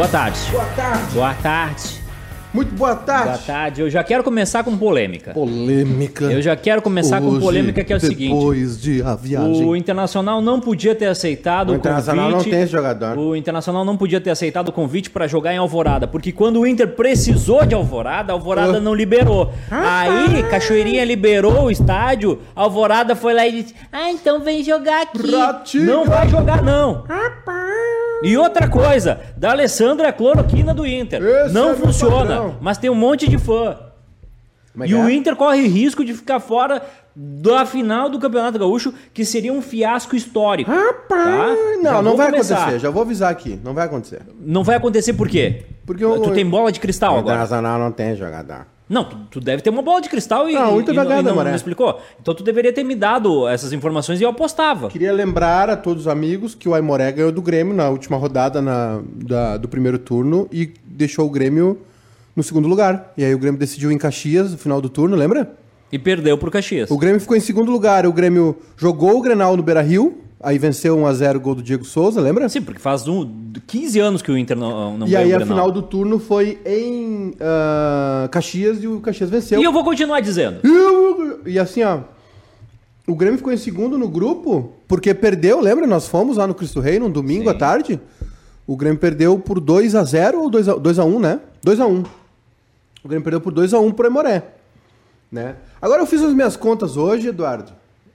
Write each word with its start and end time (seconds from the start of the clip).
Boa 0.00 0.08
tarde. 0.08 0.38
Boa 0.50 0.64
tarde. 0.64 1.12
Boa 1.12 1.34
tarde. 1.34 2.00
Muito 2.54 2.74
boa 2.74 2.96
tarde. 2.96 3.24
Boa 3.26 3.38
tarde. 3.38 3.80
Eu 3.82 3.90
já 3.90 4.02
quero 4.02 4.24
começar 4.24 4.64
com 4.64 4.74
polêmica. 4.74 5.34
Polêmica. 5.34 6.24
Eu 6.24 6.40
já 6.40 6.56
quero 6.56 6.80
começar 6.80 7.20
com 7.20 7.28
Hoje, 7.28 7.40
polêmica 7.40 7.84
que 7.84 7.92
é 7.92 7.96
o 7.96 8.00
seguinte. 8.00 8.32
Depois 8.34 8.80
de 8.80 9.02
a 9.02 9.14
viagem. 9.14 9.62
O 9.62 9.76
Internacional 9.76 10.40
não 10.40 10.58
podia 10.58 10.94
ter 10.94 11.04
aceitado 11.04 11.68
O 11.68 11.72
o, 11.72 11.76
Internacional 11.76 12.30
convite. 12.30 12.44
não 12.46 12.50
tem 12.50 12.62
esse 12.62 12.72
jogador. 12.72 13.18
O 13.18 13.36
Internacional 13.36 13.84
não 13.84 13.94
podia 13.94 14.22
ter 14.22 14.30
aceitado 14.30 14.70
o 14.70 14.72
convite 14.72 15.10
para 15.10 15.26
jogar 15.26 15.52
em 15.52 15.58
Alvorada, 15.58 16.08
porque 16.08 16.32
quando 16.32 16.60
o 16.60 16.66
Inter 16.66 16.88
precisou 16.96 17.66
de 17.66 17.74
Alvorada, 17.74 18.32
Alvorada 18.32 18.78
Ah. 18.78 18.80
não 18.80 18.94
liberou. 18.94 19.52
Aí, 19.70 20.42
Cachoeirinha 20.44 21.04
liberou 21.04 21.64
o 21.64 21.70
estádio, 21.70 22.40
Alvorada 22.56 23.14
foi 23.14 23.34
lá 23.34 23.46
e 23.46 23.62
disse: 23.62 23.74
"Ah, 23.92 24.10
então 24.10 24.40
vem 24.40 24.64
jogar 24.64 25.02
aqui". 25.02 25.30
Ratinho. 25.36 25.84
Não 25.84 26.04
vai 26.06 26.26
jogar 26.26 26.62
não. 26.62 27.04
E 28.22 28.36
outra 28.36 28.68
coisa, 28.68 29.20
da 29.36 29.50
Alessandra 29.52 30.06
é 30.06 30.10
a 30.10 30.12
cloroquina 30.12 30.74
do 30.74 30.86
Inter. 30.86 31.22
Esse 31.22 31.54
não 31.54 31.70
é 31.70 31.74
funciona, 31.74 32.54
mas 32.60 32.76
tem 32.78 32.90
um 32.90 32.94
monte 32.94 33.28
de 33.28 33.38
fã. 33.38 33.78
Como 34.72 34.84
é 34.84 34.86
E 34.86 34.90
que 34.90 34.94
o 34.94 35.08
é? 35.08 35.12
Inter 35.12 35.34
corre 35.34 35.66
risco 35.66 36.04
de 36.04 36.14
ficar 36.14 36.38
fora 36.38 36.82
da 37.16 37.66
final 37.66 38.08
do 38.08 38.18
Campeonato 38.20 38.58
Gaúcho, 38.58 38.94
que 39.12 39.24
seria 39.24 39.52
um 39.52 39.60
fiasco 39.60 40.14
histórico. 40.14 40.70
Rapaz, 40.70 41.08
Tá? 41.08 41.76
não, 41.82 41.90
Já 41.90 42.02
não 42.02 42.16
vai 42.16 42.30
começar. 42.30 42.56
acontecer. 42.56 42.78
Já 42.78 42.90
vou 42.90 43.02
avisar 43.02 43.32
aqui. 43.32 43.58
Não 43.64 43.74
vai 43.74 43.86
acontecer. 43.86 44.22
Não 44.40 44.62
vai 44.62 44.76
acontecer 44.76 45.12
por 45.14 45.28
quê? 45.28 45.64
Porque 45.84 46.04
o- 46.04 46.20
tu 46.20 46.30
tem 46.30 46.46
bola 46.46 46.70
de 46.70 46.78
cristal 46.78 47.14
o 47.14 47.18
agora. 47.18 47.34
Internacional 47.34 47.78
não 47.80 47.90
tem 47.90 48.14
jogador. 48.14 48.64
Não, 48.90 49.04
tu, 49.04 49.16
tu 49.30 49.40
deve 49.40 49.62
ter 49.62 49.70
uma 49.70 49.82
bola 49.82 50.00
de 50.00 50.08
cristal 50.08 50.48
e, 50.50 50.52
Não, 50.52 50.74
o 50.74 50.80
e, 50.80 50.82
e 50.82 50.92
vai 50.92 51.22
não- 51.22 51.36
Maré. 51.36 51.50
não 51.50 51.56
explicou. 51.56 52.00
Então 52.20 52.34
tu 52.34 52.42
deveria 52.42 52.72
ter 52.72 52.82
me 52.82 52.96
dado 52.96 53.46
essas 53.46 53.72
informações 53.72 54.20
e 54.20 54.24
eu 54.24 54.28
apostava. 54.30 54.88
Queria 54.88 55.12
lembrar 55.12 55.70
a 55.70 55.76
todos 55.76 56.02
os 56.06 56.08
amigos 56.08 56.56
que 56.56 56.68
o 56.68 56.74
Aimoré 56.74 57.12
ganhou 57.12 57.30
do 57.30 57.40
Grêmio 57.40 57.72
na 57.72 57.88
última 57.88 58.16
rodada 58.16 58.60
na- 58.60 59.00
da- 59.14 59.56
do 59.56 59.68
primeiro 59.68 59.96
turno 59.96 60.48
e 60.52 60.72
deixou 60.84 61.24
o 61.26 61.30
Grêmio 61.30 61.78
no 62.34 62.42
segundo 62.42 62.66
lugar. 62.66 63.12
E 63.16 63.24
aí 63.24 63.32
o 63.32 63.38
Grêmio 63.38 63.60
decidiu 63.60 63.92
em 63.92 63.96
Caxias 63.98 64.50
no 64.50 64.58
final 64.58 64.80
do 64.80 64.88
turno, 64.88 65.14
lembra? 65.14 65.52
E 65.92 65.98
perdeu 65.98 66.36
pro 66.36 66.50
Caxias. 66.50 66.90
O 66.90 66.98
Grêmio 66.98 67.20
ficou 67.20 67.36
em 67.36 67.40
segundo 67.40 67.70
lugar. 67.70 68.04
O 68.06 68.12
Grêmio 68.12 68.56
jogou 68.76 69.16
o 69.18 69.22
Grenal 69.22 69.56
no 69.56 69.62
Beira-Rio, 69.62 70.18
aí 70.42 70.58
venceu 70.58 70.96
1x0 70.96 71.36
o 71.36 71.40
gol 71.40 71.54
do 71.54 71.62
Diego 71.62 71.84
Souza, 71.84 72.20
lembra? 72.20 72.48
Sim, 72.48 72.62
porque 72.62 72.80
faz 72.80 73.06
um, 73.06 73.30
15 73.66 73.98
anos 74.00 74.22
que 74.22 74.32
o 74.32 74.38
Inter 74.38 74.56
não, 74.56 74.96
não 74.96 75.06
e 75.06 75.14
aí 75.14 75.32
a 75.34 75.40
final 75.40 75.70
do 75.70 75.82
turno 75.82 76.18
foi 76.18 76.58
em 76.64 77.34
ah, 77.40 78.28
Caxias 78.30 78.82
e 78.82 78.88
o 78.88 79.00
Caxias 79.00 79.28
venceu. 79.28 79.60
E 79.60 79.64
eu 79.64 79.72
vou 79.72 79.84
continuar 79.84 80.20
dizendo. 80.20 80.60
E 81.46 81.58
assim, 81.58 81.82
ó. 81.82 82.00
O 83.06 83.14
Grêmio 83.14 83.38
ficou 83.38 83.52
em 83.52 83.56
segundo 83.56 83.98
no 83.98 84.08
grupo 84.08 84.72
porque 84.86 85.12
perdeu, 85.12 85.60
lembra? 85.60 85.86
Nós 85.86 86.06
fomos 86.06 86.36
lá 86.36 86.46
no 86.46 86.54
Cristo 86.54 86.80
Rei 86.80 86.98
num 86.98 87.10
domingo 87.10 87.44
Sim. 87.44 87.50
à 87.50 87.54
tarde. 87.54 88.00
O 88.66 88.76
Grêmio 88.76 89.00
perdeu 89.00 89.38
por 89.38 89.60
2x0 89.60 90.34
ou 90.34 90.50
2x1, 90.50 91.18
né? 91.18 91.40
2x1. 91.64 92.06
O 93.02 93.08
Grêmio 93.08 93.24
perdeu 93.24 93.40
por 93.40 93.52
2x1 93.52 93.92
pro 93.94 94.06
Emoré. 94.06 94.44
Né? 95.30 95.56
Agora 95.80 96.02
eu 96.02 96.06
fiz 96.06 96.22
as 96.22 96.32
minhas 96.32 96.56
contas 96.56 96.96
hoje, 96.96 97.28
Eduardo. 97.28 97.72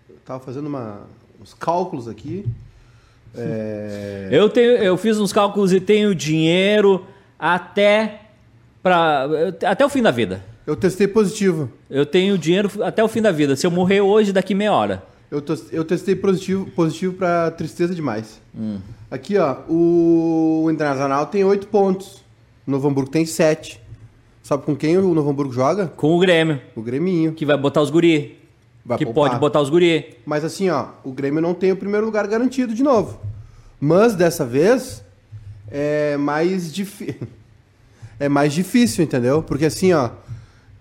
Eu 0.09 0.15
tava 0.25 0.39
fazendo 0.39 0.67
uma- 0.67 1.01
uns 1.45 1.53
cálculos 1.53 2.07
aqui. 2.07 2.43
É, 3.37 4.29
Eu, 4.31 4.49
tenho, 4.49 4.71
eu 4.77 4.97
fiz 4.97 5.19
uns 5.19 5.31
cálculos 5.31 5.71
e 5.71 5.79
tenho 5.79 6.15
dinheiro 6.15 7.05
até, 7.37 8.21
pra, 8.81 9.27
até 9.63 9.85
o 9.85 9.89
fim 9.89 10.01
da 10.01 10.09
vida. 10.09 10.43
Eu 10.65 10.75
testei 10.75 11.07
positivo. 11.07 11.69
Eu 11.87 12.03
tenho 12.05 12.35
dinheiro 12.37 12.71
até 12.83 13.03
o 13.03 13.07
fim 13.07 13.21
da 13.21 13.31
vida. 13.31 13.55
Se 13.55 13.67
eu 13.67 13.71
morrer 13.71 14.01
hoje, 14.01 14.33
daqui 14.33 14.55
meia 14.55 14.73
hora. 14.73 15.03
Eu, 15.29 15.43
eu 15.71 15.83
testei 15.85 16.15
positivo, 16.15 16.65
positivo 16.71 17.13
pra 17.13 17.51
tristeza 17.51 17.93
demais. 17.93 18.41
Aqui, 19.11 19.37
ó, 19.37 19.57
o 19.69 20.67
Internacional 20.71 21.27
tem 21.27 21.43
8 21.43 21.67
pontos. 21.67 22.23
O 22.65 22.71
Novo 22.71 22.87
Hamburgo 22.87 23.11
tem 23.11 23.25
7. 23.25 23.79
Sabe 24.41 24.63
com 24.63 24.75
quem 24.75 24.97
o 24.97 25.13
Novo 25.13 25.29
Hamburgo 25.29 25.53
joga? 25.53 25.87
Com 25.87 26.15
o 26.15 26.19
Grêmio, 26.19 26.59
O 26.75 26.81
Grêmio. 26.81 27.33
que 27.33 27.45
vai 27.45 27.57
botar 27.57 27.81
os 27.81 27.91
guri. 27.91 28.39
Vai 28.85 28.97
que 28.99 29.05
poupar. 29.05 29.29
pode 29.29 29.39
botar 29.39 29.61
os 29.61 29.69
guri. 29.69 30.15
Mas 30.25 30.43
assim, 30.43 30.69
ó, 30.69 30.89
o 31.03 31.11
Grêmio 31.11 31.41
não 31.41 31.53
tem 31.55 31.71
o 31.71 31.75
primeiro 31.75 32.05
lugar 32.05 32.27
garantido 32.27 32.73
de 32.73 32.83
novo. 32.83 33.19
Mas 33.79 34.13
dessa 34.15 34.45
vez 34.45 35.03
é 35.69 36.15
mais 36.17 36.71
difícil. 36.71 37.27
é 38.19 38.29
mais 38.29 38.53
difícil, 38.53 39.03
entendeu? 39.03 39.41
Porque 39.41 39.65
assim, 39.65 39.91
ó, 39.91 40.11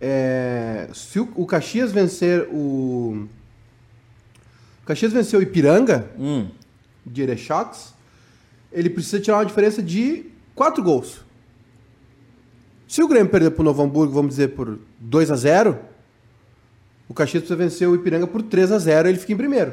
é, 0.01 0.89
se 0.93 1.19
o, 1.19 1.29
o 1.35 1.47
Caxias 1.47 1.91
vencer 1.93 2.47
o 2.53 3.27
o 4.83 4.87
Caxias 4.87 5.15
vencer 5.15 5.39
o 5.39 5.43
Ipiranga 5.43 6.11
Hum. 6.19 6.47
de 7.07 7.23
Erechox, 7.23 7.95
ele 8.71 8.91
precisa 8.91 9.19
tirar 9.19 9.39
uma 9.39 9.47
diferença 9.47 9.83
de 9.83 10.27
4 10.55 10.83
gols. 10.83 11.25
Se 12.87 13.03
o 13.03 13.09
Grêmio 13.09 13.31
perder 13.31 13.53
pro 13.53 13.65
Novo 13.65 13.83
Hamburgo, 13.83 14.13
vamos 14.13 14.33
dizer, 14.33 14.49
por 14.49 14.79
2 15.01 15.31
a 15.31 15.37
0 15.37 15.79
o 17.15 17.17
Caxias 17.17 17.45
precisa 17.45 17.57
vencer 17.57 17.89
o 17.89 17.95
Ipiranga 17.95 18.27
por 18.27 18.43
3 18.43 18.73
a 18.73 18.79
0 18.79 19.09
ele 19.09 19.19
fica 19.19 19.33
em 19.33 19.37
primeiro. 19.37 19.73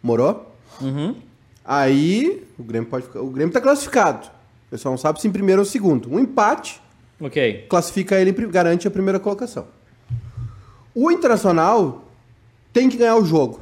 Morou? 0.00 0.54
Uhum. 0.80 1.16
Aí 1.64 2.46
o 2.56 2.62
Grêmio 2.62 2.88
pode 2.88 3.06
ficar. 3.06 3.20
O 3.22 3.26
Grêmio 3.28 3.52
tá 3.52 3.60
classificado. 3.60 4.28
O 4.68 4.70
pessoal 4.70 4.92
não 4.92 4.98
sabe 4.98 5.20
se 5.20 5.26
em 5.26 5.32
primeiro 5.32 5.60
ou 5.62 5.64
segundo. 5.66 6.08
Um 6.08 6.20
empate 6.20 6.80
Ok. 7.20 7.66
classifica 7.68 8.20
ele, 8.20 8.30
garante 8.46 8.86
a 8.86 8.90
primeira 8.90 9.18
colocação. 9.18 9.66
O 10.94 11.10
Internacional 11.10 12.04
tem 12.72 12.88
que 12.88 12.96
ganhar 12.96 13.16
o 13.16 13.24
jogo. 13.24 13.60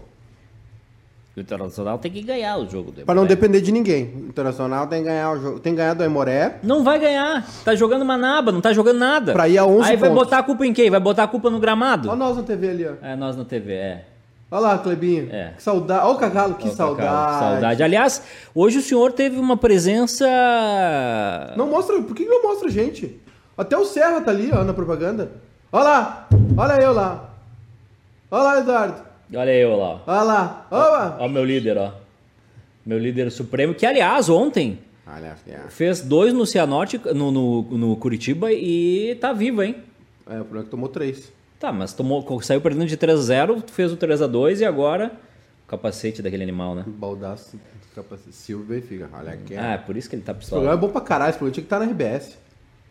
O 1.36 1.40
Internacional 1.40 1.96
tem 1.98 2.10
que 2.10 2.22
ganhar 2.22 2.56
o 2.58 2.68
jogo. 2.68 2.90
do 2.90 3.02
Para 3.02 3.14
não 3.14 3.24
depender 3.24 3.60
de 3.60 3.70
ninguém. 3.70 4.04
O 4.16 4.28
Internacional 4.28 4.86
tem 4.88 5.00
que 5.02 5.08
ganhar 5.08 5.30
o 5.32 5.40
jogo. 5.40 5.60
Tem 5.60 5.72
que 5.72 5.76
ganhar 5.76 5.94
do 5.94 6.02
Aimoré. 6.02 6.58
Não 6.62 6.82
vai 6.82 6.98
ganhar. 6.98 7.46
Tá 7.64 7.74
jogando 7.74 8.04
manaba, 8.04 8.50
não 8.50 8.60
tá 8.60 8.72
jogando 8.72 8.98
nada. 8.98 9.32
Pra 9.32 9.48
ir 9.48 9.56
a 9.56 9.64
11 9.64 9.90
Aí 9.90 9.96
vai 9.96 10.08
pontos. 10.10 10.24
botar 10.24 10.38
a 10.38 10.42
culpa 10.42 10.66
em 10.66 10.72
quem? 10.72 10.90
Vai 10.90 10.98
botar 11.00 11.22
a 11.24 11.28
culpa 11.28 11.48
no 11.48 11.60
gramado? 11.60 12.08
Olha 12.08 12.18
nós 12.18 12.36
na 12.36 12.42
TV 12.42 12.70
ali, 12.70 12.86
ó. 12.86 12.92
É, 13.06 13.14
nós 13.14 13.36
na 13.36 13.44
TV, 13.44 13.72
é. 13.74 14.04
Olha 14.50 14.60
lá, 14.62 14.78
Clebinho. 14.78 15.28
É. 15.30 15.52
Que 15.56 15.62
saudade. 15.62 16.04
Olha 16.04 16.14
o 16.16 16.18
Cacalo, 16.18 16.54
que 16.54 16.66
Ó, 16.68 16.72
saudade. 16.72 17.08
Cacau, 17.08 17.38
Saudade. 17.38 17.82
Aliás, 17.84 18.22
hoje 18.52 18.78
o 18.78 18.82
senhor 18.82 19.12
teve 19.12 19.38
uma 19.38 19.56
presença. 19.56 20.26
Não 21.56 21.68
mostra. 21.68 22.00
Por 22.02 22.16
que 22.16 22.24
que 22.24 22.28
não 22.28 22.42
mostra 22.42 22.66
a 22.68 22.70
gente? 22.72 23.20
Até 23.56 23.76
o 23.76 23.84
Serra 23.84 24.20
tá 24.20 24.32
ali, 24.32 24.50
ó, 24.52 24.64
na 24.64 24.74
propaganda. 24.74 25.30
Olha 25.70 25.84
lá. 25.84 26.28
Olha 26.56 26.82
eu 26.82 26.92
lá. 26.92 27.30
Olha 28.30 28.42
lá, 28.42 28.58
Eduardo. 28.58 29.09
Olha 29.34 29.50
eu 29.54 29.76
lá. 29.76 30.02
Olha 30.06 30.22
lá. 30.22 31.16
Ó, 31.20 31.26
o 31.26 31.28
meu 31.28 31.44
líder, 31.44 31.76
ó. 31.78 31.92
Meu 32.84 32.98
líder 32.98 33.30
supremo, 33.30 33.74
que 33.74 33.84
aliás, 33.86 34.28
ontem 34.28 34.78
Olha, 35.06 35.36
é. 35.46 35.58
fez 35.68 36.00
dois 36.00 36.32
no 36.32 36.46
Cianorte, 36.46 37.00
no, 37.14 37.30
no, 37.30 37.62
no 37.62 37.96
Curitiba 37.96 38.50
e 38.52 39.16
tá 39.20 39.32
vivo, 39.32 39.62
hein? 39.62 39.76
É, 40.28 40.34
o 40.40 40.44
problema 40.44 40.60
é 40.60 40.64
que 40.64 40.70
tomou 40.70 40.88
três. 40.88 41.32
Tá, 41.58 41.70
mas 41.72 41.92
tomou, 41.92 42.24
saiu 42.42 42.60
perdendo 42.60 42.86
de 42.86 42.96
3 42.96 43.18
a 43.18 43.22
0 43.22 43.62
fez 43.66 43.92
o 43.92 43.96
3 43.96 44.22
a 44.22 44.26
2 44.26 44.62
e 44.62 44.64
agora 44.64 45.12
o 45.66 45.68
capacete 45.68 46.22
daquele 46.22 46.42
animal, 46.42 46.74
né? 46.74 46.84
Baldaço, 46.86 47.58
capacete, 47.94 48.34
Silva 48.34 48.76
e 48.76 48.80
fica. 48.80 49.10
Olha 49.12 49.32
aqui. 49.32 49.54
Ah, 49.56 49.72
é 49.72 49.78
por 49.78 49.94
isso 49.96 50.08
que 50.08 50.16
ele 50.16 50.22
tá 50.22 50.32
Esse 50.32 50.48
programa 50.48 50.72
pistola. 50.72 50.88
é 50.88 50.88
bom 50.88 50.92
pra 50.92 51.06
caralho. 51.06 51.30
Esse 51.30 51.38
programa 51.38 51.54
tinha 51.54 51.62
que 51.62 51.66
estar 51.66 51.78
na 51.78 51.84
RBS. 51.84 52.38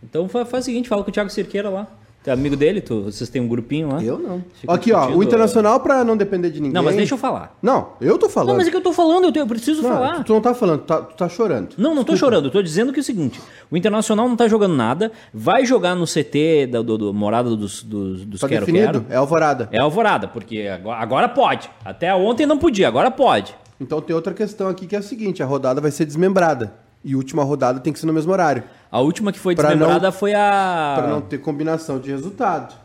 Então 0.04 0.30
fa- 0.30 0.46
faz, 0.46 0.64
o 0.64 0.66
seguinte, 0.66 0.88
fala 0.88 1.04
com 1.04 1.10
o 1.10 1.14
Thiago 1.14 1.30
Cirqueira 1.32 1.70
lá. 1.70 1.88
Tu 2.22 2.30
é 2.30 2.34
amigo 2.34 2.58
dele? 2.58 2.82
Tu, 2.82 3.04
vocês 3.04 3.30
têm 3.30 3.42
um 3.42 3.48
grupinho 3.48 3.88
lá? 3.94 4.04
Eu 4.04 4.20
não. 4.20 4.44
Fica 4.54 4.74
Aqui, 4.74 4.92
ó. 4.92 4.98
discutindo- 4.98 5.20
O 5.20 5.24
Internacional, 5.24 5.80
pra 5.80 6.04
não 6.04 6.18
depender 6.18 6.50
de 6.50 6.60
ninguém. 6.60 6.74
Não, 6.74 6.84
mas 6.84 6.96
deixa 6.98 7.14
eu 7.14 7.18
falar. 7.18 7.58
Não, 7.62 7.94
eu 8.02 8.18
tô 8.18 8.28
falando. 8.28 8.50
Não, 8.50 8.58
mas 8.58 8.68
é 8.68 8.72
que 8.72 8.76
eu 8.76 8.82
tô 8.82 8.92
falando, 8.92 9.24
eu, 9.24 9.32
tenho- 9.32 9.44
eu 9.44 9.48
preciso 9.48 9.82
Não, 9.82 9.90
falar. 9.90 10.16
Tu, 10.18 10.24
tu 10.26 10.34
não 10.34 10.42
tá 10.42 10.54
falando, 10.54 10.80
tu 10.82 10.86
tá, 10.86 11.02
tu 11.02 11.16
tá 11.16 11.30
chorando. 11.30 11.70
Não, 11.78 11.96
não 11.96 12.04
tô 12.04 12.18
chorando, 12.18 12.46
eu 12.48 12.52
tô 12.52 12.62
dizendo 12.62 12.92
que 12.92 13.00
é 13.00 13.02
o 13.02 13.06
seguinte: 13.06 13.40
o 13.72 13.78
Internacional 13.78 14.28
não 14.28 14.36
tá 14.36 14.50
jogando 14.50 14.76
nada, 14.76 15.14
vai 15.34 15.66
jogar 15.66 15.96
no 15.96 16.06
CT 16.06 16.68
da 16.68 16.82
do, 16.82 16.98
do- 16.98 17.14
morada 17.14 17.56
dos, 17.56 17.82
dos, 17.84 18.26
dos 18.26 18.42
Tá 18.42 18.50
Quero 18.50 18.66
definido? 18.66 19.00
Quero. 19.02 19.06
É 19.14 19.16
Alvorada. 19.16 19.70
É 19.72 19.80
Alvorada, 19.80 20.28
porque 20.28 20.68
agora, 20.72 21.00
agora 21.02 21.30
pode. 21.30 21.70
Até 21.86 22.14
ontem 22.14 22.46
não 22.46 22.58
podia, 22.58 22.88
agora 22.90 23.10
pode. 23.10 23.56
Então 23.80 24.02
tem 24.02 24.14
outra 24.14 24.34
questão 24.34 24.68
aqui 24.68 24.86
que 24.88 24.96
é 24.96 25.00
a 25.00 25.02
seguinte: 25.02 25.42
a 25.42 25.46
rodada 25.46 25.80
vai 25.80 25.90
ser 25.90 26.04
desmembrada. 26.04 26.74
E 27.04 27.14
a 27.14 27.18
última 27.18 27.44
rodada 27.44 27.80
tem 27.80 27.94
que 27.94 28.00
ser 28.00 28.06
no 28.06 28.14
mesmo 28.14 28.32
horário. 28.32 28.64
A 28.92 29.00
última 29.00 29.32
que 29.32 29.40
foi 29.40 29.56
Pra 29.56 29.70
desmembrada 29.70 30.12
foi 30.12 30.34
a. 30.34 30.96
Pra 30.98 31.08
não 31.08 31.22
ter 31.22 31.38
combinação 31.38 32.00
de 32.00 32.12
resultado. 32.12 32.76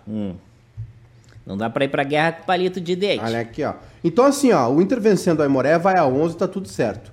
Não 1.47 1.57
dá 1.57 1.69
pra 1.69 1.85
ir 1.85 1.89
pra 1.89 2.05
guerra 2.05 2.33
com 2.33 2.45
palito 2.45 2.81
de 2.81 2.97
dente. 2.97 3.25
Olha 3.25 3.41
aqui, 3.41 3.63
ó. 3.65 3.75
Então, 4.03 4.25
assim, 4.25 4.53
ó, 4.53 4.69
o 4.71 4.81
Inter 4.81 5.01
vencendo 5.01 5.41
o 5.41 5.43
Aimoré 5.43 5.79
vai 5.79 5.99
a 5.99 6.07
11, 6.07 6.37
tá 6.37 6.49
tudo 6.49 6.69
certo. 6.69 7.13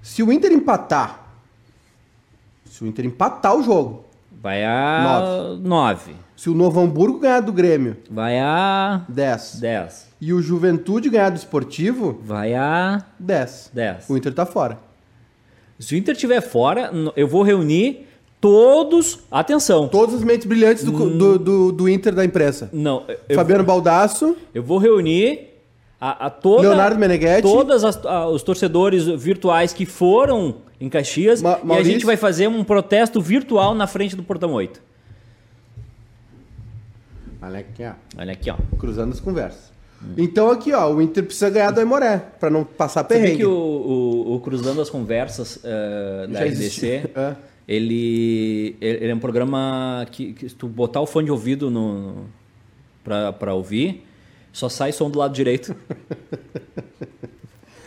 Se 0.00 0.22
o 0.22 0.32
Inter 0.32 0.52
empatar. 0.52 1.26
Se 2.64 2.84
o 2.84 2.86
Inter 2.86 3.04
empatar 3.04 3.56
o 3.56 3.62
jogo. 3.62 4.04
Vai 4.40 4.64
a 4.64 5.56
9. 5.60 6.14
Se 6.36 6.48
o 6.48 6.54
Novo 6.54 6.80
Hamburgo 6.80 7.18
ganhar 7.18 7.40
do 7.40 7.52
Grêmio, 7.52 7.96
Vai 8.08 8.38
a 8.38 9.02
10. 9.08 9.58
10. 9.60 10.08
E 10.20 10.32
o 10.32 10.40
Juventude 10.40 11.10
ganhar 11.10 11.30
do 11.30 11.36
Esportivo, 11.36 12.20
Vai 12.22 12.54
a 12.54 13.02
10. 13.18 13.72
10. 13.74 14.08
O 14.08 14.16
Inter 14.16 14.32
tá 14.32 14.46
fora. 14.46 14.78
Se 15.78 15.94
o 15.94 15.98
Inter 15.98 16.14
estiver 16.14 16.40
fora, 16.40 16.90
eu 17.16 17.26
vou 17.28 17.42
reunir 17.42 18.06
todos. 18.40 19.20
Atenção. 19.30 19.88
Todas 19.88 20.16
as 20.16 20.22
mentes 20.24 20.46
brilhantes 20.46 20.84
do, 20.84 20.92
do, 21.10 21.38
do, 21.38 21.72
do 21.72 21.88
Inter 21.88 22.14
da 22.14 22.24
imprensa. 22.24 22.68
Não, 22.72 23.04
eu, 23.28 23.34
Fabiano 23.36 23.62
Baldasso, 23.64 24.36
eu 24.54 24.62
vou 24.62 24.78
reunir 24.78 25.50
a, 26.00 26.26
a 26.26 26.30
toda, 26.30 26.62
Leonardo 26.62 26.98
Meneghetti. 26.98 27.42
todos 27.42 27.82
os 27.84 28.42
torcedores 28.42 29.04
virtuais 29.06 29.72
que 29.72 29.84
foram 29.86 30.56
em 30.80 30.88
Caxias. 30.88 31.40
Ma- 31.42 31.58
E 31.58 31.62
a 31.62 31.64
Maurício? 31.64 31.92
gente 31.92 32.04
vai 32.06 32.16
fazer 32.16 32.48
um 32.48 32.62
protesto 32.64 33.20
virtual 33.20 33.74
na 33.74 33.86
frente 33.86 34.14
do 34.16 34.22
Portão 34.22 34.52
8. 34.52 34.80
Olha 37.40 37.60
aqui, 37.60 37.84
ó. 37.84 37.92
Olha 38.20 38.32
aqui, 38.32 38.50
ó. 38.50 38.56
Cruzando 38.78 39.12
as 39.12 39.20
conversas. 39.20 39.70
Então 40.16 40.50
aqui, 40.50 40.72
ó, 40.72 40.92
o 40.92 41.02
Inter 41.02 41.24
precisa 41.24 41.50
ganhar 41.50 41.70
do 41.72 41.80
Aimoré, 41.80 42.18
pra 42.38 42.48
não 42.48 42.62
passar 42.64 43.02
Você 43.04 43.14
vê 43.14 43.20
perrengue. 43.20 43.38
que 43.38 43.44
o, 43.46 43.50
o- 43.50 44.34
o 44.36 44.40
Cruzando 44.40 44.80
as 44.80 44.88
Conversas 44.88 45.58
eh, 45.64 46.26
da 46.30 46.44
RDC. 46.44 47.10
É. 47.16 47.36
ele, 47.66 48.76
ele 48.80 49.10
é 49.10 49.14
um 49.14 49.18
programa 49.18 50.06
que, 50.10 50.32
que 50.32 50.48
se 50.48 50.54
tu 50.54 50.66
botar 50.68 51.00
o 51.00 51.06
fone 51.06 51.26
de 51.26 51.32
ouvido 51.32 51.70
no, 51.70 52.26
pra, 53.04 53.32
pra 53.32 53.54
ouvir, 53.54 54.04
só 54.52 54.68
sai 54.68 54.92
som 54.92 55.10
do 55.10 55.18
lado 55.18 55.34
direito. 55.34 55.74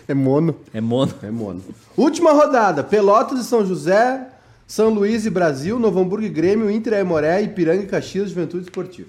É 0.07 0.13
mono. 0.13 0.55
É 0.73 0.81
mono. 0.81 1.13
É 1.23 1.31
mono. 1.31 1.63
Última 1.95 2.33
rodada. 2.33 2.83
Pelotas 2.83 3.39
e 3.39 3.43
São 3.45 3.65
José, 3.65 4.27
São 4.67 4.89
Luís 4.89 5.25
e 5.25 5.29
Brasil, 5.29 5.79
Novo 5.79 6.01
Hamburgo 6.01 6.25
e 6.25 6.29
Grêmio, 6.29 6.69
Inter 6.69 6.93
e 6.93 6.95
Aimoré, 6.97 7.41
Ipiranga 7.41 7.83
e 7.83 7.87
Caxias, 7.87 8.29
Juventude 8.29 8.63
Esportiva. 8.65 9.07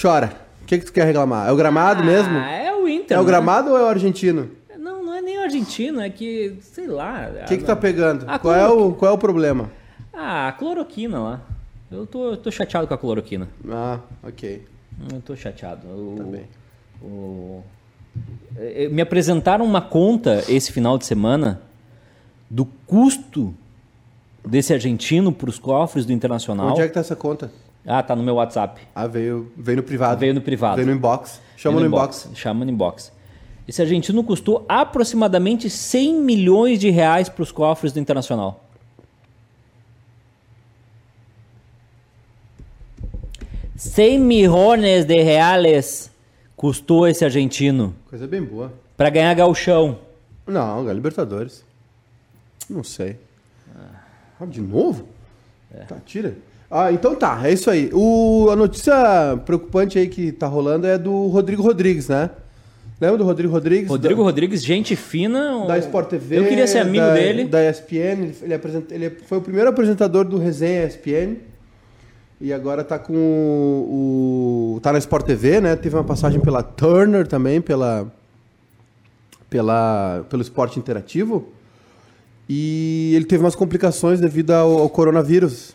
Chora. 0.00 0.32
O 0.62 0.64
que, 0.66 0.78
que 0.78 0.84
tu 0.86 0.92
quer 0.92 1.04
reclamar? 1.04 1.48
É 1.48 1.52
o 1.52 1.56
gramado 1.56 2.02
mesmo? 2.04 2.36
Ah, 2.38 2.50
é 2.50 2.72
o 2.74 2.88
Inter. 2.88 3.16
É 3.16 3.20
o 3.20 3.22
né? 3.24 3.28
gramado 3.28 3.70
ou 3.70 3.76
é 3.78 3.82
o 3.82 3.86
argentino? 3.86 4.48
Não, 4.78 5.04
não 5.04 5.14
é 5.14 5.20
nem 5.20 5.38
o 5.38 5.42
argentino, 5.42 6.00
é 6.00 6.08
que, 6.08 6.56
sei 6.62 6.86
lá. 6.86 7.28
O 7.42 7.46
que, 7.46 7.58
que 7.58 7.64
tá 7.64 7.76
pegando? 7.76 8.24
Ah, 8.28 8.38
qual, 8.38 8.54
é 8.54 8.66
o, 8.68 8.92
qual 8.92 9.10
é 9.12 9.14
o 9.14 9.18
problema? 9.18 9.70
Ah, 10.12 10.48
a 10.48 10.52
cloroquina 10.52 11.18
lá. 11.20 11.40
Eu 11.90 12.06
tô, 12.06 12.30
eu 12.30 12.36
tô 12.36 12.50
chateado 12.50 12.86
com 12.86 12.94
a 12.94 12.98
cloroquina. 12.98 13.48
Ah, 13.68 13.98
ok. 14.22 14.64
Eu 15.12 15.20
tô 15.20 15.36
chateado. 15.36 15.82
Também. 16.16 16.44
o- 17.02 17.62
eh, 18.56 18.88
me 18.90 19.02
apresentaram 19.02 19.64
uma 19.64 19.80
conta 19.80 20.42
esse 20.48 20.70
final 20.72 20.96
de 20.96 21.04
semana 21.06 21.60
do 22.48 22.64
custo 22.86 23.54
desse 24.46 24.72
argentino 24.72 25.32
para 25.32 25.48
os 25.50 25.58
cofres 25.58 26.04
do 26.06 26.12
Internacional. 26.12 26.70
Onde 26.70 26.82
é 26.82 26.88
que 26.88 26.94
tá 26.94 27.00
essa 27.00 27.16
conta? 27.16 27.50
Ah, 27.86 28.02
tá 28.02 28.14
no 28.14 28.22
meu 28.22 28.36
WhatsApp. 28.36 28.80
Ah, 28.94 29.06
veio, 29.06 29.50
veio 29.56 29.78
no 29.78 29.82
privado. 29.82 30.20
Veio 30.20 30.34
no 30.34 30.40
privado. 30.40 30.76
Veio 30.76 30.86
no 30.86 30.94
inbox. 30.94 31.40
Chama 31.56 31.74
no 31.74 31.80
Veio 31.80 31.88
inbox. 31.88 32.28
Chama 32.34 32.64
no 32.64 32.70
inbox. 32.70 33.12
Esse 33.66 33.82
argentino 33.82 34.22
custou 34.22 34.64
aproximadamente 34.68 35.68
100 35.70 36.14
milhões 36.14 36.78
de 36.78 36.90
reais 36.90 37.28
para 37.28 37.42
os 37.42 37.52
cofres 37.52 37.92
do 37.92 37.98
Internacional. 37.98 38.64
Cem 43.76 44.18
milhões 44.18 45.04
de 45.04 45.22
reais 45.22 46.10
custou 46.56 47.08
esse 47.08 47.24
argentino 47.24 47.94
Coisa 48.08 48.28
bem 48.28 48.40
boa. 48.40 48.72
para 48.96 49.10
ganhar 49.10 49.34
gauchão. 49.34 49.98
Não, 50.46 50.88
é 50.88 50.92
Libertadores. 50.92 51.64
Não 52.70 52.84
sei. 52.84 53.18
Ah, 54.40 54.46
de 54.46 54.60
novo? 54.60 55.08
Tá, 55.88 55.96
tira. 56.06 56.36
Ah, 56.74 56.90
então 56.90 57.14
tá, 57.14 57.38
é 57.44 57.52
isso 57.52 57.70
aí. 57.70 57.90
O, 57.92 58.48
a 58.50 58.56
notícia 58.56 58.94
preocupante 59.44 59.98
aí 59.98 60.08
que 60.08 60.32
tá 60.32 60.46
rolando 60.46 60.86
é 60.86 60.96
do 60.96 61.26
Rodrigo 61.26 61.62
Rodrigues, 61.62 62.08
né? 62.08 62.30
Lembra 62.98 63.18
do 63.18 63.24
Rodrigo 63.24 63.52
Rodrigues? 63.52 63.88
Rodrigo 63.90 64.20
da, 64.20 64.24
Rodrigues, 64.24 64.64
gente 64.64 64.96
fina. 64.96 65.66
da 65.66 65.76
Sport 65.76 66.08
TV. 66.08 66.38
Eu 66.38 66.46
queria 66.46 66.66
ser 66.66 66.78
amigo 66.78 67.04
da, 67.04 67.12
dele. 67.14 67.44
Da 67.44 67.68
ESPN. 67.68 68.32
Ele, 68.42 68.54
apresenta, 68.54 68.94
ele 68.94 69.10
foi 69.10 69.38
o 69.38 69.40
primeiro 69.42 69.68
apresentador 69.68 70.24
do 70.24 70.38
Resenha 70.38 70.86
ESPN. 70.86 71.36
E 72.40 72.52
agora 72.52 72.82
tá 72.82 72.98
com 72.98 73.12
o, 73.14 74.76
o- 74.76 74.80
tá 74.80 74.92
na 74.92 74.98
Sport 74.98 75.26
TV, 75.26 75.60
né? 75.60 75.76
Teve 75.76 75.94
uma 75.96 76.04
passagem 76.04 76.40
pela 76.40 76.62
Turner 76.62 77.26
também, 77.26 77.60
pela 77.60 78.06
pela 79.50 80.24
pelo 80.30 80.40
esporte 80.40 80.78
interativo. 80.78 81.48
E 82.48 83.12
ele 83.14 83.24
teve 83.24 83.44
umas 83.44 83.54
complicações 83.54 84.20
devido 84.20 84.52
ao, 84.52 84.78
ao 84.78 84.88
coronavírus. 84.88 85.74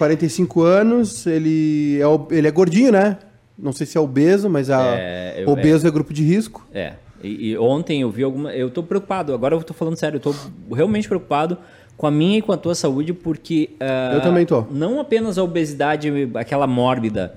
45 0.00 0.62
anos, 0.62 1.26
ele 1.26 2.00
é, 2.00 2.36
ele 2.36 2.48
é 2.48 2.50
gordinho, 2.50 2.90
né? 2.90 3.18
Não 3.58 3.70
sei 3.72 3.86
se 3.86 3.98
é 3.98 4.00
obeso, 4.00 4.48
mas 4.48 4.70
a, 4.70 4.82
É, 4.98 5.44
eu- 5.44 5.50
obeso 5.50 5.86
é 5.86 5.90
grupo 5.90 6.12
de 6.14 6.22
risco. 6.24 6.66
É. 6.72 6.94
E, 7.22 7.50
e 7.50 7.58
ontem 7.58 8.00
eu 8.00 8.10
vi 8.10 8.22
alguma. 8.22 8.50
Eu 8.54 8.70
tô 8.70 8.82
preocupado, 8.82 9.34
agora 9.34 9.54
eu 9.54 9.62
tô 9.62 9.74
falando 9.74 9.96
sério, 9.96 10.16
eu 10.16 10.20
tô 10.20 10.34
realmente 10.74 11.06
preocupado 11.06 11.58
com 11.98 12.06
a 12.06 12.10
minha 12.10 12.38
e 12.38 12.42
com 12.42 12.50
a 12.50 12.56
tua 12.56 12.74
saúde, 12.74 13.12
porque. 13.12 13.70
ah, 13.78 14.12
Eu 14.14 14.22
também 14.22 14.46
tô. 14.46 14.64
Não 14.70 14.98
apenas 15.00 15.36
a 15.36 15.44
obesidade, 15.44 16.10
aquela 16.34 16.66
mórbida, 16.66 17.34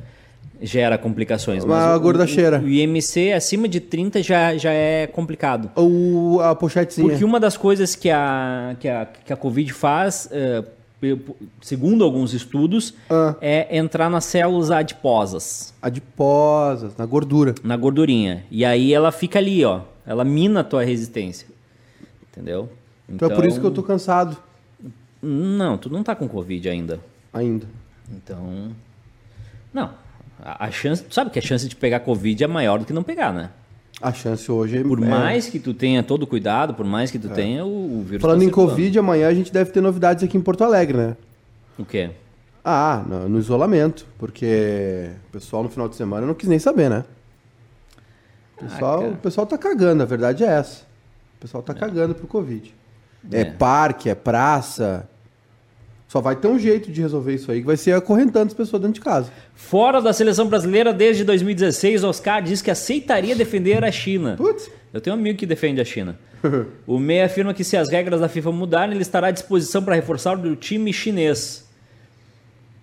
gera 0.61 0.97
complicações. 0.97 1.65
Uma 1.65 1.75
mas 1.87 1.97
o- 1.97 1.99
gordacheira. 1.99 2.59
O, 2.59 2.63
o 2.63 2.69
IMC 2.69 3.33
acima 3.33 3.67
de 3.67 3.81
30 3.81 4.23
já, 4.23 4.55
já 4.55 4.71
é 4.71 5.05
complicado. 5.07 5.69
Ou 5.75 6.39
a 6.41 6.55
pochetezinha. 6.55 7.09
Porque 7.09 7.25
uma 7.25 7.37
das 7.41 7.57
coisas 7.57 7.93
que 7.93 8.09
a, 8.09 8.77
que 8.79 8.87
a, 8.87 9.05
que 9.25 9.33
a 9.33 9.35
Covid 9.35 9.73
faz, 9.73 10.29
pe- 10.31 10.82
segundo 11.61 12.03
alguns 12.03 12.33
estudos, 12.33 12.93
Ah. 13.09 13.35
é 13.41 13.77
entrar 13.77 14.09
nas 14.09 14.25
células 14.25 14.71
adiposas, 14.71 15.73
Adiposas, 15.81 16.95
na 16.97 17.05
gordura. 17.05 17.55
na 17.63 17.75
gordurinha. 17.77 18.43
E 18.51 18.63
aí 18.65 18.93
ela 18.93 19.11
fica 19.11 19.39
ali, 19.39 19.63
ó. 19.65 19.81
Ela 20.05 20.23
mina 20.23 20.59
a 20.61 20.63
tua 20.63 20.83
resistência. 20.83 21.47
Entendeu? 22.31 22.69
Então, 23.07 23.29
é 23.29 23.35
por 23.35 23.45
isso 23.45 23.59
que 23.59 23.65
eu 23.65 23.71
tô 23.71 23.83
cansado 23.83 24.37
Não, 25.21 25.77
tu 25.77 25.89
não 25.89 26.03
tá 26.03 26.15
com 26.15 26.27
Covid 26.27 26.67
ainda. 26.69 26.99
ainda. 27.31 27.65
Então. 28.11 28.71
Não. 29.73 29.91
A, 30.43 30.65
a 30.65 30.71
chance. 30.71 31.01
Tu 31.03 31.13
sabe 31.13 31.29
que 31.29 31.39
a 31.39 31.41
chance 31.41 31.67
de 31.69 31.75
pegar 31.75 32.01
Covid 32.01 32.43
é 32.43 32.47
maior 32.47 32.79
do 32.79 32.85
que 32.85 32.91
não 32.93 33.03
pegar, 33.03 33.31
né? 33.31 33.49
A 34.03 34.11
chance 34.11 34.51
hoje 34.51 34.79
é... 34.79 34.83
Por 34.83 35.01
é- 35.01 35.07
mais 35.07 35.47
que 35.47 35.57
tu 35.57 35.73
tenha 35.73 36.03
todo 36.03 36.23
o 36.23 36.27
cuidado, 36.27 36.73
por 36.73 36.85
mais 36.85 37.09
que 37.09 37.17
tu 37.17 37.29
tenha, 37.29 37.63
o, 37.63 37.99
o 37.99 38.03
vírus. 38.03 38.21
Falando 38.21 38.39
tá 38.39 38.45
em. 38.45 38.49
Covid, 38.49 38.99
amanhã 38.99 39.29
a 39.29 39.33
gente 39.33 39.51
deve 39.51 39.71
ter 39.71 39.79
novidades 39.79 40.23
aqui 40.23 40.35
em 40.37 40.41
Porto 40.41 40.61
Alegre, 40.61 40.97
né? 40.97 41.17
O 41.79 41.85
quê? 41.85 42.11
Ah, 42.65 43.01
no, 43.07 43.29
no 43.29 43.39
isolamento. 43.39 44.05
Porque 44.17 45.09
o 45.29 45.31
pessoal 45.31 45.63
no 45.63 45.69
final 45.69 45.87
de 45.87 45.95
semana 45.95 46.27
não 46.27 46.33
quis 46.33 46.49
nem 46.49 46.59
saber, 46.59 46.89
né? 46.89 47.05
O 48.57 48.65
pessoal, 48.65 48.99
cara. 48.99 49.11
o 49.13 49.17
pessoal 49.17 49.47
tá 49.47 49.57
cagando, 49.57 50.03
a 50.03 50.05
verdade 50.05 50.43
é 50.43 50.47
essa. 50.47 50.83
O 51.37 51.41
pessoal 51.41 51.63
tá 51.63 51.73
cagando 51.73 52.13
pro 52.13 52.27
Covid. 52.27 52.73
É. 53.31 53.41
É. 53.41 53.45
parque, 53.45 54.09
é 54.09 54.15
praça. 54.15 55.07
Só 56.13 56.21
vai 56.21 56.35
ter 56.35 56.47
um 56.47 56.59
jeito 56.59 56.91
de 56.91 57.01
resolver 57.01 57.33
isso 57.33 57.51
aí, 57.51 57.61
que 57.61 57.65
vai 57.65 57.75
ser 57.75 57.93
acorrentando 57.93 58.45
as 58.45 58.53
pessoas 58.53 58.79
dentro 58.79 58.93
de 58.93 59.01
casa. 59.01 59.31
Fora 59.55 59.99
da 59.99 60.13
seleção 60.13 60.47
brasileira 60.47 60.93
desde 60.93 61.23
2016, 61.23 62.03
Oscar 62.03 62.39
diz 62.39 62.61
que 62.61 62.69
aceitaria 62.69 63.35
defender 63.35 63.83
a 63.83 63.91
China. 63.91 64.35
Putz, 64.37 64.69
Eu 64.93 65.01
tenho 65.01 65.15
um 65.15 65.19
amigo 65.19 65.39
que 65.39 65.47
defende 65.47 65.81
a 65.81 65.83
China. 65.83 66.19
O 66.85 66.99
Meia 66.99 67.25
afirma 67.25 67.51
que 67.51 67.63
se 67.63 67.75
as 67.75 67.89
regras 67.89 68.21
da 68.21 68.29
FIFA 68.29 68.51
mudarem, 68.51 68.93
ele 68.93 69.01
estará 69.01 69.29
à 69.29 69.31
disposição 69.31 69.81
para 69.81 69.95
reforçar 69.95 70.37
o 70.37 70.55
time 70.55 70.93
chinês. 70.93 71.67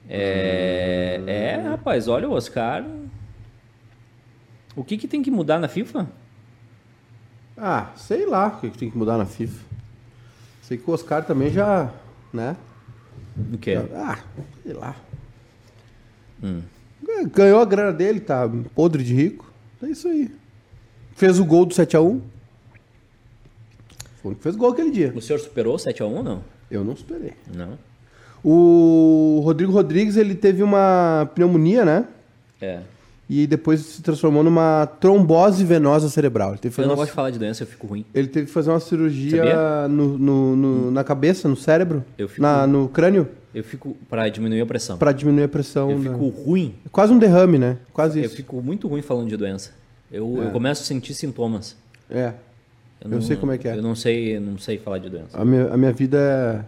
É, 0.08 1.20
é, 1.24 1.68
rapaz, 1.68 2.08
olha 2.08 2.28
o 2.28 2.32
Oscar. 2.32 2.84
O 4.74 4.82
que, 4.82 4.98
que 4.98 5.06
tem 5.06 5.22
que 5.22 5.30
mudar 5.30 5.60
na 5.60 5.68
FIFA? 5.68 6.08
ah, 7.56 7.92
sei 7.94 8.26
lá 8.26 8.48
o 8.48 8.60
que 8.60 8.70
que 8.70 8.78
tem 8.78 8.90
que 8.90 8.98
mudar 8.98 9.16
na 9.16 9.24
FIFA. 9.24 9.64
Sei 10.62 10.76
que 10.76 10.90
o 10.90 10.92
Oscar 10.92 11.24
também 11.24 11.52
já, 11.52 11.92
né? 12.32 12.56
O 13.52 13.58
quê? 13.58 13.74
Ah, 13.94 14.18
sei 14.62 14.72
lá. 14.72 14.96
É, 16.42 17.24
Ganhou 17.24 17.60
a 17.60 17.64
grana 17.64 17.92
dele, 17.92 18.20
tá 18.20 18.48
podre 18.74 19.02
de 19.02 19.14
rico. 19.14 19.52
É 19.82 19.86
isso 19.86 20.08
aí. 20.08 20.30
Fez 21.14 21.38
o 21.38 21.44
gol 21.44 21.66
do 21.66 21.74
7x1. 21.74 22.20
Foi 24.22 24.32
o 24.32 24.36
que 24.36 24.42
fez 24.42 24.56
gol 24.56 24.70
aquele 24.72 24.90
dia. 24.90 25.12
O 25.14 25.20
senhor 25.20 25.38
superou 25.38 25.76
7x1 25.76 26.22
não? 26.22 26.44
Eu 26.70 26.84
não 26.84 26.92
esperei. 26.92 27.32
Não. 27.54 27.78
O 28.42 29.40
Rodrigo 29.44 29.72
Rodrigues, 29.72 30.16
ele 30.16 30.34
teve 30.34 30.62
uma 30.62 31.30
pneumonia, 31.34 31.84
né? 31.84 32.06
É. 32.60 32.80
E 33.32 33.46
depois 33.46 33.80
se 33.80 34.02
transformou 34.02 34.42
numa 34.42 34.86
trombose 35.00 35.64
venosa 35.64 36.08
cerebral. 36.08 36.50
Ele 36.50 36.58
teve 36.58 36.74
que 36.74 36.80
Eu 36.80 36.84
não 36.86 36.90
uma, 36.94 36.96
gosto 36.96 37.10
de 37.10 37.14
falar 37.14 37.30
de 37.30 37.38
doença, 37.38 37.62
eu 37.62 37.66
fico 37.68 37.86
ruim. 37.86 38.04
ele 38.12 38.26
teve 38.26 38.46
que 38.46 38.52
fazer 38.52 38.70
uma 38.70 38.80
cirurgia 38.80 39.86
no, 39.88 40.18
no- 40.18 40.56
no- 40.56 40.90
na 40.90 41.04
cabeça, 41.04 41.48
no 41.48 41.54
cérebro, 41.56 42.04
Eu 42.18 42.28
fico- 42.28 42.42
na, 42.42 42.66
no 42.66 42.88
crânio, 42.88 43.28
Eu 43.54 43.62
fico 43.62 43.96
para 44.08 44.28
diminuir 44.28 44.60
a 44.60 44.66
pressão. 44.66 44.98
para 44.98 45.12
diminuir 45.12 45.44
a 45.44 45.48
pressão. 45.48 45.92
Eu 45.92 45.98
da- 46.00 46.10
fico 46.10 46.28
ruim. 46.28 46.74
Quase 46.90 47.12
um 47.12 47.18
derrame, 47.20 47.56
né? 47.56 47.76
Quase 47.92 48.18
Eu 48.18 48.24
isso. 48.24 48.34
fico 48.34 48.60
muito 48.60 48.88
ruim 48.88 49.00
falando 49.00 49.28
de 49.28 49.36
doença. 49.36 49.70
Eu, 50.10 50.42
É. 50.42 50.46
eu 50.46 50.50
começo 50.50 50.82
a 50.82 50.84
sentir 50.84 51.14
sintomas. 51.14 51.76
É. 52.10 52.32
Eu 53.08 53.22
sei 53.22 53.36
como 53.36 53.52
é 53.52 53.58
que 53.58 53.68
é. 53.68 53.76
Eu 53.76 53.82
não 53.82 53.94
sei, 53.94 54.36
eu 54.36 54.40
não 54.40 54.58
sei 54.58 54.76
falar 54.76 54.98
de 54.98 55.08
doença. 55.08 55.38
A 55.40 55.44
minha, 55.44 55.68
a 55.68 55.76
minha 55.76 55.92
vida 55.92 56.66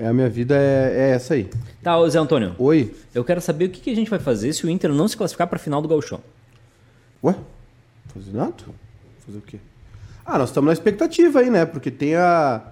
é. 0.00 0.06
A 0.08 0.12
minha 0.12 0.28
vida 0.28 0.56
é, 0.56 0.92
é 0.94 1.10
essa 1.10 1.34
aí. 1.34 1.50
Tá, 1.82 1.98
ô 1.98 2.08
Zé 2.08 2.18
Antônio. 2.18 2.54
Oi? 2.58 2.94
Eu 3.14 3.24
quero 3.24 3.40
saber 3.40 3.66
o 3.66 3.70
que, 3.70 3.80
que 3.80 3.90
a 3.90 3.94
gente 3.94 4.10
vai 4.10 4.18
fazer 4.18 4.52
se 4.52 4.64
o 4.66 4.70
Inter 4.70 4.92
não 4.92 5.06
se 5.06 5.16
classificar 5.16 5.46
para 5.46 5.56
a 5.56 5.60
final 5.60 5.80
do 5.80 5.88
Gauchão. 5.88 6.20
Ué? 7.22 7.34
Fazer 8.14 8.32
nada? 8.32 8.54
Fazer 9.24 9.38
o 9.38 9.42
quê? 9.42 9.58
Ah, 10.24 10.38
nós 10.38 10.50
estamos 10.50 10.66
na 10.66 10.72
expectativa 10.72 11.40
aí, 11.40 11.50
né? 11.50 11.64
Porque 11.66 11.90
tem 11.90 12.14
a. 12.16 12.62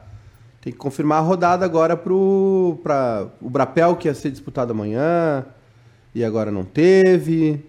Tem 0.61 0.73
que 0.73 0.79
confirmar 0.79 1.19
a 1.19 1.23
rodada 1.23 1.65
agora 1.65 1.97
pro. 1.97 2.79
Pra, 2.83 3.27
o 3.41 3.49
Brapel 3.49 3.97
que 3.97 4.09
ia 4.09 4.15
ser 4.15 4.31
disputado 4.31 4.73
amanhã. 4.73 5.45
E 6.15 6.25
agora 6.25 6.51
não 6.51 6.65
teve. 6.65 7.65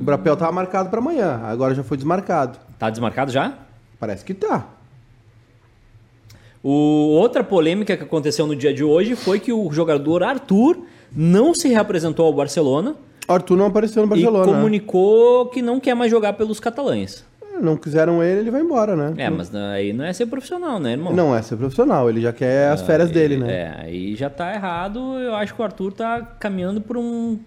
O 0.00 0.04
Brapel 0.04 0.36
tava 0.36 0.52
marcado 0.52 0.90
para 0.90 0.98
amanhã, 0.98 1.40
agora 1.44 1.74
já 1.74 1.82
foi 1.82 1.96
desmarcado. 1.96 2.58
Tá 2.78 2.90
desmarcado 2.90 3.30
já? 3.30 3.58
Parece 3.98 4.24
que 4.24 4.34
tá. 4.34 4.66
O, 6.68 7.12
outra 7.20 7.44
polêmica 7.44 7.96
que 7.96 8.02
aconteceu 8.02 8.44
no 8.44 8.56
dia 8.56 8.74
de 8.74 8.82
hoje 8.82 9.14
foi 9.14 9.38
que 9.38 9.52
o 9.52 9.70
jogador 9.70 10.24
Arthur 10.24 10.76
não 11.14 11.54
se 11.54 11.68
reapresentou 11.68 12.26
ao 12.26 12.32
Barcelona 12.32 12.96
Arthur 13.28 13.56
não 13.56 13.66
apareceu 13.66 14.02
no 14.02 14.08
Barcelona. 14.08 14.50
e 14.50 14.54
comunicou 14.54 15.46
que 15.46 15.62
não 15.62 15.78
quer 15.78 15.94
mais 15.94 16.10
jogar 16.10 16.32
pelos 16.32 16.58
catalães. 16.58 17.24
Não 17.60 17.76
quiseram 17.76 18.20
ele, 18.20 18.40
ele 18.40 18.50
vai 18.50 18.62
embora, 18.62 18.96
né? 18.96 19.14
É, 19.16 19.30
mas 19.30 19.54
aí 19.54 19.92
não 19.92 20.04
é 20.04 20.12
ser 20.12 20.26
profissional, 20.26 20.80
né, 20.80 20.92
irmão? 20.92 21.12
Não 21.12 21.34
é 21.34 21.40
ser 21.40 21.56
profissional, 21.56 22.10
ele 22.10 22.20
já 22.20 22.32
quer 22.32 22.70
as 22.72 22.82
férias 22.82 23.12
dele, 23.12 23.36
né? 23.36 23.52
É, 23.52 23.80
aí 23.84 24.16
já 24.16 24.28
tá 24.28 24.52
errado. 24.52 24.98
Eu 25.20 25.36
acho 25.36 25.54
que 25.54 25.60
o 25.60 25.64
Arthur 25.64 25.92
tá 25.92 26.20
caminhando 26.40 26.80
por 26.80 26.96
um 26.96 27.38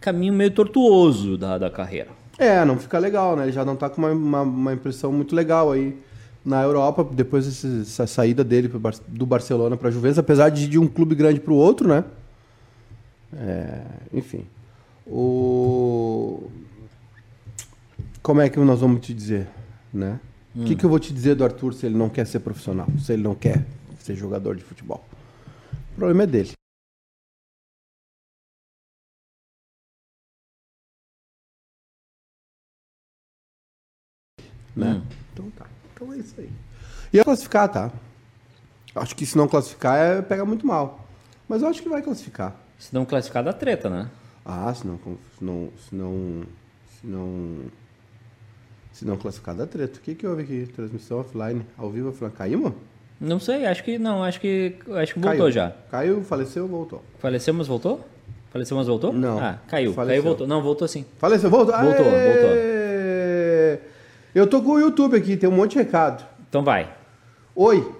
caminho 0.00 0.34
meio 0.34 0.50
tortuoso 0.50 1.38
da, 1.38 1.56
da 1.56 1.70
carreira. 1.70 2.08
É, 2.36 2.64
não 2.64 2.76
fica 2.76 2.98
legal, 2.98 3.36
né? 3.36 3.44
Ele 3.44 3.52
já 3.52 3.64
não 3.64 3.76
tá 3.76 3.88
com 3.88 4.02
uma, 4.02 4.10
uma, 4.10 4.42
uma 4.42 4.72
impressão 4.72 5.12
muito 5.12 5.36
legal 5.36 5.70
aí 5.70 5.96
na 6.46 6.62
Europa, 6.62 7.02
depois 7.04 7.44
dessa 7.62 8.06
saída 8.06 8.44
dele 8.44 8.68
Bar- 8.68 8.94
do 9.08 9.26
Barcelona 9.26 9.76
para 9.76 9.90
Juventus, 9.90 10.18
apesar 10.18 10.48
de 10.48 10.64
ir 10.64 10.68
de 10.68 10.78
um 10.78 10.86
clube 10.86 11.14
grande 11.16 11.40
para 11.40 11.52
o 11.52 11.56
outro, 11.56 11.88
né? 11.88 12.04
É, 13.36 13.82
enfim. 14.12 14.46
O... 15.06 16.48
Como 18.22 18.40
é 18.40 18.48
que 18.48 18.58
nós 18.60 18.80
vamos 18.80 19.04
te 19.04 19.12
dizer, 19.12 19.48
né? 19.92 20.20
O 20.54 20.64
que, 20.64 20.74
que 20.76 20.84
eu 20.84 20.88
vou 20.90 20.98
te 20.98 21.12
dizer 21.12 21.34
do 21.34 21.44
Arthur 21.44 21.74
se 21.74 21.84
ele 21.84 21.96
não 21.96 22.08
quer 22.08 22.26
ser 22.26 22.40
profissional, 22.40 22.86
se 22.98 23.12
ele 23.12 23.22
não 23.22 23.34
quer 23.34 23.66
ser 23.98 24.14
jogador 24.14 24.56
de 24.56 24.62
futebol? 24.62 25.04
O 25.92 25.96
problema 25.96 26.22
é 26.22 26.26
dele. 26.26 26.52
né? 34.74 35.02
Tá. 35.08 35.15
Então 36.06 36.14
é 36.14 36.18
isso 36.18 36.34
aí. 36.38 36.50
E 37.12 37.18
é 37.18 37.24
classificar, 37.24 37.68
tá? 37.68 37.90
Acho 38.94 39.14
que 39.16 39.26
se 39.26 39.36
não 39.36 39.48
classificar, 39.48 39.96
é, 39.98 40.22
pega 40.22 40.44
muito 40.44 40.64
mal. 40.66 41.04
Mas 41.48 41.62
eu 41.62 41.68
acho 41.68 41.82
que 41.82 41.88
vai 41.88 42.00
classificar. 42.00 42.54
Se 42.78 42.94
não 42.94 43.04
classificar, 43.04 43.42
dá 43.42 43.52
treta, 43.52 43.90
né? 43.90 44.08
Ah, 44.44 44.72
se 44.72 44.86
não, 44.86 44.98
se 44.98 45.44
não, 45.44 45.68
se 45.76 45.94
não, 45.94 46.42
se 47.00 47.06
não, 47.06 47.58
se 48.92 49.04
não 49.04 49.16
classificar, 49.16 49.54
dá 49.54 49.66
treta. 49.66 49.98
O 49.98 50.02
que 50.02 50.14
que 50.14 50.26
houve 50.26 50.42
aqui? 50.42 50.66
Transmissão 50.74 51.20
offline, 51.20 51.66
ao 51.76 51.90
vivo, 51.90 52.10
offline. 52.10 52.32
Caímos? 52.32 52.72
Não 53.20 53.40
sei, 53.40 53.66
acho 53.66 53.82
que 53.82 53.98
não, 53.98 54.22
acho 54.22 54.40
que 54.40 54.76
acho 54.94 55.14
que 55.14 55.20
voltou 55.20 55.38
Caiu. 55.38 55.50
já. 55.50 55.70
Caiu, 55.90 56.22
faleceu, 56.22 56.68
voltou. 56.68 57.02
Faleceu, 57.18 57.54
mas 57.54 57.66
voltou? 57.66 58.06
Faleceu, 58.50 58.76
mas 58.76 58.86
voltou? 58.86 59.12
Não. 59.12 59.38
Ah, 59.38 59.58
caiu. 59.66 59.92
Faleceu. 59.92 60.12
Caiu, 60.14 60.22
voltou. 60.22 60.46
Não, 60.46 60.62
voltou 60.62 60.86
sim. 60.86 61.04
Faleceu, 61.18 61.50
voltou? 61.50 61.74
Voltou, 61.74 62.06
Aê! 62.06 62.75
Eu 64.36 64.46
tô 64.46 64.60
com 64.60 64.72
o 64.72 64.78
YouTube 64.78 65.16
aqui, 65.16 65.34
tem 65.34 65.48
um 65.48 65.52
monte 65.52 65.72
de 65.72 65.78
recado. 65.78 66.22
Então 66.46 66.62
vai. 66.62 66.92
Oi. 67.54 67.90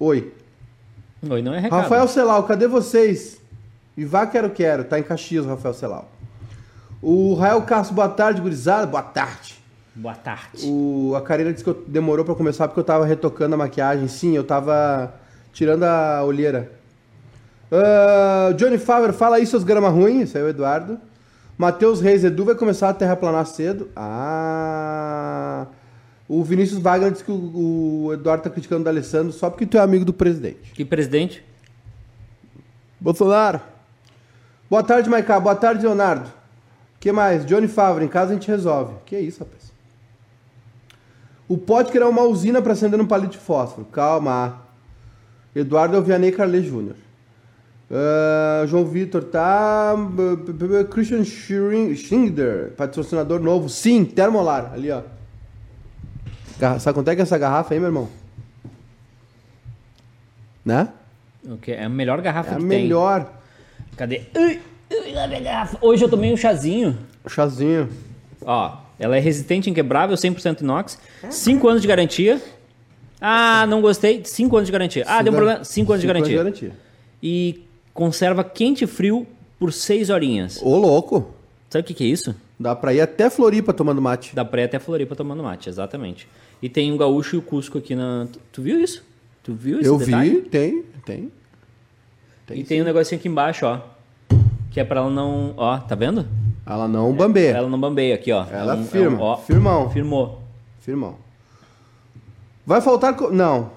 Oi. 0.00 0.32
Oi, 1.30 1.40
não 1.40 1.54
é 1.54 1.60
recado. 1.60 1.82
Rafael 1.82 2.08
Celau, 2.08 2.42
cadê 2.42 2.66
vocês? 2.66 3.40
E 3.96 4.04
vá 4.04 4.26
quero 4.26 4.50
quero, 4.50 4.82
tá 4.82 4.98
em 4.98 5.04
Caxias, 5.04 5.46
Rafael 5.46 5.72
Celau. 5.72 6.10
O 7.00 7.34
Rael 7.34 7.62
Castro, 7.62 7.94
boa 7.94 8.08
tarde, 8.08 8.40
gurizada. 8.40 8.84
Boa 8.88 9.04
tarde. 9.04 9.54
Boa 9.94 10.16
tarde. 10.16 10.66
O, 10.66 11.14
a 11.16 11.22
Karina 11.22 11.52
disse 11.52 11.62
que 11.62 11.70
eu- 11.70 11.84
demorou 11.86 12.24
pra 12.24 12.34
começar 12.34 12.66
porque 12.66 12.80
eu 12.80 12.84
tava 12.84 13.04
retocando 13.06 13.54
a 13.54 13.58
maquiagem. 13.58 14.08
Sim, 14.08 14.34
eu 14.34 14.42
tava 14.42 15.14
tirando 15.52 15.84
a 15.84 16.24
olheira. 16.24 16.72
Ah, 17.70 18.52
Johnny 18.56 18.78
Favre, 18.78 19.12
fala 19.12 19.36
aí 19.36 19.46
seus 19.46 19.62
grama 19.62 19.88
ruins. 19.88 20.22
Esse 20.30 20.38
aí 20.38 20.42
é 20.42 20.46
o 20.46 20.50
Eduardo. 20.50 20.98
Matheus 21.62 22.00
Reis, 22.00 22.24
Edu 22.24 22.44
vai 22.44 22.56
começar 22.56 22.88
a 22.88 22.92
terraplanar 22.92 23.46
cedo. 23.46 23.88
Ah. 23.94 25.68
O 26.28 26.42
Vinícius 26.42 26.80
Wagner 26.80 27.12
disse 27.12 27.22
que 27.22 27.30
o, 27.30 28.06
o 28.06 28.12
Eduardo 28.12 28.42
tá 28.42 28.50
criticando 28.50 28.80
o 28.80 28.84
D'Alessandro 28.84 29.32
só 29.32 29.48
porque 29.48 29.64
tu 29.64 29.78
é 29.78 29.80
amigo 29.80 30.04
do 30.04 30.12
presidente. 30.12 30.72
Que 30.72 30.84
presidente? 30.84 31.44
Bolsonaro. 32.98 33.60
Boa 34.68 34.82
tarde, 34.82 35.08
Maiká. 35.08 35.38
Boa 35.38 35.54
tarde, 35.54 35.86
Leonardo. 35.86 36.26
O 36.96 36.98
que 36.98 37.12
mais? 37.12 37.46
Johnny 37.46 37.68
Favre, 37.68 38.04
em 38.04 38.08
casa 38.08 38.32
a 38.32 38.34
gente 38.34 38.48
resolve. 38.48 38.94
Que 39.06 39.16
isso, 39.20 39.44
rapaz? 39.44 39.72
O 41.46 41.56
Potker 41.56 42.02
é 42.02 42.06
uma 42.06 42.22
usina 42.22 42.60
para 42.60 42.72
acender 42.72 43.00
um 43.00 43.06
palito 43.06 43.34
de 43.34 43.38
fósforo. 43.38 43.86
Calma. 43.86 44.62
Eduardo 45.54 45.94
é 45.94 46.00
o 46.00 46.02
Vianney 46.02 46.32
Carlet 46.32 46.68
Jr. 46.68 46.96
Ah, 47.94 48.64
João 48.66 48.84
Vitor, 48.86 49.22
tá? 49.24 49.94
Christian 50.90 51.22
Schindler, 51.24 52.72
patrocinador 52.76 53.38
novo. 53.40 53.68
Sim, 53.68 54.04
Termolar. 54.04 54.72
Ali, 54.72 54.90
ó. 54.90 55.02
Sabe 56.78 56.94
quanto 56.94 57.08
é 57.08 57.14
que 57.14 57.20
é 57.20 57.24
essa 57.24 57.36
garrafa 57.36 57.74
aí, 57.74 57.80
meu 57.80 57.88
irmão? 57.88 58.08
Né? 60.64 60.88
O 61.44 61.56
que 61.58 61.72
é 61.72 61.84
a 61.84 61.88
melhor 61.88 62.20
garrafa 62.22 62.52
É 62.52 62.54
a 62.54 62.58
que 62.58 62.64
melhor. 62.64 63.24
tem. 63.24 63.32
Cadê? 63.96 64.22
Ui, 64.36 64.60
ui, 64.90 65.12
minha 65.28 65.40
garrafa. 65.40 65.76
Hoje 65.80 66.04
eu 66.04 66.08
tomei 66.08 66.32
um 66.32 66.36
chazinho. 66.36 66.96
Chazinho. 67.28 67.88
Ó, 68.42 68.76
ela 68.98 69.16
é 69.16 69.20
resistente, 69.20 69.68
inquebrável, 69.68 70.16
100% 70.16 70.60
inox. 70.62 70.98
5 71.28 71.68
anos 71.68 71.82
de 71.82 71.88
garantia. 71.88 72.40
Ah, 73.20 73.66
não 73.66 73.80
gostei. 73.82 74.22
5 74.24 74.56
anos 74.56 74.66
de 74.68 74.72
garantia. 74.72 75.04
Ah, 75.06 75.20
deu 75.22 75.32
um 75.32 75.36
anos- 75.36 75.46
problema. 75.46 75.64
5 75.64 75.92
anos 75.92 76.00
de 76.00 76.06
garantia. 76.06 76.36
garantia. 76.38 76.72
E 77.22 77.64
conserva 77.94 78.42
quente 78.44 78.84
e 78.84 78.86
frio 78.86 79.26
por 79.58 79.72
6 79.72 80.10
horinhas. 80.10 80.60
Ô, 80.62 80.76
louco. 80.76 81.30
Sabe 81.70 81.82
o 81.82 81.86
que, 81.86 81.94
que 81.94 82.04
é 82.04 82.06
isso? 82.08 82.34
Dá 82.58 82.76
pra 82.76 82.92
ir 82.94 83.00
até 83.00 83.28
Floripa 83.30 83.72
tomando 83.72 84.00
mate. 84.02 84.34
Da 84.34 84.44
praia 84.44 84.66
até 84.66 84.78
Floripa 84.78 85.16
tomando 85.16 85.42
mate, 85.42 85.68
exatamente. 85.68 86.28
E 86.60 86.68
tem 86.68 86.92
o 86.92 86.96
gaúcho 86.96 87.36
e 87.36 87.38
o 87.38 87.42
Cusco 87.42 87.78
aqui 87.78 87.94
na. 87.94 88.26
Tu, 88.30 88.38
tu 88.52 88.62
viu 88.62 88.78
isso? 88.80 89.02
Tu 89.42 89.52
viu 89.54 89.80
esse 89.80 89.88
Eu 89.88 89.98
detalhe? 89.98 90.30
vi, 90.30 90.40
tem, 90.42 90.84
tem. 91.04 91.32
E 92.52 92.62
tem 92.62 92.82
um 92.82 92.84
negocinho 92.84 93.18
aqui 93.18 93.28
embaixo, 93.28 93.64
ó. 93.66 93.80
Que 94.70 94.78
é 94.80 94.84
pra 94.84 95.00
ela 95.00 95.10
não. 95.10 95.54
Ó, 95.56 95.78
tá 95.78 95.94
vendo? 95.94 96.26
Ela 96.66 96.86
não 96.86 97.12
bambeia. 97.12 97.50
Ela 97.50 97.68
não 97.68 97.80
bambeia 97.80 98.14
aqui, 98.14 98.30
ó. 98.30 98.44
Ela 98.50 98.74
É 98.74 98.76
um- 98.76 98.82
é 98.82 98.86
firma. 98.86 99.18
um- 99.18 99.20
ó, 99.22 99.36
Firmão. 99.38 99.90
Firmou. 99.90 100.42
Firmão. 100.80 101.16
Vai 102.66 102.80
faltar. 102.80 103.16
co- 103.16 103.30
Não. 103.30 103.70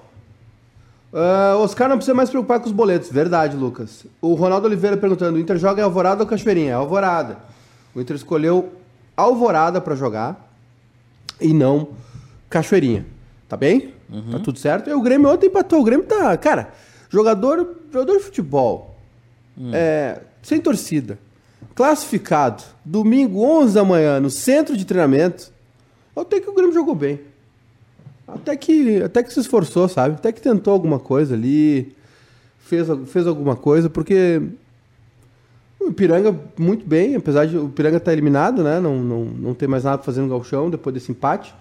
Ah, 1.18 1.56
Oscar 1.56 1.88
não 1.88 1.96
precisa 1.96 2.14
mais 2.14 2.28
se 2.28 2.32
preocupar 2.32 2.60
com 2.60 2.66
os 2.66 2.72
boletos. 2.72 3.10
Verdade, 3.10 3.56
Lucas. 3.56 4.04
O 4.20 4.34
Ronaldo 4.34 4.66
Oliveira 4.66 4.98
perguntando: 4.98 5.38
o 5.38 5.40
Inter 5.40 5.56
joga 5.56 5.80
em 5.80 5.84
Alvorada 5.84 6.22
ou 6.22 6.28
Cachoeirinha? 6.28 6.72
É 6.72 6.74
Alvorada. 6.74 7.38
O 7.94 8.00
Inter 8.02 8.16
escolheu 8.16 8.70
Alvorada 9.16 9.80
pra 9.80 9.94
jogar 9.94 10.52
e 11.40 11.54
não 11.54 11.88
Cachoeirinha. 12.50 13.06
Tá 13.48 13.56
bem? 13.56 13.94
Uhum. 14.10 14.32
Tá 14.32 14.38
tudo 14.40 14.58
certo? 14.58 14.90
E 14.90 14.92
o 14.92 15.00
Grêmio 15.00 15.30
ontem 15.30 15.46
empatou. 15.46 15.80
O 15.80 15.84
Grêmio 15.84 16.04
tá. 16.04 16.36
Cara, 16.36 16.74
jogador, 17.08 17.76
jogador 17.90 18.18
de 18.18 18.24
futebol. 18.24 18.94
Hum. 19.56 19.70
É, 19.72 20.20
sem 20.42 20.60
torcida. 20.60 21.18
Classificado. 21.74 22.62
Domingo, 22.84 23.42
11 23.42 23.74
da 23.74 23.84
manhã, 23.84 24.20
no 24.20 24.28
centro 24.28 24.76
de 24.76 24.84
treinamento. 24.84 25.50
Até 26.14 26.40
que 26.40 26.50
o 26.50 26.54
Grêmio 26.54 26.74
jogou 26.74 26.94
bem. 26.94 27.20
Até 28.26 28.56
que, 28.56 29.02
até 29.02 29.22
que 29.22 29.32
se 29.32 29.40
esforçou, 29.40 29.88
sabe? 29.88 30.16
Até 30.16 30.32
que 30.32 30.40
tentou 30.40 30.72
alguma 30.72 30.98
coisa 30.98 31.34
ali. 31.34 31.94
Fez, 32.58 32.88
fez 33.06 33.26
alguma 33.26 33.54
coisa, 33.54 33.88
porque 33.88 34.42
o 35.80 35.90
Ipiranga 35.90 36.34
muito 36.58 36.84
bem, 36.84 37.14
apesar 37.14 37.46
de 37.46 37.56
o 37.56 37.66
Ipiranga 37.66 37.98
estar 37.98 38.12
eliminado, 38.12 38.62
né? 38.64 38.80
Não, 38.80 38.98
não, 39.02 39.24
não 39.24 39.54
tem 39.54 39.68
mais 39.68 39.84
nada 39.84 40.02
no 40.12 40.28
galchão 40.28 40.68
depois 40.68 40.92
desse 40.92 41.12
empate. 41.12 41.54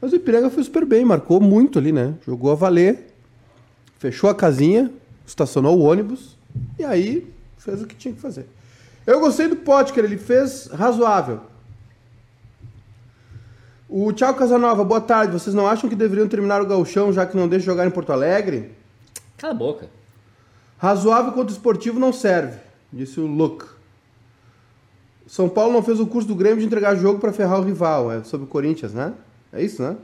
Mas 0.00 0.12
o 0.12 0.16
Ipiranga 0.16 0.50
foi 0.50 0.62
super 0.62 0.84
bem, 0.84 1.04
marcou 1.04 1.40
muito 1.40 1.78
ali, 1.78 1.90
né? 1.90 2.14
Jogou 2.24 2.52
a 2.52 2.54
valer, 2.54 3.12
fechou 3.98 4.30
a 4.30 4.34
casinha, 4.34 4.92
estacionou 5.26 5.78
o 5.78 5.82
ônibus 5.82 6.36
e 6.78 6.84
aí 6.84 7.26
fez 7.58 7.82
o 7.82 7.86
que 7.86 7.96
tinha 7.96 8.14
que 8.14 8.20
fazer. 8.20 8.46
Eu 9.06 9.18
gostei 9.18 9.48
do 9.48 9.56
Potker, 9.56 10.04
ele 10.04 10.18
fez 10.18 10.68
razoável. 10.68 11.40
O 13.96 14.12
Thiago 14.12 14.36
Casanova, 14.36 14.82
boa 14.82 15.00
tarde. 15.00 15.34
Vocês 15.34 15.54
não 15.54 15.68
acham 15.68 15.88
que 15.88 15.94
deveriam 15.94 16.26
terminar 16.26 16.60
o 16.60 16.66
gauchão 16.66 17.12
já 17.12 17.24
que 17.24 17.36
não 17.36 17.46
deixa 17.46 17.66
jogar 17.66 17.86
em 17.86 17.90
Porto 17.92 18.10
Alegre? 18.10 18.72
Cala 19.36 19.54
a 19.54 19.56
boca. 19.56 19.88
Razoável 20.76 21.30
contra 21.30 21.52
o 21.52 21.56
esportivo 21.56 22.00
não 22.00 22.12
serve, 22.12 22.58
disse 22.92 23.20
o 23.20 23.26
Luke. 23.28 23.66
São 25.28 25.48
Paulo 25.48 25.72
não 25.72 25.80
fez 25.80 26.00
o 26.00 26.08
curso 26.08 26.26
do 26.26 26.34
Grêmio 26.34 26.58
de 26.58 26.66
entregar 26.66 26.96
jogo 26.96 27.20
para 27.20 27.32
ferrar 27.32 27.60
o 27.60 27.62
rival, 27.62 28.10
é 28.10 28.24
sobre 28.24 28.46
o 28.46 28.48
Corinthians, 28.48 28.92
né? 28.92 29.12
É 29.52 29.62
isso, 29.62 29.80
né? 29.80 29.94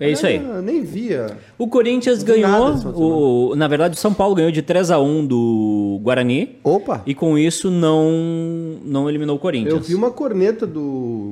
É 0.00 0.10
isso 0.10 0.26
aí. 0.26 0.38
Ah, 0.38 0.62
nem 0.62 0.82
via. 0.82 1.36
O 1.58 1.68
Corinthians 1.68 2.22
ganhou. 2.22 3.50
O, 3.50 3.54
na 3.54 3.68
verdade, 3.68 3.98
o 3.98 4.00
São 4.00 4.14
Paulo 4.14 4.34
ganhou 4.34 4.50
de 4.50 4.62
3 4.62 4.90
a 4.90 4.98
1 4.98 5.26
do 5.26 6.00
Guarani. 6.02 6.56
Opa! 6.64 7.02
E 7.04 7.14
com 7.14 7.36
isso 7.36 7.70
não, 7.70 8.78
não 8.82 9.10
eliminou 9.10 9.36
o 9.36 9.38
Corinthians. 9.38 9.74
Eu 9.74 9.80
vi 9.80 9.94
uma 9.94 10.10
corneta 10.10 10.66
do 10.66 10.80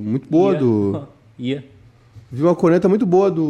muito 0.04 0.28
boa 0.28 0.52
Ia. 0.52 0.58
do 0.58 1.08
Ia. 1.38 1.73
Vi 2.34 2.42
uma 2.42 2.54
corneta 2.54 2.88
muito 2.88 3.06
boa 3.06 3.30
do 3.30 3.42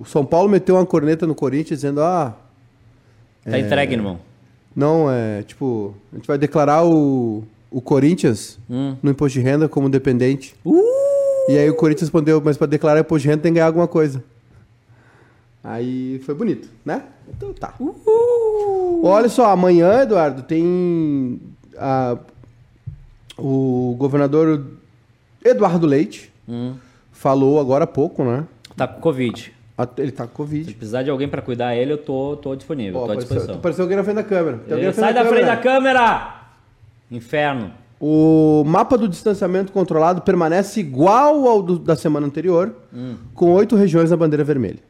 o 0.00 0.04
São 0.06 0.24
Paulo 0.24 0.48
meteu 0.48 0.76
uma 0.76 0.86
corneta 0.86 1.26
no 1.26 1.34
Corinthians 1.34 1.80
dizendo: 1.80 2.00
"Ah, 2.02 2.34
Tá 3.44 3.58
entregue, 3.58 3.94
irmão. 3.94 4.18
não 4.74 5.10
é, 5.10 5.42
tipo, 5.42 5.94
a 6.12 6.16
gente 6.16 6.26
vai 6.26 6.38
declarar 6.38 6.84
o 6.84 7.42
o 7.70 7.80
Corinthians 7.80 8.58
Hum. 8.68 8.96
no 9.02 9.10
imposto 9.10 9.38
de 9.38 9.44
renda 9.44 9.68
como 9.68 9.88
dependente". 9.88 10.54
Uh! 10.64 10.80
E 11.48 11.58
aí 11.58 11.68
o 11.68 11.74
Corinthians 11.74 12.02
respondeu: 12.08 12.40
"Mas 12.44 12.56
para 12.56 12.66
declarar 12.66 13.00
imposto 13.00 13.22
de 13.22 13.28
renda 13.28 13.42
tem 13.42 13.52
que 13.52 13.56
ganhar 13.56 13.66
alguma 13.66 13.88
coisa". 13.88 14.22
Aí 15.64 16.20
foi 16.26 16.34
bonito, 16.34 16.68
né? 16.84 17.04
Então 17.28 17.52
tá. 17.52 17.74
Olha 19.02 19.28
só, 19.28 19.46
amanhã, 19.50 20.02
Eduardo, 20.02 20.42
tem 20.42 21.40
a- 21.78 22.18
o 23.38 23.94
governador 23.98 24.66
Eduardo 25.44 25.86
Leite 25.86 26.32
Hum. 26.48 26.74
Falou 27.22 27.60
agora 27.60 27.84
há 27.84 27.86
pouco, 27.86 28.24
né? 28.24 28.44
Tá 28.76 28.88
com 28.88 29.00
Covid. 29.00 29.52
A- 29.78 29.88
Ele 29.96 30.10
tá 30.10 30.24
com 30.24 30.30
Se 30.30 30.36
Covid. 30.36 30.74
precisar 30.74 31.02
de 31.04 31.10
alguém 31.10 31.28
pra 31.28 31.40
cuidar 31.40 31.74
ele, 31.76 31.92
eu 31.92 31.98
tô, 31.98 32.36
tô 32.36 32.56
disponível, 32.56 32.98
Ó, 33.00 33.04
tô 33.04 33.10
à 33.10 33.14
apareceu, 33.14 33.28
disposição. 33.28 33.54
apareceu 33.60 33.84
alguém 33.84 33.96
na 33.96 34.02
frente 34.04 34.16
da 34.16 34.22
câmera. 34.24 34.58
Tem 34.58 34.72
alguém 34.74 34.86
na 34.88 34.92
Sai 34.92 35.14
da 35.14 35.24
frente 35.24 35.46
da 35.46 35.56
câmera. 35.56 35.62
câmera! 36.02 36.34
Inferno. 37.12 37.70
O 38.00 38.64
mapa 38.66 38.98
do 38.98 39.08
distanciamento 39.08 39.70
controlado 39.72 40.22
permanece 40.22 40.80
igual 40.80 41.46
ao 41.46 41.62
do- 41.62 41.78
da 41.78 41.94
semana 41.94 42.26
anterior, 42.26 42.74
Hum. 42.92 43.14
com 43.34 43.52
oito 43.52 43.76
regiões 43.76 44.10
na 44.10 44.16
bandeira 44.16 44.42
vermelha. 44.42 44.80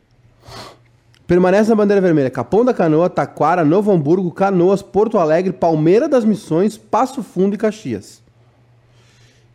Permanece 1.26 1.68
na 1.70 1.76
bandeira 1.76 2.00
vermelha 2.00 2.30
Capão 2.30 2.64
da 2.64 2.72
Canoa, 2.72 3.10
Taquara, 3.10 3.64
Novo 3.64 3.92
Hamburgo, 3.92 4.30
Canoas, 4.30 4.80
Porto 4.82 5.18
Alegre, 5.18 5.52
Palmeira 5.52 6.08
das 6.08 6.24
Missões, 6.24 6.78
Passo 6.78 7.22
Fundo 7.22 7.54
e 7.54 7.58
Caxias. 7.58 8.21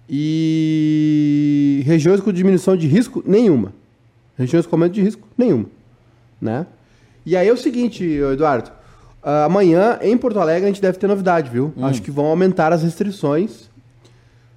E 0.10 1.82
regiões 1.86 2.20
com 2.22 2.32
diminuição 2.32 2.76
de 2.78 2.88
risco 2.88 3.24
nenhuma. 3.26 3.74
Regiões 4.38 4.66
com 4.66 4.76
aumento 4.76 4.94
de 4.94 5.02
risco 5.02 5.28
nenhuma, 5.38 5.66
né? 6.40 6.66
E 7.26 7.36
aí 7.36 7.48
é 7.48 7.52
o 7.54 7.58
seguinte, 7.58 8.04
Eduardo, 8.06 8.72
ah, 9.24 9.46
amanhã 9.46 9.98
em 10.02 10.18
Porto 10.18 10.40
Alegre 10.40 10.66
a 10.66 10.68
gente 10.72 10.82
deve 10.82 10.98
ter 10.98 11.08
novidade, 11.08 11.50
viu? 11.50 11.74
Acho 11.82 12.02
que 12.02 12.12
vão 12.12 12.26
aumentar 12.28 12.72
as 12.72 12.84
restrições. 12.84 13.70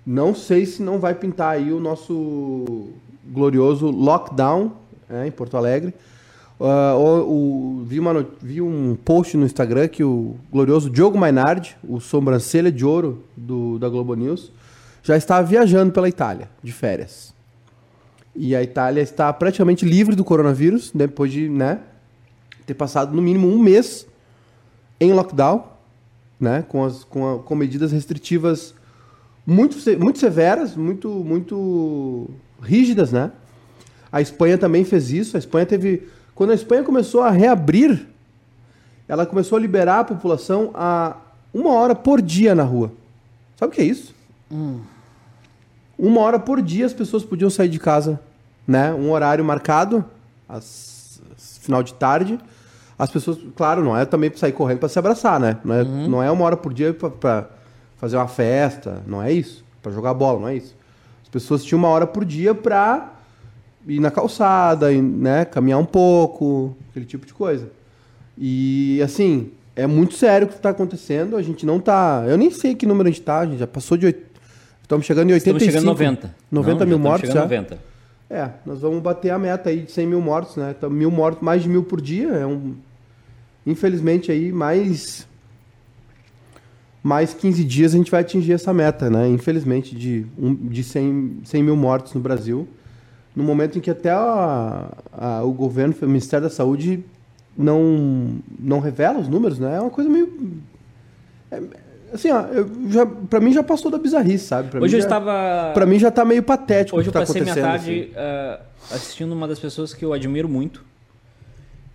Não 0.06 0.34
sei 0.34 0.66
se 0.66 0.82
não 0.82 0.98
vai 0.98 1.14
pintar 1.14 1.54
aí 1.56 1.72
o 1.72 1.80
nosso 1.80 2.88
glorioso 3.26 3.86
lockdown 3.90 4.72
né, 5.08 5.26
em 5.26 5.30
Porto 5.30 5.56
Alegre. 5.56 5.94
Ah, 6.60 6.94
o- 6.96 7.78
o- 7.80 7.84
vi, 7.86 7.98
uma 7.98 8.26
vi 8.40 8.60
um 8.60 8.96
post 9.02 9.34
no 9.36 9.46
Instagram 9.46 9.88
que 9.88 10.04
o 10.04 10.36
glorioso 10.52 10.90
Diogo 10.90 11.16
Mainardi, 11.18 11.76
o 11.88 12.00
sobrancelha 12.00 12.70
de 12.70 12.84
ouro 12.84 13.24
do, 13.36 13.78
da 13.78 13.88
Globo 13.88 14.14
News, 14.14 14.52
já 15.02 15.16
estava 15.16 15.46
viajando 15.46 15.92
pela 15.92 16.08
Itália, 16.08 16.48
de 16.62 16.72
férias. 16.72 17.32
E 18.34 18.54
a 18.54 18.62
Itália 18.62 19.00
está 19.02 19.32
praticamente 19.32 19.84
livre 19.84 20.14
do 20.14 20.24
coronavírus, 20.24 20.90
depois 20.94 21.32
de 21.32 21.48
né, 21.48 21.80
ter 22.66 22.74
passado 22.74 23.14
no 23.14 23.20
mínimo 23.20 23.48
um 23.48 23.58
mês 23.58 24.06
em 25.00 25.12
lockdown, 25.12 25.64
né, 26.38 26.64
com, 26.68 26.84
as, 26.84 27.04
com, 27.04 27.34
a- 27.34 27.38
com 27.40 27.54
medidas 27.54 27.92
restritivas 27.92 28.74
muito, 29.46 29.76
muito 29.98 30.18
severas, 30.18 30.76
muito, 30.76 31.08
muito 31.08 32.28
rígidas, 32.62 33.10
né? 33.10 33.32
A 34.12 34.20
Espanha 34.20 34.56
também 34.58 34.84
fez 34.84 35.10
isso. 35.10 35.36
A 35.36 35.38
Espanha 35.38 35.64
teve. 35.66 36.08
Quando 36.34 36.50
a 36.50 36.54
Espanha 36.54 36.82
começou 36.82 37.22
a 37.22 37.30
reabrir, 37.30 38.06
ela 39.08 39.24
começou 39.26 39.56
a 39.56 39.60
liberar 39.60 40.00
a 40.00 40.04
população 40.04 40.70
a 40.74 41.16
uma 41.54 41.72
hora 41.72 41.94
por 41.94 42.20
dia 42.20 42.54
na 42.54 42.62
rua. 42.62 42.92
Sabe 43.56 43.72
o 43.72 43.74
que 43.74 43.80
é 43.80 43.84
isso? 43.84 44.14
Uma 45.98 46.20
hora 46.20 46.38
por 46.38 46.62
dia 46.62 46.86
as 46.86 46.92
pessoas 46.94 47.24
podiam 47.24 47.50
sair 47.50 47.68
de 47.68 47.78
casa, 47.78 48.18
né? 48.66 48.92
Um 48.92 49.10
horário 49.10 49.44
marcado, 49.44 50.04
às, 50.48 51.20
às 51.36 51.58
final 51.58 51.82
de 51.82 51.92
tarde. 51.94 52.38
As 52.98 53.10
pessoas, 53.10 53.38
claro, 53.56 53.82
não 53.84 53.96
é 53.96 54.04
também 54.04 54.30
para 54.30 54.38
sair 54.38 54.52
correndo 54.52 54.78
para 54.78 54.88
se 54.88 54.98
abraçar, 54.98 55.38
né? 55.40 55.58
Não 55.64 55.74
é, 55.74 55.84
não 55.84 56.22
é 56.22 56.30
uma 56.30 56.44
hora 56.44 56.56
por 56.56 56.72
dia 56.72 56.92
para 56.94 57.48
fazer 57.96 58.16
uma 58.16 58.28
festa, 58.28 59.02
não 59.06 59.22
é 59.22 59.32
isso. 59.32 59.64
Para 59.82 59.92
jogar 59.92 60.12
bola, 60.14 60.40
não 60.40 60.48
é 60.48 60.56
isso. 60.56 60.74
As 61.22 61.28
pessoas 61.28 61.64
tinham 61.64 61.78
uma 61.78 61.88
hora 61.88 62.06
por 62.06 62.24
dia 62.24 62.54
para 62.54 63.12
ir 63.86 64.00
na 64.00 64.10
calçada, 64.10 64.92
ir, 64.92 65.00
né? 65.02 65.44
Caminhar 65.44 65.78
um 65.78 65.84
pouco, 65.86 66.76
aquele 66.90 67.06
tipo 67.06 67.24
de 67.26 67.32
coisa. 67.32 67.70
E 68.36 69.00
assim, 69.02 69.50
é 69.76 69.86
muito 69.86 70.14
sério 70.14 70.46
o 70.46 70.50
que 70.50 70.56
está 70.56 70.70
acontecendo. 70.70 71.36
A 71.36 71.42
gente 71.42 71.64
não 71.64 71.78
tá. 71.80 72.24
Eu 72.26 72.36
nem 72.36 72.50
sei 72.50 72.74
que 72.74 72.84
número 72.86 73.08
a 73.08 73.12
gente 73.12 73.22
tá, 73.22 73.40
a 73.40 73.46
gente 73.46 73.58
já 73.58 73.66
passou 73.66 73.96
de. 73.96 74.06
oit- 74.06 74.29
Estamos 74.90 75.06
chegando 75.06 75.30
em 75.30 75.34
85. 75.34 75.68
Estamos 75.68 75.72
chegando 75.72 75.84
em 75.84 76.16
90. 76.16 76.34
90 76.50 76.50
Não, 76.50 76.64
mil 76.74 76.96
estamos 76.96 77.00
mortos 77.00 77.28
chegando 77.30 77.48
já. 77.48 77.56
em 77.56 77.58
90. 77.60 77.78
É, 78.28 78.50
nós 78.66 78.80
vamos 78.80 79.00
bater 79.00 79.30
a 79.30 79.38
meta 79.38 79.70
aí 79.70 79.82
de 79.82 79.92
100 79.92 80.04
mil 80.08 80.20
mortos, 80.20 80.56
né? 80.56 80.74
Então, 80.76 80.90
mil 80.90 81.12
mortos, 81.12 81.40
mais 81.42 81.62
de 81.62 81.68
mil 81.68 81.84
por 81.84 82.00
dia. 82.00 82.26
É 82.30 82.44
um. 82.44 82.74
Infelizmente 83.64 84.32
aí, 84.32 84.50
mais. 84.50 85.28
Mais 87.04 87.32
15 87.32 87.62
dias 87.62 87.94
a 87.94 87.98
gente 87.98 88.10
vai 88.10 88.20
atingir 88.22 88.52
essa 88.52 88.74
meta, 88.74 89.08
né? 89.08 89.28
Infelizmente, 89.28 89.94
de, 89.94 90.26
um, 90.36 90.52
de 90.56 90.82
100, 90.82 91.38
100 91.44 91.62
mil 91.62 91.76
mortos 91.76 92.12
no 92.12 92.20
Brasil. 92.20 92.66
No 93.34 93.44
momento 93.44 93.78
em 93.78 93.80
que 93.80 93.92
até 93.92 94.10
a- 94.10 94.88
a- 95.12 95.42
o 95.44 95.52
governo, 95.52 95.94
o 96.02 96.06
Ministério 96.06 96.48
da 96.48 96.52
Saúde, 96.52 97.04
não, 97.56 98.38
não 98.58 98.80
revela 98.80 99.20
os 99.20 99.28
números, 99.28 99.56
né? 99.60 99.76
É 99.76 99.80
uma 99.80 99.88
coisa 99.90 100.10
meio. 100.10 100.58
é- 101.48 101.62
assim, 102.12 102.30
ó, 102.30 102.40
eu 102.46 102.70
já, 102.90 103.06
pra 103.06 103.40
mim 103.40 103.52
já 103.52 103.62
passou 103.62 103.90
da 103.90 103.98
bizarrice, 103.98 104.46
sabe? 104.46 104.68
Pra 104.70 104.80
Hoje 104.80 104.96
eu 104.96 105.00
já, 105.00 105.06
estava. 105.06 105.70
Pra 105.74 105.86
mim 105.86 105.98
já 105.98 106.10
tá 106.10 106.24
meio 106.24 106.42
patético 106.42 106.96
Hoje 106.98 107.08
o 107.08 107.10
eu 107.10 107.12
que 107.12 107.18
tá 107.18 107.26
passei 107.26 107.40
minha 107.42 107.52
acontecendo. 107.52 107.72
tarde 107.72 108.10
assim. 108.10 108.12
ah, 108.16 108.60
assistindo 108.94 109.32
uma 109.32 109.46
das 109.48 109.58
pessoas 109.58 109.92
que 109.94 110.04
eu 110.04 110.12
admiro 110.12 110.48
muito 110.48 110.84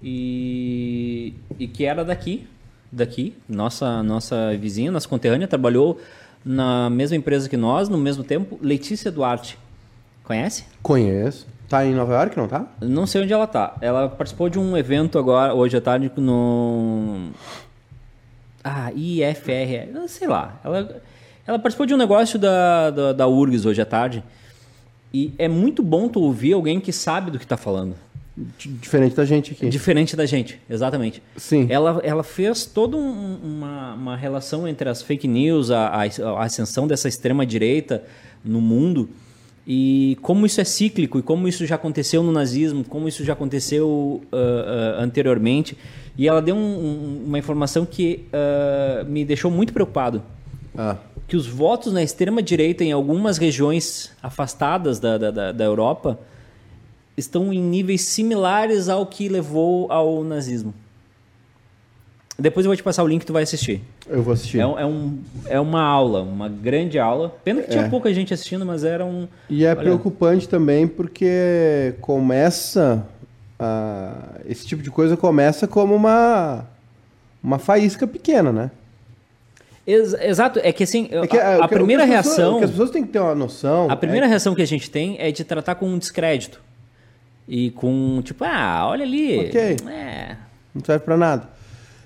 e, 0.02 1.34
e 1.60 1.68
que 1.68 1.86
era 1.86 2.04
daqui, 2.06 2.48
daqui, 2.92 3.36
nossa 3.50 4.04
nossa 4.04 4.56
vizinha, 4.58 4.92
nossa 4.92 5.08
conterrânea, 5.08 5.48
trabalhou 5.48 6.00
na 6.44 6.90
mesma 6.90 7.18
empresa 7.18 7.50
que 7.50 7.58
nós, 7.58 7.90
no 7.90 7.98
mesmo 7.98 8.24
tempo, 8.24 8.60
Letícia 8.62 9.12
Duarte. 9.12 9.58
Conhece? 10.24 10.66
Conheço. 10.82 11.48
Tá 11.68 11.84
em 11.84 11.96
Nova 11.96 12.14
York, 12.14 12.38
não 12.38 12.48
tá? 12.48 12.68
Não 12.80 13.08
sei 13.08 13.24
onde 13.24 13.34
ela 13.34 13.48
tá. 13.48 13.76
Ela 13.82 14.08
participou 14.08 14.48
de 14.50 14.60
um 14.60 14.78
evento 14.78 15.18
agora, 15.18 15.54
hoje 15.56 15.76
à 15.76 15.82
tarde, 15.82 16.12
no. 16.18 17.30
Ah, 18.68 18.92
IFR, 18.96 19.90
eu 19.94 20.08
sei 20.08 20.28
lá. 20.28 20.60
Ela, 20.64 21.02
ela 21.46 21.60
participou 21.60 21.86
de 21.86 21.94
um 21.94 21.98
negócio 21.98 22.40
da, 22.40 22.90
da, 22.90 23.14
da 23.14 23.28
URGS 23.28 23.64
hoje 23.68 23.80
à 23.80 23.86
tarde. 23.86 24.24
E 25.14 25.32
é 25.38 25.48
muito 25.48 25.84
bom 25.84 26.10
tu 26.10 26.20
ouvir 26.20 26.54
alguém 26.54 26.80
que 26.80 26.92
sabe 26.92 27.30
do 27.30 27.38
que 27.38 27.46
tá 27.46 27.56
falando. 27.58 27.96
Diferente 28.58 29.16
da 29.16 29.24
gente 29.24 29.52
aqui. 29.54 29.70
Diferente 29.70 30.16
da 30.16 30.26
gente, 30.26 30.60
exatamente. 30.70 31.22
Sim. 31.38 31.68
Ela, 31.70 32.02
ela 32.04 32.24
fez 32.24 32.66
toda 32.66 32.98
um- 32.98 33.38
uma, 33.42 33.94
uma 33.94 34.16
relação 34.18 34.68
entre 34.68 34.90
as 34.90 35.02
fake 35.02 35.28
news, 35.28 35.70
a, 35.72 35.88
a- 35.90 36.04
a 36.40 36.44
ascensão 36.44 36.86
dessa 36.88 37.08
extrema-direita 37.08 38.04
no 38.44 38.60
mundo 38.60 39.08
e 39.68 40.18
como 40.22 40.46
isso 40.46 40.62
é 40.62 40.64
cíclico 40.64 41.18
e 41.18 41.22
como 41.24 41.48
isso 41.48 41.66
já 41.66 41.76
aconteceu 41.76 42.22
no 42.22 42.32
nazismo, 42.32 42.84
como 42.84 43.08
isso 43.08 43.24
já 43.24 43.34
aconteceu 43.34 44.22
ah, 44.32 44.98
ah, 45.00 45.04
anteriormente. 45.04 45.78
E 46.18 46.28
ela 46.28 46.42
deu 46.42 46.56
um- 46.56 46.60
um- 46.60 47.24
uma 47.26 47.40
informação 47.40 47.86
que 47.86 48.26
ah, 48.32 49.04
me 49.08 49.26
deixou 49.26 49.50
muito 49.52 49.74
preocupado. 49.74 50.22
Ah, 50.78 50.98
Que 51.28 51.36
os 51.36 51.48
votos 51.48 51.92
na 51.92 52.04
extrema-direita 52.04 52.84
em 52.84 52.92
algumas 52.92 53.40
regiões 53.40 54.12
afastadas 54.22 55.00
da, 55.00 55.18
da, 55.18 55.32
da- 55.32 55.52
da 55.52 55.64
Europa 55.64 56.20
estão 57.18 57.52
em 57.52 57.60
níveis 57.62 58.02
similares 58.02 58.88
ao 58.90 59.06
que 59.08 59.28
levou 59.28 59.92
ao 59.92 60.24
nazismo. 60.24 60.74
Depois 62.38 62.66
eu 62.66 62.70
vou 62.70 62.76
te 62.76 62.84
passar 62.84 63.04
o 63.04 63.08
link 63.08 63.22
que 63.22 63.26
tu 63.26 63.34
vai 63.34 63.44
assistir. 63.44 63.82
Eu 64.08 64.22
vou 64.24 64.34
assistir. 64.34 64.60
É, 64.60 64.66
um- 64.68 64.80
é, 64.80 64.86
um, 64.86 65.18
é 65.48 65.60
uma 65.60 65.82
aula, 65.82 66.22
uma 66.22 66.48
grande 66.50 66.98
aula. 67.00 67.36
Pena 67.44 67.62
que 67.62 67.70
tinha 67.72 67.86
É. 67.86 67.90
pouca 67.90 68.14
gente 68.14 68.34
assistindo, 68.34 68.66
mas 68.66 68.84
era 68.84 69.04
um. 69.06 69.28
E 69.50 69.66
é 69.66 69.70
Olha. 69.70 69.76
preocupante 69.78 70.48
também 70.48 70.88
porque 70.88 71.94
começa. 72.02 73.06
a- 73.58 74.40
esse 74.46 74.66
tipo 74.68 74.84
de 74.84 74.92
coisa 74.92 75.16
começa 75.16 75.66
como 75.68 75.96
uma. 75.96 76.66
Uma 77.42 77.58
faísca 77.60 78.06
pequena, 78.08 78.52
né? 78.52 78.72
Ex- 79.88 80.14
exato, 80.20 80.60
é 80.64 80.72
que 80.74 80.84
assim, 80.84 81.08
É 81.12 81.26
que, 81.28 81.38
a, 81.38 81.42
é, 81.42 81.62
a 81.62 81.68
que- 81.68 81.76
primeira 81.76 82.06
pessoas- 82.08 82.26
reação. 82.38 82.58
que 82.58 82.66
as 82.66 82.72
pessoas 82.72 82.90
têm 82.90 83.04
que 83.04 83.10
ter 83.14 83.20
uma 83.20 83.36
noção. 83.36 83.88
A 83.90 83.96
primeira 83.96 84.26
é- 84.26 84.30
reação 84.30 84.54
que 84.56 84.62
a 84.62 84.68
gente 84.68 84.90
tem 84.90 85.16
é 85.20 85.32
de 85.32 85.44
tratar 85.44 85.76
com 85.76 85.88
um 85.88 85.98
descrédito. 85.98 86.60
E 87.48 87.70
com, 87.72 88.20
tipo, 88.24 88.44
ah, 88.44 88.88
olha 88.90 89.04
ali. 89.06 89.40
Ok. 89.48 89.78
É. 89.88 90.36
Não 90.74 90.84
serve 90.84 91.06
pra 91.06 91.16
nada. 91.16 91.48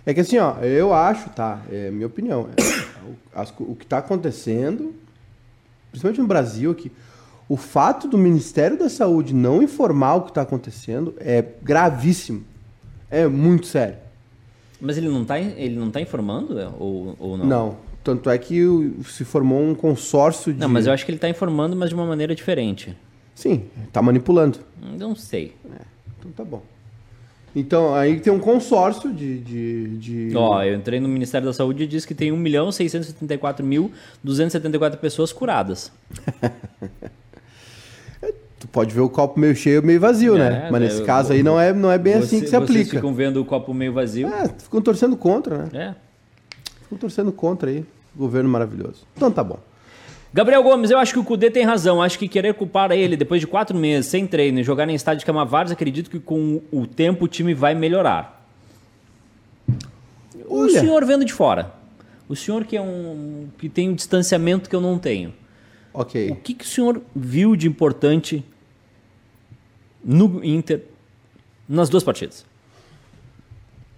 É 0.05 0.13
que 0.13 0.19
assim, 0.21 0.37
ó, 0.37 0.57
eu 0.59 0.93
acho, 0.93 1.29
tá? 1.29 1.61
É 1.71 1.91
minha 1.91 2.07
opinião. 2.07 2.49
é, 2.57 3.41
o, 3.63 3.71
o 3.71 3.75
que 3.75 3.85
tá 3.85 3.99
acontecendo, 3.99 4.93
principalmente 5.91 6.21
no 6.21 6.27
Brasil 6.27 6.71
aqui, 6.71 6.91
o 7.47 7.57
fato 7.57 8.07
do 8.07 8.17
Ministério 8.17 8.77
da 8.77 8.89
Saúde 8.89 9.33
não 9.33 9.61
informar 9.61 10.15
o 10.15 10.21
que 10.21 10.31
tá 10.31 10.41
acontecendo 10.41 11.15
é 11.19 11.43
gravíssimo. 11.61 12.43
É 13.09 13.27
muito 13.27 13.65
sério. 13.65 13.97
Mas 14.79 14.97
ele 14.97 15.09
não 15.09 15.25
tá, 15.25 15.39
ele 15.39 15.75
não 15.75 15.89
tá 15.89 15.99
informando? 15.99 16.59
é? 16.59 16.69
Ou, 16.79 17.15
ou 17.19 17.37
não? 17.37 17.45
Não. 17.45 17.77
Tanto 18.03 18.29
é 18.29 18.37
que 18.37 18.63
se 19.05 19.25
formou 19.25 19.61
um 19.61 19.75
consórcio 19.75 20.53
de. 20.53 20.59
Não, 20.59 20.69
mas 20.69 20.87
eu 20.87 20.93
acho 20.93 21.05
que 21.05 21.11
ele 21.11 21.19
tá 21.19 21.27
informando, 21.27 21.75
mas 21.75 21.89
de 21.89 21.95
uma 21.95 22.05
maneira 22.05 22.33
diferente. 22.33 22.95
Sim, 23.35 23.65
tá 23.91 24.01
manipulando. 24.01 24.59
Não 24.81 25.15
sei. 25.15 25.55
Então 26.17 26.31
tá 26.31 26.43
bom. 26.43 26.61
Então, 27.55 27.95
aí 27.95 28.19
tem 28.19 28.31
um 28.31 28.37
consórcio 28.39 29.11
de. 29.11 29.39
de, 29.39 29.97
de- 30.29 30.37
Ó, 30.37 30.61
eu 30.63 30.75
entrei 30.75 30.99
no 30.99 31.09
Ministério 31.09 31.47
da 31.47 31.53
Saúde 31.53 31.83
e 31.83 31.87
diz 31.87 32.05
que 32.05 32.13
tem 32.13 32.31
1.674.274 32.31 34.97
pessoas 34.97 35.33
curadas. 35.33 35.91
tu 38.59 38.67
pode 38.67 38.93
ver 38.93 39.01
o 39.01 39.09
copo 39.09 39.39
meio 39.39 39.55
cheio 39.55 39.81
meio 39.81 39.99
vazio, 39.99 40.35
É, 40.35 40.39
né? 40.49 40.69
Mas 40.71 40.81
nesse 40.81 40.99
eu- 40.99 41.05
caso 41.05 41.31
aí 41.33 41.41
não 41.41 41.59
é, 41.59 41.73
não 41.73 41.89
é 41.91 41.97
bem 41.97 42.15
assim 42.15 42.39
que 42.39 42.45
se 42.47 42.51
Vocês 42.51 42.63
aplica. 42.63 42.91
ficam 42.97 43.13
vendo 43.13 43.41
o 43.41 43.45
copo 43.45 43.73
meio 43.73 43.93
vazio. 43.93 44.27
É, 44.27 44.47
ficam 44.49 44.81
torcendo 44.81 45.15
contra, 45.17 45.65
né? 45.65 45.69
É. 45.73 45.95
Ficam 46.83 46.97
torcendo 46.97 47.31
contra 47.31 47.69
aí. 47.69 47.85
Governo 48.15 48.49
maravilhoso. 48.49 49.05
Então 49.15 49.31
tá 49.31 49.43
bom. 49.43 49.59
Gabriel 50.33 50.61
Gomes, 50.61 50.91
eu 50.91 50.99
acho 50.99 51.13
que 51.13 51.19
o 51.19 51.23
Cudê 51.23 51.49
tem 51.49 51.63
razão. 51.65 52.01
Acho 52.01 52.19
que 52.19 52.27
querer 52.27 52.53
culpar 52.53 52.91
ele 52.91 53.17
depois 53.17 53.41
de 53.41 53.47
quatro 53.47 53.75
meses 53.77 54.09
sem 54.11 54.27
treino 54.27 54.59
e 54.59 54.63
jogar 54.63 54.87
em 54.87 54.93
estádio 54.93 55.19
de 55.21 55.25
Camavares, 55.25 55.71
acredito 55.71 56.09
que 56.09 56.19
com 56.19 56.61
o 56.71 56.85
tempo 56.85 57.25
o 57.25 57.27
time 57.27 57.53
vai 57.53 57.73
melhorar. 57.73 58.45
O 60.45 60.61
Olha. 60.61 60.79
senhor 60.79 61.03
vendo 61.05 61.25
de 61.25 61.33
fora. 61.33 61.73
O 62.27 62.35
senhor 62.35 62.63
que 62.63 62.77
é 62.77 62.81
um 62.81 63.47
que 63.57 63.67
tem 63.67 63.89
um 63.89 63.93
distanciamento 63.95 64.69
que 64.69 64.75
eu 64.75 64.81
não 64.81 64.99
tenho. 64.99 65.33
O 65.91 66.01
Ok. 66.01 66.37
que, 66.43 66.53
que 66.53 66.63
o 66.63 66.67
senhor 66.67 67.01
viu 67.15 67.55
de 67.55 67.67
importante 67.67 68.45
no 70.03 70.43
Inter 70.45 70.83
nas 71.67 71.89
duas 71.89 72.03
partidas? 72.03 72.45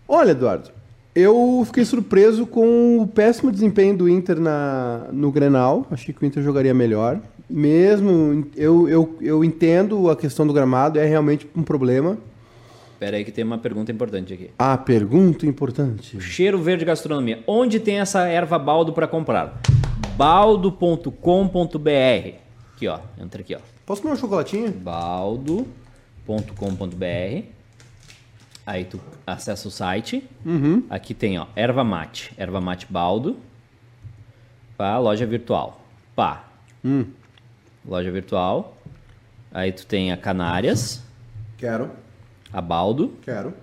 Olha, 0.07 0.31
Eduardo, 0.31 0.71
eu 1.13 1.63
fiquei 1.65 1.83
surpreso 1.83 2.45
com 2.45 2.99
o 2.99 3.07
péssimo 3.07 3.51
desempenho 3.51 3.97
do 3.97 4.09
Inter 4.09 4.39
na, 4.39 5.07
no 5.11 5.31
Grenal. 5.31 5.85
Achei 5.91 6.13
que 6.13 6.23
o 6.23 6.25
Inter 6.25 6.41
jogaria 6.41 6.73
melhor. 6.73 7.19
Mesmo, 7.49 8.47
eu, 8.55 8.87
eu, 8.87 9.17
eu 9.19 9.43
entendo 9.43 10.09
a 10.09 10.15
questão 10.15 10.47
do 10.47 10.53
gramado, 10.53 10.97
é 10.97 11.05
realmente 11.05 11.45
um 11.55 11.63
problema. 11.63 12.17
Espera 12.93 13.17
aí 13.17 13.25
que 13.25 13.31
tem 13.31 13.43
uma 13.43 13.57
pergunta 13.57 13.91
importante 13.91 14.33
aqui. 14.33 14.51
A 14.57 14.77
pergunta 14.77 15.45
importante. 15.45 16.21
Cheiro 16.21 16.61
Verde 16.61 16.85
Gastronomia. 16.85 17.43
Onde 17.45 17.79
tem 17.79 17.99
essa 17.99 18.27
erva 18.27 18.57
baldo 18.57 18.93
para 18.93 19.07
comprar? 19.07 19.59
baldo.com.br. 20.15 21.11
Aqui, 22.75 22.87
ó. 22.87 22.99
Entra 23.19 23.41
aqui, 23.41 23.55
ó. 23.55 23.59
Posso 23.85 24.01
comer 24.01 24.13
um 24.13 24.17
chocolatinho? 24.17 24.71
baldo.com.br. 24.71 25.65
Aí 28.65 28.85
tu 28.85 28.99
acessa 29.25 29.67
o 29.67 29.71
site. 29.71 30.27
Uhum. 30.45 30.85
Aqui 30.89 31.13
tem, 31.13 31.39
ó, 31.39 31.47
erva 31.55 31.83
mate. 31.83 32.33
Erva 32.37 32.61
mate 32.61 32.85
baldo. 32.89 33.37
Pá, 34.77 34.97
loja 34.97 35.25
virtual. 35.25 35.81
Pá. 36.15 36.45
Hum, 36.83 37.05
Loja 37.85 38.11
virtual. 38.11 38.77
Aí 39.51 39.71
tu 39.71 39.85
tem 39.85 40.11
a 40.11 40.17
Canárias, 40.17 41.03
quero, 41.57 41.91
a 42.53 42.61
Baldo, 42.61 43.13
quero. 43.21 43.53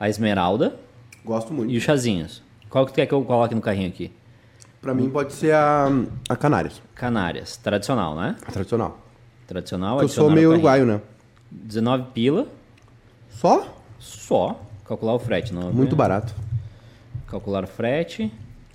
a 0.00 0.08
Esmeralda 0.08 0.76
Gosto 1.24 1.52
muito. 1.52 1.70
e 1.72 1.76
os 1.76 1.82
chazinhos. 1.82 2.42
Qual 2.70 2.86
que 2.86 2.92
tu 2.92 2.94
quer 2.94 3.06
que 3.06 3.12
eu 3.12 3.22
coloque 3.24 3.54
no 3.54 3.60
carrinho 3.60 3.88
aqui? 3.88 4.10
Pra 4.80 4.94
mim 4.94 5.10
pode 5.10 5.32
ser 5.32 5.52
a, 5.54 5.88
a 6.28 6.36
Canárias, 6.36 6.80
Canárias. 6.94 7.56
Tradicional, 7.56 8.14
né? 8.16 8.36
a 8.46 8.52
tradicional. 8.52 8.98
Tradicional. 9.46 10.00
Eu 10.00 10.08
sou 10.08 10.30
meio 10.30 10.50
uruguaio, 10.50 10.86
né? 10.86 11.00
19 11.50 12.04
pila. 12.14 12.46
Só? 13.28 13.83
Só. 14.04 14.60
Calcular 14.84 15.14
o 15.14 15.18
frete. 15.18 15.52
Não, 15.54 15.72
Muito 15.72 15.96
barato. 15.96 16.34
Calcular 17.26 17.64
o 17.64 17.66
frete. 17.66 18.30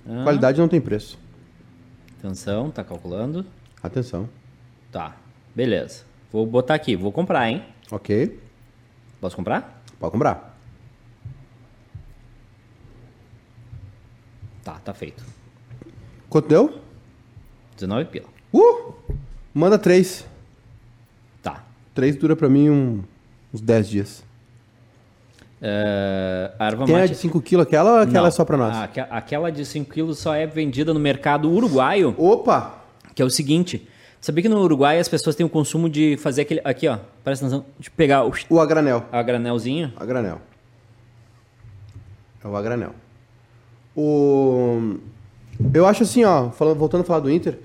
Ah, 0.06 0.24
Qualidade 0.24 0.60
não 0.60 0.66
tem 0.68 0.80
preço. 0.80 1.16
Atenção, 2.18 2.70
tá 2.70 2.82
calculando. 2.82 3.46
Atenção. 3.82 4.28
Tá. 4.90 5.16
Beleza. 5.54 6.04
Vou 6.32 6.44
botar 6.44 6.74
aqui. 6.74 6.96
Vou 6.96 7.12
comprar, 7.12 7.48
hein? 7.48 7.64
Ok. 7.92 8.38
Posso 9.20 9.36
comprar? 9.36 9.82
Pode 10.00 10.12
comprar. 10.12 10.58
Tá, 14.64 14.74
tá 14.84 14.92
feito. 14.92 15.24
Quanto 16.28 16.48
deu? 16.48 16.80
19 17.76 18.04
pila. 18.10 18.28
Uh! 18.52 18.92
Manda 19.54 19.78
três. 19.78 20.26
Tá. 21.42 21.64
Três 21.94 22.16
dura 22.16 22.36
pra 22.36 22.48
mim 22.48 22.68
um- 22.68 23.02
uns 23.54 23.60
10 23.60 23.88
dias. 23.88 24.24
É, 25.62 26.52
a 26.58 26.66
erva 26.66 26.86
Tem 26.86 26.94
a 26.94 26.98
mate... 27.00 27.10
de 27.12 27.18
5 27.18 27.40
kg 27.42 27.60
aquela 27.60 27.90
ou 27.92 27.98
aquela 27.98 28.20
Não. 28.22 28.26
é 28.26 28.30
só 28.30 28.44
pra 28.44 28.56
nós? 28.56 28.76
Aque- 28.76 29.00
Aquela 29.00 29.52
de 29.52 29.64
5 29.66 29.92
quilos 29.92 30.18
só 30.18 30.34
é 30.34 30.46
vendida 30.46 30.94
no 30.94 31.00
mercado 31.00 31.50
uruguaio, 31.50 32.14
Opa! 32.16 32.76
que 33.14 33.20
é 33.20 33.24
o 33.24 33.30
seguinte. 33.30 33.86
Sabia 34.22 34.42
que 34.42 34.48
no 34.50 34.60
Uruguai 34.60 34.98
as 34.98 35.08
pessoas 35.08 35.34
têm 35.34 35.46
o 35.46 35.48
costume 35.48 35.88
de 35.88 36.14
fazer 36.18 36.42
aquele... 36.42 36.60
Aqui, 36.62 36.86
ó. 36.86 36.98
Atenção. 37.24 37.64
De 37.78 37.90
pegar 37.90 38.22
o... 38.26 38.32
O 38.50 38.60
a 38.60 38.66
granel. 38.66 39.04
A 39.10 39.22
granelzinho. 39.22 39.94
A 39.96 40.04
granel. 40.04 40.42
É 42.44 42.46
o 42.46 42.54
a 42.54 42.60
granel. 42.60 42.94
O... 43.96 44.96
Eu 45.72 45.86
acho 45.86 46.02
assim, 46.02 46.22
ó, 46.24 46.50
falando, 46.50 46.78
voltando 46.78 47.00
a 47.00 47.04
falar 47.04 47.20
do 47.20 47.30
Inter, 47.30 47.58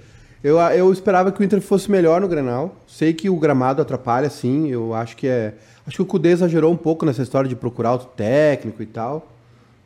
eu, 0.44 0.58
eu 0.60 0.92
esperava 0.94 1.32
que 1.32 1.42
o 1.42 1.44
Inter 1.44 1.60
fosse 1.62 1.90
melhor 1.90 2.22
no 2.22 2.28
Grenal. 2.28 2.76
Sei 2.88 3.14
que 3.14 3.30
o 3.30 3.36
gramado 3.38 3.82
atrapalha, 3.82 4.30
sim. 4.30 4.68
Eu 4.70 4.94
acho 4.94 5.18
que 5.18 5.28
é. 5.28 5.56
Acho 5.88 5.98
que 5.98 6.02
o 6.02 6.06
Cudê 6.06 6.30
exagerou 6.30 6.72
um 6.72 6.78
pouco 6.78 7.06
nessa 7.06 7.22
história 7.22 7.48
de 7.48 7.56
procurar 7.56 7.92
outro 7.94 8.08
técnico 8.16 8.82
e 8.82 8.86
tal. 8.86 9.32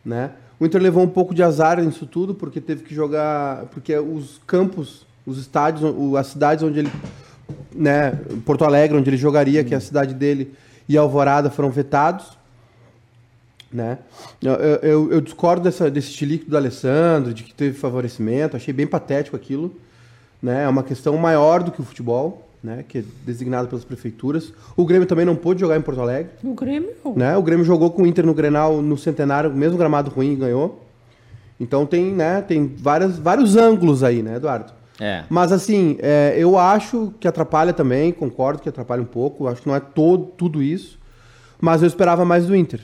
Né? 0.04 0.32
O 0.60 0.66
Inter 0.66 0.82
levou 0.82 1.04
um 1.04 1.10
pouco 1.10 1.34
de 1.34 1.44
azar 1.44 1.82
nisso 1.82 2.06
tudo, 2.06 2.34
porque 2.34 2.62
teve 2.62 2.84
que 2.84 2.96
jogar. 2.96 3.66
Porque 3.72 3.98
os 3.98 4.40
campos, 4.48 5.06
os 5.26 5.38
estádios, 5.38 5.84
as 6.18 6.28
cidades 6.28 6.64
onde 6.64 6.80
ele. 6.80 6.92
Né, 7.74 8.12
Porto 8.46 8.64
Alegre, 8.64 8.98
onde 8.98 9.10
ele 9.10 9.18
jogaria, 9.18 9.64
que 9.64 9.74
é 9.74 9.78
a 9.78 9.82
cidade 9.82 10.14
dele, 10.14 10.54
e 10.88 10.96
Alvorada 10.98 11.50
foram 11.50 11.70
vetados 11.72 12.38
né? 13.72 14.00
Eu, 14.42 14.54
eu- 14.54 14.80
eu- 14.82 15.12
eu 15.14 15.22
discordo 15.22 15.62
dessa, 15.62 15.92
desse 15.92 16.10
estilico 16.10 16.50
do 16.50 16.58
Alessandro, 16.58 17.32
de 17.34 17.44
que 17.44 17.54
teve 17.54 17.78
favorecimento, 17.78 18.58
achei 18.58 18.74
bem 18.74 18.88
patético 18.88 19.36
aquilo. 19.36 19.72
Né? 20.42 20.64
É 20.64 20.68
uma 20.68 20.82
questão 20.82 21.16
maior 21.18 21.62
do 21.62 21.72
que 21.72 21.80
o 21.80 21.84
futebol, 21.86 22.49
né? 22.64 22.84
que 22.88 23.00
é 23.00 23.04
designado 23.26 23.68
pelas 23.68 23.84
prefeituras. 23.84 24.54
O 24.76 24.86
Grêmio 24.86 25.08
também 25.08 25.26
não 25.26 25.36
pôde 25.36 25.60
jogar 25.60 25.78
em 25.78 25.82
Porto 25.82 26.02
Alegre. 26.02 26.32
O 26.44 26.54
Grêmio. 26.54 26.92
Né? 27.16 27.36
O 27.38 27.42
Grêmio 27.42 27.66
jogou 27.66 27.92
com 27.92 28.04
o 28.04 28.08
Inter 28.08 28.26
no 28.26 28.34
Grenal 28.34 28.82
no 28.82 28.98
Centenário, 28.98 29.54
mesmo 29.54 29.78
gramado 29.78 30.10
ruim, 30.10 30.34
e 30.34 30.36
ganhou. 30.36 30.86
Então 31.60 31.86
tem, 31.86 32.14
né, 32.14 32.42
tem 32.42 32.74
várias, 32.78 33.20
vários 33.20 33.56
ângulos 33.56 34.04
aí, 34.04 34.24
né, 34.24 34.38
Eduardo? 34.38 34.72
É. 35.00 35.24
Mas 35.30 35.52
assim, 35.52 35.98
é, 36.00 36.36
eu 36.38 36.58
acho 36.58 37.14
que 37.20 37.28
atrapalha 37.28 37.74
também, 37.74 38.12
concordo 38.12 38.62
que 38.62 38.70
atrapalha 38.70 39.02
um 39.02 39.06
pouco, 39.06 39.48
acho 39.48 39.62
que 39.62 39.68
não 39.68 39.76
é 39.76 39.80
todo, 39.80 40.26
tudo 40.38 40.62
isso, 40.62 41.00
mas 41.60 41.82
eu 41.82 41.88
esperava 41.88 42.24
mais 42.26 42.46
do 42.46 42.56
Inter. 42.56 42.82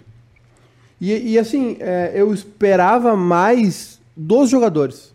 E, 0.99 1.33
e, 1.33 1.39
assim, 1.39 1.77
é, 1.79 2.13
eu 2.15 2.33
esperava 2.33 3.15
mais 3.15 3.99
dos 4.15 4.49
jogadores. 4.49 5.13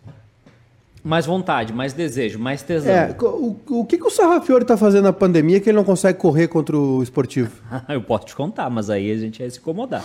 Mais 1.03 1.25
vontade, 1.25 1.73
mais 1.73 1.93
desejo, 1.93 2.37
mais 2.37 2.61
tesão. 2.61 2.93
É, 2.93 3.15
o, 3.19 3.57
o 3.69 3.85
que, 3.85 3.97
que 3.97 4.05
o 4.05 4.09
Sarrafiori 4.09 4.65
tá 4.65 4.77
fazendo 4.77 5.05
na 5.05 5.13
pandemia 5.13 5.59
que 5.59 5.69
ele 5.69 5.77
não 5.77 5.83
consegue 5.83 6.19
correr 6.19 6.47
contra 6.47 6.77
o 6.77 7.01
esportivo? 7.01 7.51
Eu 7.89 8.01
posso 8.01 8.27
te 8.27 8.35
contar, 8.35 8.69
mas 8.69 8.89
aí 8.89 9.11
a 9.11 9.17
gente 9.17 9.41
ia 9.41 9.49
se 9.49 9.59
incomodar. 9.59 10.03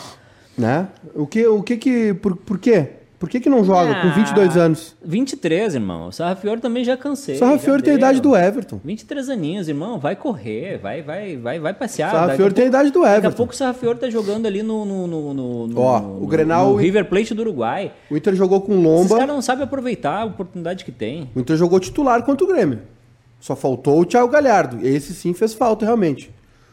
Né? 0.56 0.88
O 1.14 1.26
que, 1.26 1.46
o 1.46 1.62
que 1.62 1.76
que... 1.76 2.14
Por, 2.14 2.34
por 2.34 2.58
quê? 2.58 2.88
Por 3.18 3.30
que 3.30 3.40
que 3.40 3.48
não 3.48 3.64
joga 3.64 3.94
com 4.02 4.10
22 4.10 4.56
Ah, 4.58 4.60
anos? 4.60 4.94
23, 5.02 5.74
irmão. 5.74 6.08
O 6.08 6.12
Sarrafiori 6.12 6.60
também 6.60 6.84
já 6.84 6.98
cansei. 6.98 7.36
O 7.36 7.38
Sarrafiori 7.38 7.80
já 7.80 7.84
tem 7.86 7.94
a 7.94 7.96
idade 7.96 8.20
do 8.20 8.36
Everton. 8.36 8.78
23 8.84 9.30
aninhos, 9.30 9.68
irmão. 9.68 9.98
Vai 9.98 10.14
correr, 10.14 10.76
vai, 10.78 11.00
vai, 11.00 11.34
vai, 11.38 11.58
vai 11.58 11.72
passear. 11.72 12.08
O 12.08 12.12
Sarrafiori 12.12 12.52
tem 12.52 12.64
a 12.64 12.68
idade 12.68 12.90
do 12.90 13.00
Daqui 13.00 13.14
a 13.14 13.16
Everton. 13.16 13.36
pouco 13.38 13.52
o 13.54 13.56
Sarrafiori 13.56 13.98
tá 13.98 14.10
jogando 14.10 14.44
ali 14.44 14.62
no, 14.62 14.84
no, 14.84 15.06
no, 15.06 15.32
no- 15.66 15.80
Ó, 15.80 16.00
no- 16.00 16.22
o 16.22 16.26
Grenal- 16.26 16.70
no 16.72 16.76
River 16.76 17.06
Plate 17.06 17.32
do 17.32 17.40
Uruguai. 17.40 17.90
O 18.10 18.16
Inter 18.18 18.34
jogou 18.34 18.60
com 18.60 18.74
Lomba. 18.76 19.16
caras 19.16 19.34
não 19.34 19.40
sabem 19.40 19.64
aproveitar 19.64 20.20
a 20.20 20.24
oportunidade 20.26 20.84
que 20.84 20.92
tem. 20.92 21.30
O 21.34 21.40
Inter 21.40 21.56
jogou 21.56 21.80
titular 21.80 22.22
contra 22.22 22.44
o 22.44 22.48
Grêmio. 22.48 22.80
Só 23.40 23.56
faltou 23.56 23.98
o 24.00 24.04
Thiago 24.04 24.28
Galhardo. 24.28 24.86
Esse 24.86 25.14
sim 25.14 25.32
fez 25.32 25.54
falta, 25.54 25.86
realmente. 25.86 26.30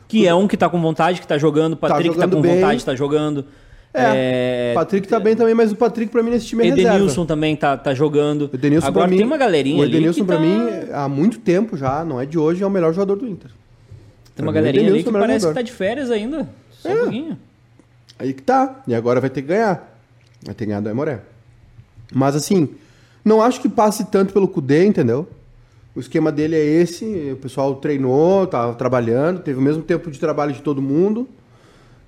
Que 0.09 0.27
é 0.27 0.35
um 0.35 0.47
que 0.47 0.57
tá 0.57 0.67
com 0.69 0.79
vontade, 0.81 1.21
que 1.21 1.27
tá 1.27 1.37
jogando. 1.37 1.73
O 1.73 1.77
Patrick 1.77 2.09
tá, 2.09 2.13
jogando 2.15 2.35
com 2.35 2.41
bem. 2.41 2.55
vontade, 2.55 2.83
tá 2.85 2.93
jogando. 2.95 3.45
É, 3.93 4.71
o 4.71 4.75
Patrick 4.79 5.07
tá 5.07 5.19
bem 5.19 5.35
também, 5.35 5.53
mas 5.53 5.71
o 5.71 5.75
Patrick 5.75 6.11
pra 6.11 6.23
mim 6.23 6.31
nesse 6.31 6.47
time 6.47 6.63
é 6.63 6.67
Edenilson 6.69 6.99
reserva. 7.03 7.25
também 7.27 7.55
tá, 7.55 7.77
tá 7.77 7.93
jogando. 7.93 8.49
O 8.51 8.55
Edenilson 8.55 8.87
Agora 8.87 9.05
pra 9.05 9.11
mim, 9.11 9.17
tem 9.17 9.25
uma 9.25 9.37
galerinha 9.37 9.79
o 9.79 9.83
ali 9.83 9.91
Edenilson 9.91 10.21
que 10.21 10.25
pra 10.27 10.35
tá... 10.37 10.41
mim, 10.41 10.59
há 10.91 11.07
muito 11.07 11.39
tempo 11.39 11.77
já, 11.77 12.03
não 12.03 12.19
é 12.19 12.25
de 12.25 12.39
hoje, 12.39 12.63
é 12.63 12.65
o 12.65 12.71
melhor 12.71 12.91
jogador 12.93 13.15
do 13.17 13.27
Inter. 13.27 13.51
Tem 14.35 14.43
uma 14.43 14.51
pra 14.51 14.61
galerinha 14.61 14.89
ali 14.89 15.03
que 15.03 15.09
é 15.09 15.11
melhor 15.11 15.23
parece 15.27 15.45
que 15.45 15.49
jogador. 15.51 15.59
tá 15.59 15.61
de 15.61 15.71
férias 15.71 16.09
ainda. 16.09 16.49
Só 16.71 16.89
É. 16.89 16.93
um 16.95 16.97
pouquinho. 17.01 17.37
Aí 18.17 18.33
que 18.33 18.41
tá. 18.41 18.81
E 18.87 18.95
agora 18.95 19.21
vai 19.21 19.29
ter 19.29 19.41
que 19.43 19.47
ganhar. 19.49 19.99
Vai 20.43 20.55
ter 20.55 20.63
que 20.65 20.69
ganhar 20.69 20.81
do 20.81 20.89
Aimoré. 20.89 21.19
Mas 22.11 22.35
assim, 22.35 22.69
não 23.23 23.41
acho 23.43 23.61
que 23.61 23.69
passe 23.69 24.05
tanto 24.05 24.33
pelo 24.33 24.47
Cudê, 24.47 24.85
entendeu? 24.85 25.27
O 25.95 25.99
esquema 25.99 26.31
dele 26.31 26.55
é 26.55 26.63
esse, 26.65 27.05
o 27.33 27.37
pessoal 27.37 27.75
treinou, 27.75 28.47
tava 28.47 28.73
trabalhando, 28.73 29.41
teve 29.41 29.59
o 29.59 29.61
mesmo 29.61 29.83
tempo 29.83 30.09
de 30.09 30.19
trabalho 30.19 30.51
de 30.51 30.61
todo 30.63 30.81
mundo. 30.81 31.29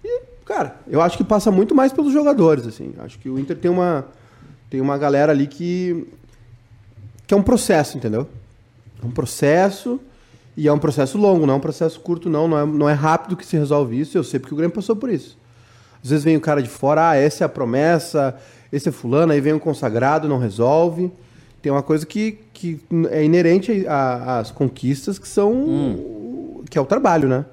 E, 0.04 0.21
cara, 0.46 0.78
eu 0.88 1.02
acho 1.02 1.18
que 1.18 1.24
passa 1.24 1.52
muito 1.52 1.74
mais 1.74 1.92
pelos 1.92 2.14
jogadores, 2.14 2.66
assim. 2.68 2.94
Acho 3.00 3.20
que 3.20 3.30
o 3.30 3.40
Inter 3.40 3.58
tem 3.58 3.70
uma 3.70 4.06
tem 4.70 4.82
uma 4.82 4.98
galera 4.98 5.32
ali 5.32 5.48
que 5.48 6.08
que 7.28 7.34
é 7.34 7.38
um 7.38 7.44
processo, 7.44 7.98
entendeu? 7.98 8.28
É 9.02 9.06
um 9.06 9.12
processo 9.12 10.00
e 10.56 10.68
é 10.68 10.74
um 10.74 10.80
processo 10.80 11.18
longo, 11.18 11.46
não 11.46 11.56
é 11.56 11.58
um 11.58 11.62
processo 11.62 12.00
curto 12.00 12.30
não, 12.30 12.48
não 12.48 12.60
é, 12.60 12.66
não 12.66 12.90
é 12.90 12.94
rápido 12.94 13.36
que 13.36 13.46
se 13.46 13.58
resolve 13.58 14.00
isso, 14.00 14.18
eu 14.18 14.24
sei 14.24 14.40
porque 14.40 14.54
o 14.54 14.58
Grêmio 14.58 14.74
passou 14.74 14.96
por 14.96 15.10
isso. 15.10 15.38
Às 16.04 16.12
vezes 16.12 16.24
vem 16.24 16.38
o 16.38 16.42
cara 16.42 16.62
de 16.62 16.70
fora, 16.70 17.10
ah, 17.10 17.16
essa 17.16 17.44
é 17.44 17.46
a 17.46 17.50
promessa, 17.50 18.36
esse 18.72 18.90
é 18.90 18.92
fulano, 18.92 19.32
aí 19.32 19.42
vem 19.42 19.54
um 19.54 19.60
consagrado, 19.60 20.30
não 20.30 20.38
resolve. 20.38 21.12
Tem 21.62 21.72
uma 21.72 21.82
coisa 21.82 22.06
que, 22.06 22.38
que 22.54 22.80
é 23.10 23.24
inerente 23.24 23.86
às 23.88 24.52
conquistas 24.52 25.18
que 25.18 25.28
são. 25.28 25.52
Hum. 25.52 26.64
que 26.70 26.78
é 26.78 26.82
o 26.82 26.86
trabalho, 26.86 27.28
né? 27.28 27.44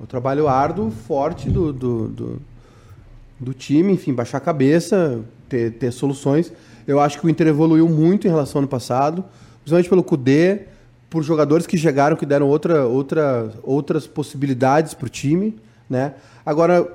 O 0.00 0.06
trabalho 0.06 0.46
árduo, 0.46 0.90
forte 0.90 1.50
do, 1.50 1.72
do, 1.72 2.08
do, 2.08 2.42
do 3.38 3.54
time, 3.54 3.92
enfim, 3.92 4.14
baixar 4.14 4.38
a 4.38 4.40
cabeça, 4.40 5.20
ter, 5.48 5.72
ter 5.72 5.90
soluções. 5.92 6.52
Eu 6.86 7.00
acho 7.00 7.18
que 7.18 7.26
o 7.26 7.30
Inter 7.30 7.48
evoluiu 7.48 7.88
muito 7.88 8.26
em 8.26 8.30
relação 8.30 8.58
ao 8.58 8.62
ano 8.62 8.68
passado, 8.68 9.24
principalmente 9.60 9.88
pelo 9.88 10.04
Cudê, 10.04 10.62
por 11.10 11.22
jogadores 11.22 11.66
que 11.66 11.76
chegaram, 11.76 12.16
que 12.16 12.26
deram 12.26 12.46
outra, 12.46 12.86
outra, 12.86 13.52
outras 13.62 14.06
possibilidades 14.06 14.94
para 14.94 15.06
o 15.06 15.08
time, 15.08 15.56
né? 15.88 16.14
Agora, 16.44 16.86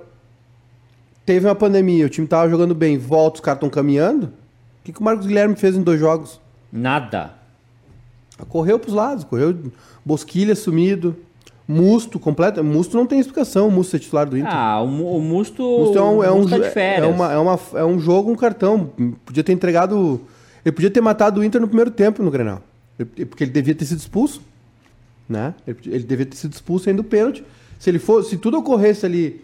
teve 1.26 1.46
uma 1.46 1.56
pandemia, 1.56 2.06
o 2.06 2.10
time 2.10 2.28
tava 2.28 2.50
jogando 2.50 2.76
bem, 2.76 2.98
volta, 2.98 3.36
os 3.36 3.42
caras 3.42 3.58
estão 3.58 3.70
caminhando. 3.70 4.28
O 4.28 4.84
que, 4.84 4.94
que 4.94 5.00
o 5.00 5.04
Marcos 5.04 5.26
Guilherme 5.26 5.56
fez 5.56 5.76
em 5.76 5.82
dois 5.82 6.00
jogos? 6.00 6.40
Nada. 6.72 7.34
Correu 8.50 8.80
pros 8.80 8.94
lados, 8.94 9.24
correu 9.24 9.72
Bosquilha 10.04 10.56
sumido, 10.56 11.16
Musto 11.68 12.20
completo. 12.20 12.64
Musto 12.64 12.98
não 12.98 13.06
tem 13.06 13.20
explicação, 13.20 13.68
o 13.68 13.72
Musto 13.72 13.96
é 13.96 14.00
titular 14.00 14.28
do 14.28 14.38
Inter. 14.38 14.54
Ah, 14.54 14.82
o, 14.82 15.18
o 15.18 15.22
Musto, 15.22 15.64
Musto 15.64 15.98
é 15.98 16.02
um, 16.04 16.24
é 16.24 16.32
um, 16.32 16.46
tá 16.48 16.58
é, 16.58 17.06
uma, 17.08 17.32
é, 17.34 17.38
uma, 17.38 17.60
é 17.76 17.86
um 17.86 18.00
jogo, 18.00 18.32
um 18.32 18.36
cartão. 18.36 18.90
Podia 19.26 19.44
ter 19.44 19.54
entregado. 19.54 20.20
Ele 20.66 20.72
podia 20.74 20.90
ter 20.92 21.02
matado 21.02 21.40
o 21.40 21.44
Inter 21.44 21.62
no 21.62 21.68
primeiro 21.68 21.92
tempo 21.92 22.22
no 22.22 22.30
Grenal. 22.32 22.62
Ele- 23.00 23.26
Porque 23.26 23.44
ele 23.44 23.52
devia 23.52 23.74
ter 23.76 23.86
sido 23.86 24.00
expulso. 24.00 24.42
Né? 25.28 25.54
Ele, 25.66 25.78
ele 25.86 26.04
devia 26.04 26.26
ter 26.26 26.36
sido 26.36 26.52
expulso 26.54 26.90
ainda 26.90 27.02
do 27.02 27.08
pênalti. 27.08 27.44
Se 27.80 27.90
ele 27.90 28.00
se 28.24 28.38
tudo 28.38 28.58
ocorresse 28.60 29.06
ali 29.06 29.42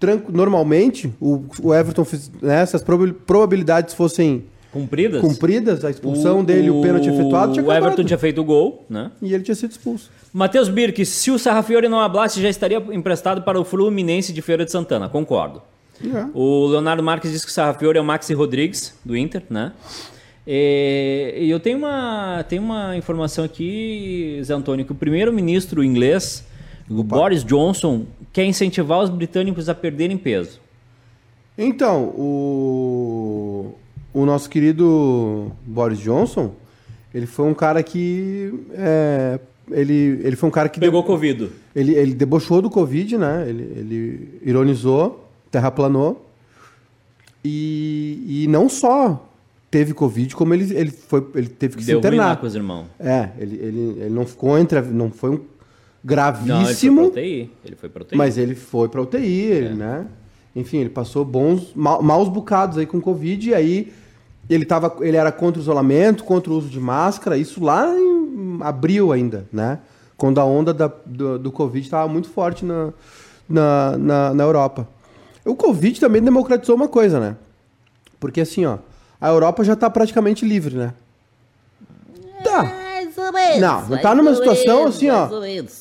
tranco, 0.00 0.30
normalmente, 0.32 1.12
o, 1.20 1.44
o 1.62 1.74
Everton 1.74 2.04
fez, 2.04 2.30
né, 2.40 2.64
se 2.64 2.76
as 2.76 2.82
probabil- 2.82 3.14
probabilidades 3.14 3.94
fossem 3.94 4.44
Cumpridas? 4.72 5.20
cumpridas, 5.20 5.84
a 5.84 5.90
expulsão 5.90 6.44
dele, 6.44 6.68
o 6.70 6.82
pênalti 6.82 7.08
efetuado, 7.08 7.54
tinha 7.54 7.64
O 7.64 7.70
Everton 7.70 7.86
acabado. 7.88 8.06
tinha 8.06 8.18
feito 8.18 8.40
o 8.40 8.44
gol, 8.44 8.84
né? 8.88 9.10
E 9.22 9.32
ele 9.32 9.42
tinha 9.42 9.54
sido 9.54 9.70
expulso. 9.70 10.10
Matheus 10.32 10.68
Birk, 10.68 11.04
se 11.06 11.30
o 11.30 11.38
Sarrafiore 11.38 11.88
não 11.88 11.98
hablasse, 11.98 12.40
já 12.42 12.50
estaria 12.50 12.76
emprestado 12.92 13.42
para 13.42 13.58
o 13.58 13.64
Fluminense 13.64 14.32
de 14.32 14.42
Feira 14.42 14.64
de 14.64 14.70
Santana. 14.70 15.08
Concordo. 15.08 15.62
É. 16.04 16.26
O 16.34 16.66
Leonardo 16.66 17.02
Marques 17.02 17.32
diz 17.32 17.44
que 17.44 17.50
o 17.50 17.54
Sarrafiore 17.54 17.96
é 17.98 18.00
o 18.00 18.04
Maxi 18.04 18.34
Rodrigues, 18.34 18.94
do 19.04 19.16
Inter, 19.16 19.42
né? 19.48 19.72
E 20.46 21.34
e 21.40 21.50
eu 21.50 21.58
tenho 21.60 21.78
uma, 21.78 22.44
tenho 22.48 22.62
uma 22.62 22.96
informação 22.96 23.44
aqui, 23.44 24.38
Zé 24.42 24.54
Antônio, 24.54 24.84
que 24.84 24.92
o 24.92 24.94
primeiro-ministro 24.94 25.82
inglês, 25.82 26.46
o 26.90 27.02
Boris 27.02 27.42
Johnson, 27.44 28.04
quer 28.32 28.44
incentivar 28.44 29.00
os 29.02 29.08
britânicos 29.10 29.68
a 29.68 29.74
perderem 29.74 30.16
peso. 30.18 30.60
Então, 31.56 32.04
o, 32.16 33.74
o 34.22 34.26
nosso 34.26 34.48
querido 34.50 35.52
Boris 35.66 35.98
Johnson, 35.98 36.52
ele 37.14 37.26
foi 37.26 37.46
um 37.46 37.54
cara 37.54 37.82
que. 37.82 38.52
é, 38.72 39.38
ele, 39.70 40.20
ele 40.24 40.36
foi 40.36 40.48
um 40.48 40.52
cara 40.52 40.68
que. 40.68 40.80
Pegou 40.80 41.02
Covid. 41.04 41.50
Ele, 41.74 41.94
ele 41.94 42.14
debochou 42.14 42.60
do 42.62 42.70
Covid, 42.70 43.16
né? 43.18 43.44
Ele, 43.48 43.62
ele 43.76 44.40
ironizou, 44.44 45.28
terraplanou. 45.50 46.24
E, 47.44 48.44
e 48.44 48.46
não 48.48 48.68
só 48.68 49.24
teve 49.70 49.94
Covid, 49.94 50.34
como 50.34 50.54
ele, 50.54 50.74
ele, 50.74 50.90
foi, 50.90 51.26
ele 51.34 51.48
teve 51.48 51.76
que 51.76 51.84
Deu 51.84 52.00
se 52.00 52.08
ruim 52.08 52.16
lá 52.16 52.24
internar. 52.24 52.36
com 52.40 52.46
os 52.46 52.54
irmãos. 52.54 52.86
É, 52.98 53.28
ele, 53.38 53.56
ele, 53.56 53.96
ele 54.00 54.10
não 54.10 54.26
ficou 54.26 54.58
entre. 54.58 54.80
Não 54.82 55.10
foi 55.10 55.30
um 55.30 55.34
Não, 55.34 55.40
ele 55.40 55.46
foi 55.46 56.02
gravíssimo. 56.04 57.10
pra 57.10 57.20
UTI. 57.20 57.50
Ele 57.64 57.76
foi 57.76 57.88
pra 57.88 58.02
UTI. 58.02 58.16
Mas 58.16 58.38
ele 58.38 58.54
foi 58.54 58.88
pra 58.88 59.02
UTI, 59.02 59.18
ele, 59.42 59.74
né? 59.74 60.06
Enfim, 60.56 60.78
ele 60.78 60.90
passou 60.90 61.24
bons, 61.24 61.72
ma- 61.74 62.00
maus 62.02 62.28
bocados 62.28 62.78
aí 62.78 62.86
com 62.86 63.00
Covid, 63.00 63.50
e 63.50 63.54
aí 63.54 63.92
ele, 64.48 64.64
tava, 64.64 64.96
ele 65.00 65.16
era 65.16 65.30
contra 65.32 65.58
o 65.58 65.62
isolamento, 65.62 66.24
contra 66.24 66.52
o 66.52 66.56
uso 66.56 66.68
de 66.68 66.80
máscara, 66.80 67.36
isso 67.36 67.62
lá 67.62 67.88
em 67.94 68.58
abril 68.60 69.12
ainda, 69.12 69.46
né? 69.52 69.78
Quando 70.16 70.40
a 70.40 70.44
onda 70.44 70.72
da- 70.74 70.90
do, 71.06 71.38
do 71.38 71.52
Covid 71.52 71.84
estava 71.84 72.08
muito 72.08 72.28
forte 72.28 72.64
na, 72.64 72.92
na, 73.48 73.96
na, 73.98 74.34
na 74.34 74.42
Europa. 74.44 74.88
O 75.44 75.54
Covid 75.54 75.98
também 76.00 76.20
democratizou 76.22 76.74
uma 76.76 76.88
coisa, 76.88 77.20
né? 77.20 77.36
Porque 78.18 78.40
assim, 78.40 78.64
ó, 78.66 78.78
a 79.20 79.28
Europa 79.28 79.62
já 79.64 79.76
tá 79.76 79.88
praticamente 79.88 80.44
livre, 80.44 80.76
né? 80.76 80.92
Tá. 82.42 82.64
Não, 83.60 83.82
tá 84.02 84.14
numa 84.14 84.30
situação 84.34 84.86
assim, 84.86 85.10
ó. 85.10 85.26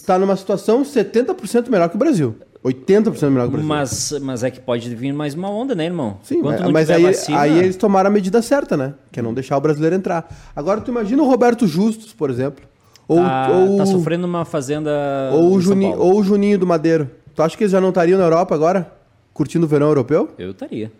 Tá 0.06 0.18
numa 0.20 0.36
situação 0.36 0.84
70% 0.84 1.70
melhor 1.70 1.90
que 1.90 1.96
o 1.96 2.00
Brasil. 2.00 2.36
80% 2.68 3.30
melhor 3.30 3.44
que 3.44 3.48
o 3.48 3.52
Brasil. 3.52 3.68
Mas, 3.68 4.14
mas 4.22 4.44
é 4.44 4.52
que 4.52 4.60
pode 4.60 4.94
vir 4.96 5.14
mais 5.14 5.34
uma 5.34 5.50
onda, 5.50 5.74
né, 5.74 5.86
irmão? 5.86 6.18
Sim, 6.24 6.38
Enquanto 6.40 6.58
mas, 6.58 6.64
não 6.66 6.72
mas 6.72 6.90
aí, 6.90 7.04
vacina- 7.04 7.40
aí 7.40 7.60
eles 7.60 7.76
tomaram 7.76 8.10
a 8.10 8.14
medida 8.14 8.42
certa, 8.42 8.76
né? 8.76 8.94
Que 9.12 9.20
é 9.20 9.24
não 9.24 9.34
deixar 9.34 9.58
o 9.58 9.62
brasileiro 9.62 9.96
entrar. 9.96 10.28
Agora 10.56 10.82
tu 10.82 10.92
imagina 10.92 11.22
o 11.24 11.28
Roberto 11.28 11.66
Justus, 11.68 12.14
por 12.14 12.30
exemplo. 12.30 12.66
Ou, 13.08 13.18
tá, 13.18 13.50
ou, 13.52 13.78
tá 13.78 13.86
sofrendo 13.86 14.28
uma 14.28 14.44
fazenda. 14.44 14.92
ou, 15.34 15.58
o 15.58 15.64
Paulo. 15.64 15.98
ou 15.98 16.20
o 16.20 16.24
Juninho 16.24 16.60
do 16.60 16.68
Madeiro. 16.68 17.10
Tu 17.34 17.42
acha 17.42 17.56
que 17.56 17.64
eles 17.64 17.72
já 17.72 17.80
não 17.80 17.90
estariam 17.90 18.18
na 18.18 18.26
Europa 18.26 18.54
agora? 18.54 18.92
Curtindo 19.34 19.66
o 19.66 19.70
verão 19.70 19.88
europeu? 19.88 20.30
Eu 20.38 20.52
estaria. 20.52 20.92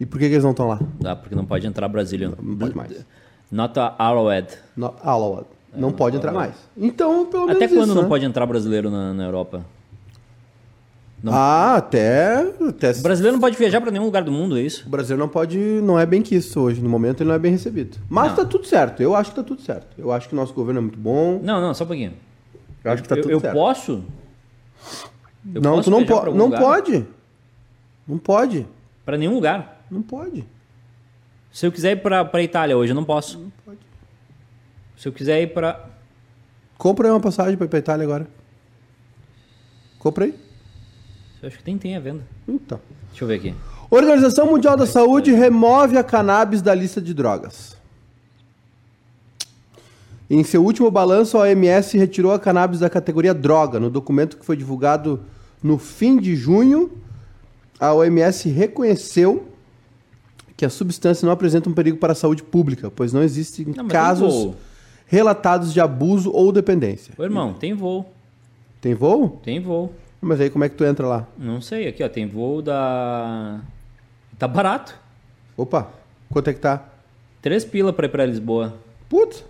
E 0.00 0.06
por 0.06 0.18
que, 0.18 0.26
que 0.26 0.34
eles 0.34 0.42
não 0.42 0.50
estão 0.50 0.66
lá? 0.66 0.80
Dá, 1.00 1.14
porque 1.14 1.34
não 1.34 1.44
pode 1.44 1.66
entrar 1.66 1.86
Brazilian. 1.86 2.32
Não 2.42 2.56
pode 2.56 2.76
mais. 2.76 2.90
Not 3.50 3.78
a 3.78 3.94
Arrowhead. 3.98 4.48
No, 4.76 4.94
ah, 5.04 5.16
lá, 5.16 5.42
não 5.76 5.92
pode 5.92 6.16
entrar 6.16 6.32
mais. 6.32 6.54
Então, 6.76 7.26
pelo 7.26 7.46
menos 7.46 7.62
Até 7.62 7.68
quando 7.68 7.84
isso, 7.84 7.94
não 7.94 8.02
né? 8.02 8.08
pode 8.08 8.24
entrar 8.24 8.46
brasileiro 8.46 8.90
na, 8.90 9.12
na 9.12 9.24
Europa? 9.24 9.64
Não. 11.22 11.32
Ah, 11.32 11.76
até... 11.76 12.40
até 12.68 12.90
O 12.90 13.02
brasileiro 13.02 13.36
não 13.36 13.40
pode 13.40 13.56
viajar 13.56 13.80
pra 13.80 13.92
nenhum 13.92 14.04
lugar 14.06 14.24
do 14.24 14.32
mundo, 14.32 14.58
é 14.58 14.62
isso? 14.62 14.84
O 14.86 14.90
Brasil 14.90 15.16
não 15.16 15.28
pode, 15.28 15.56
não 15.56 15.98
é 15.98 16.04
bem 16.04 16.20
que 16.20 16.34
isso 16.34 16.60
hoje. 16.60 16.80
No 16.82 16.88
momento 16.88 17.20
ele 17.22 17.28
não 17.28 17.36
é 17.36 17.38
bem 17.38 17.52
recebido. 17.52 17.96
Mas 18.08 18.30
Não. 18.30 18.36
tá 18.36 18.44
tudo 18.44 18.66
certo. 18.66 19.00
Eu 19.00 19.14
acho 19.14 19.30
que 19.30 19.36
tá 19.36 19.42
tudo 19.44 19.62
certo. 19.62 19.86
Eu 19.96 20.10
acho 20.10 20.28
que 20.28 20.34
o 20.34 20.36
nosso 20.36 20.52
governo 20.52 20.78
é 20.78 20.82
muito 20.82 20.98
bom. 20.98 21.38
Não, 21.40 21.60
não, 21.60 21.72
só 21.74 21.84
um 21.84 21.86
pouquinho. 21.86 22.14
Eu 22.82 22.90
acho 22.90 23.02
que 23.04 23.08
tá 23.08 23.14
eu 23.14 23.22
tudo 23.22 23.30
eu 23.32 23.40
certo. 23.40 23.54
posso? 23.54 24.04
Eu 25.54 25.60
não, 25.62 25.76
posso 25.76 25.84
tu 25.84 25.90
não, 25.90 26.04
po 26.04 26.24
não 26.32 26.46
lugar? 26.46 26.60
pode. 26.60 27.06
Não 28.08 28.18
pode. 28.18 28.66
Pra 29.04 29.16
nenhum 29.16 29.34
lugar. 29.34 29.84
Não 29.88 30.02
pode. 30.02 30.44
Se 31.52 31.64
eu 31.66 31.70
quiser 31.70 31.92
ir 31.92 32.02
pra, 32.02 32.24
pra 32.24 32.42
Itália 32.42 32.76
hoje, 32.76 32.90
eu 32.90 32.96
não 32.96 33.04
posso. 33.04 33.38
Não 33.38 33.52
pode. 33.64 33.78
Se 34.96 35.06
eu 35.06 35.12
quiser 35.12 35.40
ir 35.40 35.54
pra. 35.54 35.88
Compra 36.76 37.06
aí 37.06 37.12
uma 37.12 37.20
passagem 37.20 37.56
pra 37.56 37.66
ir 37.66 37.68
pra 37.68 37.78
Itália 37.78 38.04
agora. 38.04 38.26
Compra 40.00 40.24
aí. 40.24 40.34
Eu 41.42 41.48
acho 41.48 41.58
que 41.58 41.64
tem, 41.64 41.76
tem 41.76 41.96
a 41.96 42.00
venda. 42.00 42.22
Então. 42.46 42.78
Deixa 43.08 43.24
eu 43.24 43.28
ver 43.28 43.34
aqui. 43.34 43.54
Organização 43.90 44.46
Mundial 44.46 44.76
da 44.76 44.86
Saúde 44.86 45.32
remove 45.32 45.98
a 45.98 46.04
cannabis 46.04 46.62
da 46.62 46.74
lista 46.74 47.00
de 47.00 47.12
drogas. 47.12 47.76
Em 50.30 50.42
seu 50.44 50.64
último 50.64 50.90
balanço, 50.90 51.36
a 51.36 51.42
OMS 51.42 51.98
retirou 51.98 52.32
a 52.32 52.38
cannabis 52.38 52.80
da 52.80 52.88
categoria 52.88 53.34
droga. 53.34 53.78
No 53.78 53.90
documento 53.90 54.38
que 54.38 54.46
foi 54.46 54.56
divulgado 54.56 55.20
no 55.62 55.76
fim 55.78 56.18
de 56.18 56.34
junho, 56.36 56.90
a 57.78 57.92
OMS 57.92 58.48
reconheceu 58.48 59.48
que 60.56 60.64
a 60.64 60.70
substância 60.70 61.26
não 61.26 61.32
apresenta 61.32 61.68
um 61.68 61.74
perigo 61.74 61.98
para 61.98 62.12
a 62.12 62.14
saúde 62.14 62.42
pública, 62.42 62.90
pois 62.90 63.12
não 63.12 63.22
existem 63.22 63.66
Não, 63.76 63.88
casos 63.88 64.54
relatados 65.06 65.72
de 65.72 65.80
abuso 65.80 66.30
ou 66.32 66.52
dependência. 66.52 67.12
Ô, 67.18 67.24
irmão, 67.24 67.52
tem 67.52 67.74
voo. 67.74 68.06
Tem 68.80 68.94
voo? 68.94 69.40
Tem 69.44 69.60
voo. 69.60 69.92
Mas 70.24 70.40
aí 70.40 70.48
como 70.50 70.62
é 70.62 70.68
que 70.68 70.76
tu 70.76 70.84
entra 70.84 71.04
lá? 71.06 71.26
Não 71.36 71.60
sei, 71.60 71.88
aqui 71.88 72.02
ó, 72.04 72.08
tem 72.08 72.28
voo 72.28 72.62
da. 72.62 73.58
Tá 74.38 74.46
barato. 74.46 74.94
Opa, 75.56 75.90
quanto 76.32 76.48
é 76.48 76.54
que 76.54 76.60
tá? 76.60 76.80
Três 77.42 77.64
pila 77.64 77.92
pra 77.92 78.06
ir 78.06 78.08
pra 78.08 78.24
Lisboa. 78.24 78.72
Putz, 79.08 79.44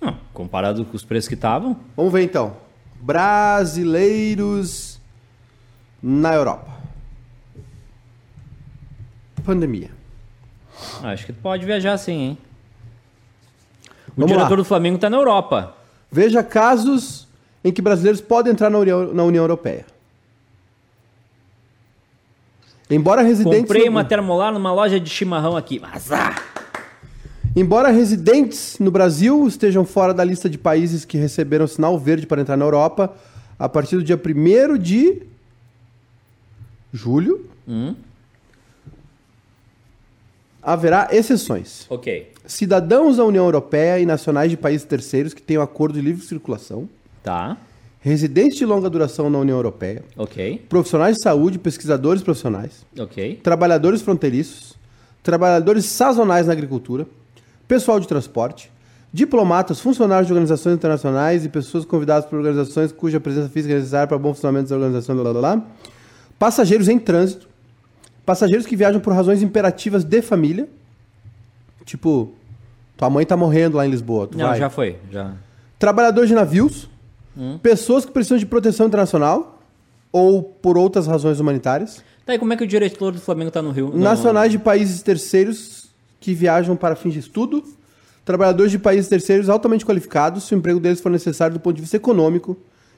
Não, 0.00 0.18
comparado 0.34 0.84
com 0.84 0.96
os 0.96 1.04
preços 1.04 1.28
que 1.28 1.34
estavam. 1.34 1.76
Vamos 1.96 2.12
ver 2.12 2.24
então. 2.24 2.56
Brasileiros 3.00 5.00
na 6.02 6.34
Europa. 6.34 6.74
Pandemia. 9.44 9.90
Acho 11.04 11.24
que 11.24 11.32
pode 11.32 11.64
viajar 11.64 11.96
sim, 11.98 12.12
hein? 12.20 12.36
O 14.08 14.12
Vamos 14.16 14.32
diretor 14.32 14.50
lá. 14.50 14.56
do 14.56 14.64
Flamengo 14.64 14.98
tá 14.98 15.08
na 15.08 15.16
Europa. 15.16 15.72
Veja 16.10 16.42
casos 16.42 17.28
em 17.62 17.72
que 17.72 17.80
brasileiros 17.80 18.20
podem 18.20 18.52
entrar 18.52 18.70
na 18.70 18.78
União, 18.78 19.14
na 19.14 19.22
União 19.22 19.44
Europeia. 19.44 19.86
Embora 22.88 23.22
residentes, 23.22 23.60
Comprei 23.60 23.84
no, 23.86 23.90
uma 23.90 24.04
termolar 24.04 24.52
numa 24.52 24.72
loja 24.72 25.00
de 25.00 25.10
chimarrão 25.10 25.56
aqui. 25.56 25.80
Ah, 26.10 26.36
embora 27.54 27.90
residentes 27.90 28.78
no 28.78 28.90
Brasil 28.90 29.46
estejam 29.48 29.84
fora 29.84 30.14
da 30.14 30.22
lista 30.22 30.48
de 30.48 30.56
países 30.56 31.04
que 31.04 31.18
receberam 31.18 31.66
sinal 31.66 31.98
verde 31.98 32.26
para 32.26 32.40
entrar 32.40 32.56
na 32.56 32.64
Europa, 32.64 33.12
a 33.58 33.68
partir 33.68 33.96
do 33.96 34.04
dia 34.04 34.16
1 34.16 34.78
de 34.78 35.22
julho, 36.92 37.44
Hum. 37.68 37.94
haverá 40.62 41.08
exceções. 41.10 41.86
ok. 41.90 42.32
Cidadãos 42.46 43.16
da 43.16 43.24
União 43.24 43.44
Europeia 43.44 43.98
e 43.98 44.06
nacionais 44.06 44.50
de 44.50 44.56
países 44.56 44.86
terceiros 44.86 45.34
que 45.34 45.42
tenham 45.42 45.62
acordo 45.62 45.94
de 45.94 46.00
livre 46.00 46.24
circulação, 46.24 46.88
Tá. 47.24 47.56
Residentes 48.10 48.56
de 48.56 48.64
longa 48.64 48.88
duração 48.88 49.28
na 49.28 49.38
União 49.38 49.56
Europeia, 49.56 50.04
Ok. 50.16 50.64
profissionais 50.68 51.16
de 51.16 51.22
saúde, 51.22 51.58
pesquisadores 51.58 52.22
profissionais, 52.22 52.86
Ok. 52.96 53.40
trabalhadores 53.42 54.00
fronteiriços, 54.00 54.74
trabalhadores 55.24 55.86
sazonais 55.86 56.46
na 56.46 56.52
agricultura, 56.52 57.04
pessoal 57.66 57.98
de 57.98 58.06
transporte, 58.06 58.70
diplomatas, 59.12 59.80
funcionários 59.80 60.28
de 60.28 60.32
organizações 60.32 60.74
internacionais 60.76 61.44
e 61.44 61.48
pessoas 61.48 61.84
convidadas 61.84 62.26
por 62.30 62.38
organizações 62.38 62.92
cuja 62.92 63.18
presença 63.18 63.48
física 63.48 63.74
é 63.74 63.78
necessária 63.78 64.06
para 64.06 64.16
o 64.16 64.20
bom 64.20 64.32
funcionamento 64.32 64.68
das 64.68 64.76
organizações, 64.78 65.16
blá, 65.20 65.32
blá, 65.32 65.40
blá. 65.56 65.66
passageiros 66.38 66.88
em 66.88 67.00
trânsito, 67.00 67.48
passageiros 68.24 68.66
que 68.66 68.76
viajam 68.76 69.00
por 69.00 69.12
razões 69.12 69.42
imperativas 69.42 70.04
de 70.04 70.22
família, 70.22 70.68
tipo, 71.84 72.32
tua 72.96 73.10
mãe 73.10 73.26
tá 73.26 73.36
morrendo 73.36 73.76
lá 73.78 73.84
em 73.86 73.90
Lisboa, 73.90 74.28
tu 74.28 74.38
Não, 74.38 74.46
vai. 74.46 74.58
já 74.60 74.70
foi. 74.70 74.96
Já. 75.10 75.32
Trabalhadores 75.76 76.28
de 76.28 76.34
navios, 76.36 76.88
pessoas 77.62 78.04
que 78.04 78.12
precisam 78.12 78.38
de 78.38 78.46
proteção 78.46 78.86
internacional 78.86 79.60
ou 80.12 80.42
por 80.42 80.76
outras 80.78 81.06
razões 81.06 81.40
humanitárias, 81.40 82.02
Tá, 82.24 82.34
e 82.34 82.38
como 82.40 82.52
é 82.52 82.56
que 82.56 82.64
o 82.64 82.66
diretor 82.66 83.12
do 83.12 83.20
Flamengo 83.20 83.52
tá 83.52 83.62
no 83.62 83.70
Rio? 83.70 83.88
No- 83.90 83.98
nacionais 83.98 84.50
de 84.50 84.58
países 84.58 85.00
terceiros 85.00 85.86
que 86.18 86.34
viajam 86.34 86.74
para 86.74 86.96
fins 86.96 87.12
de 87.12 87.20
estudo, 87.20 87.62
trabalhadores 88.24 88.72
de 88.72 88.80
países 88.80 89.08
terceiros 89.08 89.48
altamente 89.48 89.86
qualificados, 89.86 90.42
se 90.42 90.52
o 90.54 90.58
emprego 90.58 90.80
deles 90.80 91.00
for 91.00 91.08
necessário 91.12 91.54
do 91.54 91.60
ponto 91.60 91.76
de 91.76 91.82
vista 91.82 91.96
econômico 91.96 92.56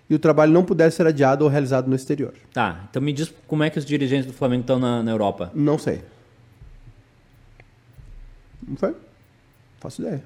e 0.08 0.14
o 0.14 0.18
trabalho 0.18 0.50
não 0.50 0.64
puder 0.64 0.90
ser 0.90 1.06
adiado 1.06 1.44
ou 1.44 1.50
realizado 1.50 1.88
no 1.88 1.94
exterior. 1.94 2.32
Tá, 2.54 2.86
então 2.88 3.02
me 3.02 3.12
diz 3.12 3.30
como 3.46 3.62
é 3.62 3.68
que 3.68 3.78
os 3.78 3.84
dirigentes 3.84 4.26
do 4.26 4.32
Flamengo 4.32 4.62
estão 4.62 4.78
na, 4.78 5.02
na 5.02 5.10
Europa. 5.10 5.52
Não 5.54 5.76
sei. 5.76 6.00
Não 8.66 8.76
foi? 8.76 8.94
Faço 9.78 10.00
ideia. 10.00 10.22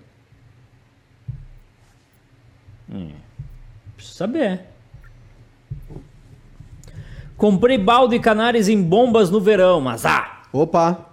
Preciso 4.03 4.19
saber. 4.19 4.61
Comprei 7.37 7.79
balde 7.79 8.19
canares 8.19 8.69
em 8.69 8.81
bombas 8.83 9.31
no 9.31 9.41
verão, 9.41 9.81
mas 9.81 10.05
ah! 10.05 10.43
Opa! 10.53 11.07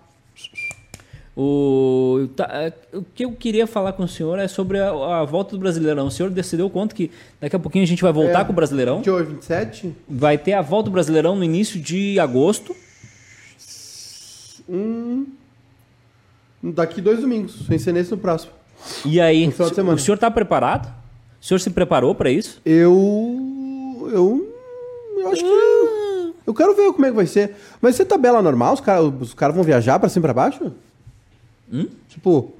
O, 1.38 2.28
tá, 2.36 2.74
o 2.92 3.02
que 3.02 3.24
eu 3.24 3.32
queria 3.32 3.66
falar 3.66 3.94
com 3.94 4.04
o 4.04 4.08
senhor 4.08 4.38
é 4.40 4.48
sobre 4.48 4.78
a, 4.80 4.90
a 4.90 5.24
volta 5.24 5.52
do 5.56 5.60
Brasileirão. 5.60 6.08
O 6.08 6.12
senhor 6.12 6.30
decidiu 6.30 6.70
quanto 6.70 6.94
que 6.94 7.10
daqui 7.40 7.56
a 7.56 7.60
pouquinho 7.60 7.84
a 7.84 7.88
gente 7.88 8.02
vai 8.02 8.12
voltar 8.12 8.42
É. 8.42 8.44
com 8.44 8.52
o 8.52 8.56
Brasileirão? 8.56 9.02
De 9.02 9.10
hoje, 9.10 9.30
27? 9.32 9.96
Vai 10.10 10.38
ter 10.38 10.54
a 10.54 10.62
volta 10.62 10.90
do 10.90 10.92
Brasileirão 10.92 11.36
no 11.38 11.44
início 11.44 11.80
de 11.80 12.20
agosto. 12.20 12.76
Daqui 16.62 17.00
dois 17.02 17.22
domingos. 17.22 17.66
Sem 17.68 17.78
ser 17.80 17.94
nesse 17.94 18.12
no 18.12 18.18
próximo. 18.18 18.52
E 19.06 19.22
aí, 19.22 19.48
o 19.48 19.98
senhor 19.98 20.16
está 20.16 20.30
preparado? 20.30 20.99
O 21.42 21.46
senhor 21.46 21.60
se 21.60 21.70
preparou 21.70 22.14
para 22.16 22.30
isso? 22.30 22.62
Eu. 22.66 24.10
Eu. 24.12 24.56
Eu 25.18 25.28
acho 25.32 25.44
que. 25.44 26.34
Eu 26.48 26.54
quero 26.54 26.76
ver 26.76 26.92
como 26.94 27.06
é 27.06 27.10
que 27.10 27.16
vai 27.16 27.28
ser. 27.28 27.56
Vai 27.82 27.94
ser 27.94 28.06
tabela 28.06 28.42
normal? 28.42 28.74
Os 28.74 28.82
caras 28.82 29.12
os 29.22 29.34
caras 29.34 29.56
vão 29.56 29.64
viajar 29.64 30.00
pra 30.00 30.10
cima 30.10 30.24
e 30.24 30.28
pra 30.28 30.34
baixo? 30.34 30.72
Tipo, 32.10 32.52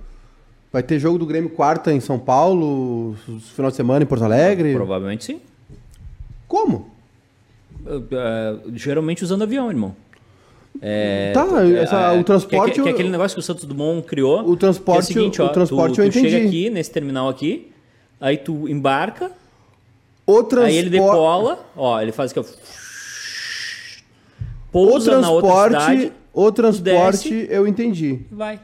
vai 0.72 0.84
ter 0.84 1.00
jogo 1.00 1.18
do 1.18 1.26
Grêmio 1.26 1.50
quarta 1.50 1.92
em 1.92 2.00
São 2.00 2.20
Paulo, 2.20 3.16
final 3.56 3.72
de 3.72 3.78
semana 3.78 4.04
em 4.04 4.08
Porto 4.08 4.24
Alegre? 4.24 4.74
Provavelmente 4.76 5.26
sim. 5.26 5.42
Como? 6.48 6.92
Uh, 7.86 7.96
uh, 7.98 8.72
geralmente 8.76 9.24
usando 9.24 9.42
avião, 9.44 9.70
irmão. 9.70 9.96
É, 10.82 11.32
Tá, 11.34 11.46
essa- 11.66 12.14
o 12.14 12.24
transporte 12.24 12.74
Que, 12.76 12.80
é- 12.80 12.84
que 12.84 12.90
é 12.90 12.92
eu- 12.92 12.96
aquele 12.96 13.10
negócio 13.10 13.36
que 13.36 13.40
o 13.40 13.44
Santos 13.44 13.66
Dumont 13.66 14.06
criou. 14.08 14.48
O 14.48 14.56
transporte- 14.56 15.08
que 15.08 15.14
é 15.14 15.16
o, 15.16 15.18
seguinte, 15.22 15.42
o 15.42 15.46
ó, 15.46 15.50
transporte 15.50 15.96
tu, 15.96 16.02
eu 16.04 16.10
tu 16.10 16.14
chega 16.14 16.28
entendi. 16.38 16.48
aqui, 16.48 16.70
nesse 16.70 16.92
terminal 16.92 17.28
aqui, 17.28 17.69
aí 18.20 18.38
tu 18.38 18.68
embarca, 18.68 19.32
O 20.26 20.44
transporte. 20.44 20.72
aí 20.72 20.78
ele 20.78 20.90
decola, 20.90 21.60
ó, 21.76 22.02
ele 22.02 22.12
faz 22.12 22.32
aqui, 22.32 22.40
ó. 22.40 22.44
O 22.44 22.46
Pousa 24.72 25.20
na 25.20 25.30
outra 25.30 25.50
transporte. 25.70 25.98
cidade, 26.02 26.14
O 26.34 26.52
transporte 26.52 27.30
desce. 27.30 27.48
eu 27.50 27.68
entendi. 27.68 28.20
vai. 28.32 28.60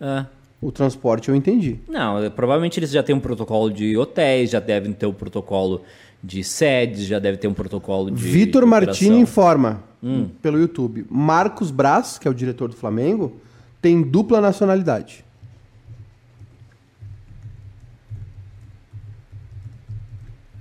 Ah, 0.00 0.26
O 0.60 0.72
transporte 0.72 1.28
eu 1.28 1.36
entendi. 1.36 1.78
não, 1.88 2.18
é, 2.18 2.28
provavelmente 2.30 2.78
eles 2.80 2.90
já 2.90 3.02
têm 3.02 3.14
um 3.14 3.20
protocolo 3.20 3.70
de 3.70 3.96
hotéis, 3.96 4.50
já 4.50 4.58
devem 4.60 4.92
ter 4.92 5.06
um 5.06 5.12
protocolo 5.12 5.82
de 6.22 6.42
sedes, 6.42 7.04
já 7.06 7.18
deve 7.18 7.36
ter 7.38 7.48
um 7.48 7.54
protocolo 7.54 8.10
de. 8.10 8.16
Vitor 8.16 8.66
Martini 8.66 9.18
informa 9.18 9.82
Hum. 10.02 10.28
pelo 10.42 10.58
YouTube. 10.58 11.06
Marcos 11.08 11.70
Braz, 11.70 12.18
que 12.18 12.26
é 12.26 12.30
o 12.30 12.34
diretor 12.34 12.68
do 12.68 12.74
Flamengo, 12.76 13.36
tem 13.80 14.02
dupla 14.02 14.40
nacionalidade. 14.40 15.24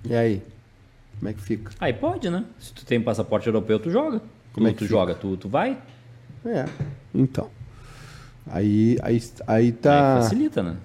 E 0.07 0.15
aí? 0.15 0.41
Como 1.19 1.29
é 1.29 1.33
que 1.33 1.41
fica? 1.41 1.71
Aí 1.79 1.93
pode, 1.93 2.29
né? 2.29 2.43
Se 2.59 2.73
tu 2.73 2.85
tem 2.85 2.99
passaporte 2.99 3.47
europeu, 3.47 3.79
tu 3.79 3.91
joga. 3.91 4.21
Como 4.53 4.67
é 4.67 4.71
tu 4.71 4.77
que 4.77 4.83
fica? 4.85 4.89
joga, 4.97 5.15
tu, 5.15 5.37
tu 5.37 5.47
vai. 5.47 5.77
É. 6.45 6.65
Então. 7.13 7.47
Aí, 8.47 8.97
aí, 9.01 9.21
aí 9.47 9.65
Aí 9.65 9.71
tá. 9.71 10.19
facilita, 10.21 10.63
né? 10.63 10.75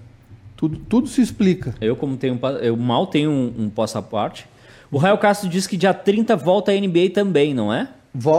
Tudo, 0.55 0.77
tudo 0.77 1.07
se 1.07 1.21
explica. 1.21 1.73
Eu, 1.81 1.95
como 1.95 2.17
tenho 2.17 2.35
um 2.35 2.47
eu 2.61 2.77
mal 2.77 3.07
tenho 3.07 3.29
um, 3.29 3.53
um 3.65 3.69
passaporte. 3.69 4.47
O 4.91 4.97
Rael 4.97 5.17
Castro 5.17 5.49
disse 5.49 5.67
que 5.67 5.75
dia 5.77 5.93
30 5.93 6.35
volta 6.35 6.71
a 6.71 6.75
NBA 6.79 7.09
também, 7.13 7.53
não 7.53 7.73
é? 7.73 7.89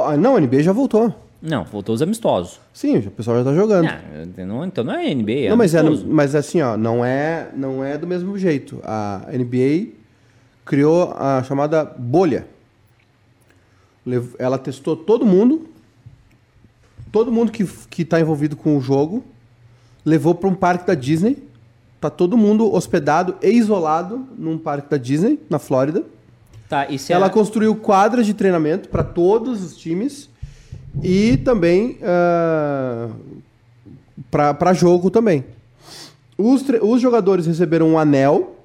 Ah, 0.04 0.16
Não, 0.16 0.36
a 0.36 0.40
NBA 0.40 0.62
já 0.62 0.72
voltou. 0.72 1.14
Não, 1.40 1.64
voltou 1.64 1.94
os 1.94 2.02
amistosos. 2.02 2.58
Sim, 2.72 2.98
o 2.98 3.10
pessoal 3.12 3.38
já 3.38 3.44
tá 3.44 3.54
jogando. 3.54 3.86
Ah, 3.86 4.00
não, 4.44 4.64
então 4.64 4.82
não 4.82 4.94
é 4.94 5.14
NBA, 5.14 5.32
é 5.32 5.48
não, 5.50 5.56
mas, 5.56 5.72
é, 5.74 5.82
mas 5.82 6.34
assim, 6.34 6.60
ó, 6.60 6.76
não 6.76 7.04
é, 7.04 7.48
não 7.54 7.84
é 7.84 7.96
do 7.96 8.06
mesmo 8.08 8.36
jeito. 8.36 8.80
A 8.82 9.24
NBA 9.32 9.97
criou 10.68 11.14
a 11.16 11.42
chamada 11.42 11.82
bolha. 11.82 12.46
Ela 14.38 14.58
testou 14.58 14.94
todo 14.96 15.24
mundo, 15.24 15.66
todo 17.10 17.32
mundo 17.32 17.50
que, 17.50 17.64
que 17.88 18.04
tá 18.04 18.20
envolvido 18.20 18.54
com 18.54 18.76
o 18.76 18.80
jogo, 18.80 19.24
levou 20.04 20.34
para 20.34 20.48
um 20.48 20.54
parque 20.54 20.86
da 20.86 20.94
Disney. 20.94 21.38
Tá 22.00 22.10
todo 22.10 22.36
mundo 22.36 22.72
hospedado 22.72 23.34
e 23.42 23.48
isolado 23.50 24.26
num 24.38 24.56
parque 24.58 24.88
da 24.90 24.96
Disney, 24.98 25.40
na 25.50 25.58
Flórida. 25.58 26.04
Tá, 26.68 26.86
Ela 27.08 27.26
a- 27.26 27.30
construiu 27.30 27.74
quadras 27.74 28.26
de 28.26 28.34
treinamento 28.34 28.90
para 28.90 29.02
todos 29.02 29.62
os 29.64 29.74
times 29.76 30.28
e 31.02 31.38
também 31.38 31.98
para 34.30 34.72
jogo 34.74 35.10
também. 35.10 35.44
Os, 36.36 36.62
os 36.82 37.00
jogadores 37.00 37.46
receberam 37.46 37.88
um 37.88 37.98
anel, 37.98 38.57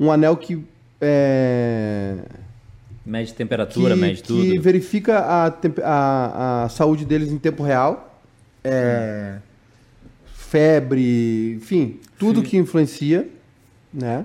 um 0.00 0.10
anel 0.10 0.36
que 0.36 0.64
é, 1.00 2.16
mede 3.04 3.34
temperatura, 3.34 3.94
que, 3.94 4.00
mede 4.00 4.22
que 4.22 4.26
tudo. 4.28 4.62
verifica 4.62 5.18
a, 5.18 5.46
a, 5.84 6.64
a 6.64 6.68
saúde 6.70 7.04
deles 7.04 7.30
em 7.30 7.38
tempo 7.38 7.62
real. 7.62 8.20
É, 8.64 9.36
febre, 10.34 11.54
enfim, 11.56 12.00
tudo 12.18 12.42
que 12.42 12.56
influencia, 12.56 13.28
né? 13.92 14.24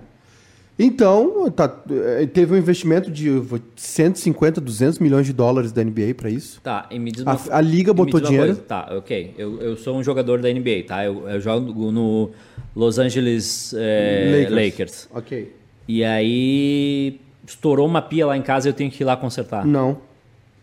Então, 0.77 1.49
tá, 1.51 1.73
eh, 1.89 2.25
teve 2.25 2.53
um 2.53 2.57
investimento 2.57 3.09
de 3.09 3.29
150, 3.77 4.59
200 4.59 4.99
milhões 4.99 5.25
de 5.25 5.31
dólares 5.31 5.71
da 5.71 5.81
NBA 5.81 6.13
para 6.17 6.29
isso. 6.29 6.59
Tá, 6.61 6.85
e 6.91 6.99
me 6.99 7.11
diz 7.13 7.25
A- 7.25 7.31
uma, 7.31 7.39
a 7.49 7.61
liga 7.61 7.91
e 7.91 7.93
me 7.93 7.97
botou 7.97 8.19
dinheiro. 8.19 8.47
coisa. 8.47 8.61
Tá, 8.61 8.89
ok. 8.91 9.33
Eu, 9.37 9.61
eu 9.61 9.77
sou 9.77 9.95
um 9.97 10.03
jogador 10.03 10.41
da 10.41 10.51
NBA, 10.51 10.83
tá? 10.85 11.05
Eu, 11.05 11.29
eu 11.29 11.39
jogo 11.39 11.91
no 11.93 12.31
Los 12.75 12.99
Angeles 12.99 13.73
eh, 13.77 14.47
Lakers. 14.49 15.07
Ok. 15.13 15.53
E 15.87 16.03
aí 16.03 17.19
estourou 17.47 17.85
uma 17.85 18.01
pia 18.01 18.25
lá 18.25 18.35
em 18.35 18.41
casa 18.41 18.67
e 18.67 18.69
eu 18.69 18.73
tenho 18.73 18.89
que 18.89 19.03
ir 19.03 19.05
lá 19.05 19.15
consertar. 19.15 19.65
Não, 19.65 19.97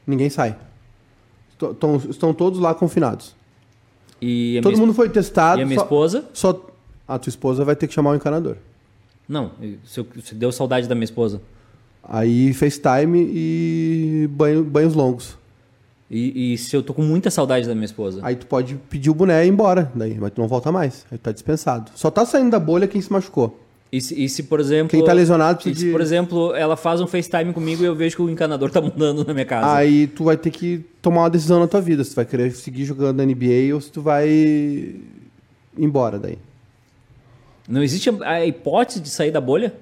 ninguém 0.06 0.28
sai. 0.30 0.56
Estão- 1.50 1.96
Estão, 2.10 2.34
todos 2.34 2.58
lá 2.58 2.74
confinados. 2.74 3.34
E 4.20 4.60
Todo 4.62 4.76
mundo 4.78 4.92
foi 4.94 5.08
testado. 5.08 5.60
e 5.60 5.62
a 5.62 5.66
minha 5.66 5.78
só- 5.78 5.84
esposa? 5.84 6.24
Só 6.32 6.66
a 7.06 7.18
tua 7.18 7.28
esposa 7.30 7.64
vai 7.64 7.76
ter 7.76 7.86
que 7.86 7.94
chamar 7.94 8.10
o 8.10 8.14
encanador. 8.16 8.56
Não, 9.28 9.52
se, 9.84 10.00
eu, 10.00 10.06
se 10.22 10.34
deu 10.34 10.50
saudade 10.50 10.88
da 10.88 10.94
minha 10.94 11.04
esposa. 11.04 11.40
Aí 12.02 12.52
FaceTime 12.52 13.28
e 13.32 14.28
banho, 14.32 14.64
banhos 14.64 14.94
longos. 14.94 15.38
E, 16.10 16.52
e 16.52 16.58
se 16.58 16.74
eu 16.76 16.82
tô 16.82 16.92
com 16.92 17.02
muita 17.02 17.30
saudade 17.30 17.66
da 17.66 17.74
minha 17.74 17.84
esposa? 17.86 18.20
Aí 18.22 18.34
tu 18.36 18.46
pode 18.46 18.74
pedir 18.90 19.08
o 19.08 19.14
boné 19.14 19.44
e 19.44 19.46
ir 19.46 19.50
embora. 19.50 19.90
Daí, 19.94 20.18
mas 20.18 20.32
tu 20.32 20.40
não 20.40 20.48
volta 20.48 20.70
mais. 20.72 21.06
Aí 21.10 21.16
tu 21.16 21.22
tá 21.22 21.32
dispensado. 21.32 21.90
Só 21.94 22.10
tá 22.10 22.26
saindo 22.26 22.50
da 22.50 22.58
bolha 22.60 22.86
quem 22.88 23.00
se 23.00 23.10
machucou. 23.10 23.58
E 23.92 24.00
se, 24.00 24.24
e 24.24 24.26
se, 24.26 24.44
por 24.44 24.58
exemplo. 24.58 24.88
Quem 24.88 25.04
tá 25.04 25.12
lesionado 25.12 25.60
e 25.60 25.62
precisa 25.64 25.80
se, 25.80 25.86
de- 25.86 25.92
por 25.92 26.00
exemplo, 26.00 26.54
ela 26.54 26.76
faz 26.76 26.98
um 27.02 27.06
FaceTime 27.06 27.52
comigo 27.52 27.82
e 27.82 27.86
eu 27.86 27.94
vejo 27.94 28.16
que 28.16 28.22
o 28.22 28.30
encanador 28.30 28.70
tá 28.70 28.80
mudando 28.82 29.22
na 29.22 29.34
minha 29.34 29.44
casa. 29.44 29.70
Aí 29.74 30.06
tu 30.06 30.24
vai 30.24 30.36
ter 30.38 30.50
que 30.50 30.82
tomar 31.02 31.20
uma 31.24 31.30
decisão 31.30 31.60
na 31.60 31.68
tua 31.68 31.80
vida. 31.82 32.02
Se 32.02 32.10
tu 32.12 32.16
vai 32.16 32.24
querer 32.24 32.50
seguir 32.52 32.86
jogando 32.86 33.18
na 33.18 33.26
NBA 33.26 33.74
ou 33.74 33.80
se 33.82 33.90
tu 33.92 34.00
vai 34.00 34.96
embora 35.76 36.18
daí. 36.18 36.38
Não 37.68 37.82
existe 37.82 38.10
a, 38.24 38.44
hipótese 38.46 38.98
de 39.00 39.10
sair 39.10 39.30
da 39.30 39.40
bolha? 39.40 39.74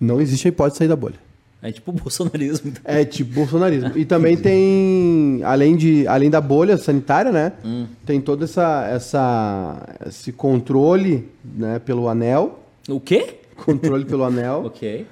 Não 0.00 0.18
existe 0.20 0.46
a 0.46 0.50
hipótese 0.50 0.74
de 0.74 0.78
sair 0.78 0.88
da 0.88 0.96
bolha. 0.96 1.16
É 1.60 1.70
tipo 1.70 1.90
o 1.92 1.94
bolsonarismo. 1.94 2.70
então. 2.70 2.82
É 2.84 3.04
tipo 3.04 3.32
bolsonarismo. 3.36 3.92
E 3.96 4.04
também 4.04 4.36
tem, 4.36 5.40
além, 5.44 5.76
de, 5.76 6.06
além 6.08 6.28
da 6.30 6.40
bolha 6.40 6.76
sanitária, 6.76 7.30
né? 7.30 7.52
Hum. 7.64 7.86
Tem 8.04 8.18
todo 8.20 8.44
essa, 8.44 8.88
essa, 8.88 9.96
esse 10.06 10.32
controle 10.32 11.28
né, 11.44 11.78
pelo 11.78 12.08
anel. 12.08 12.58
O 12.88 12.98
quê? 12.98 13.36
Controle 13.64 14.04
pelo 14.04 14.24
anel, 14.24 14.64
Ok. 14.66 15.06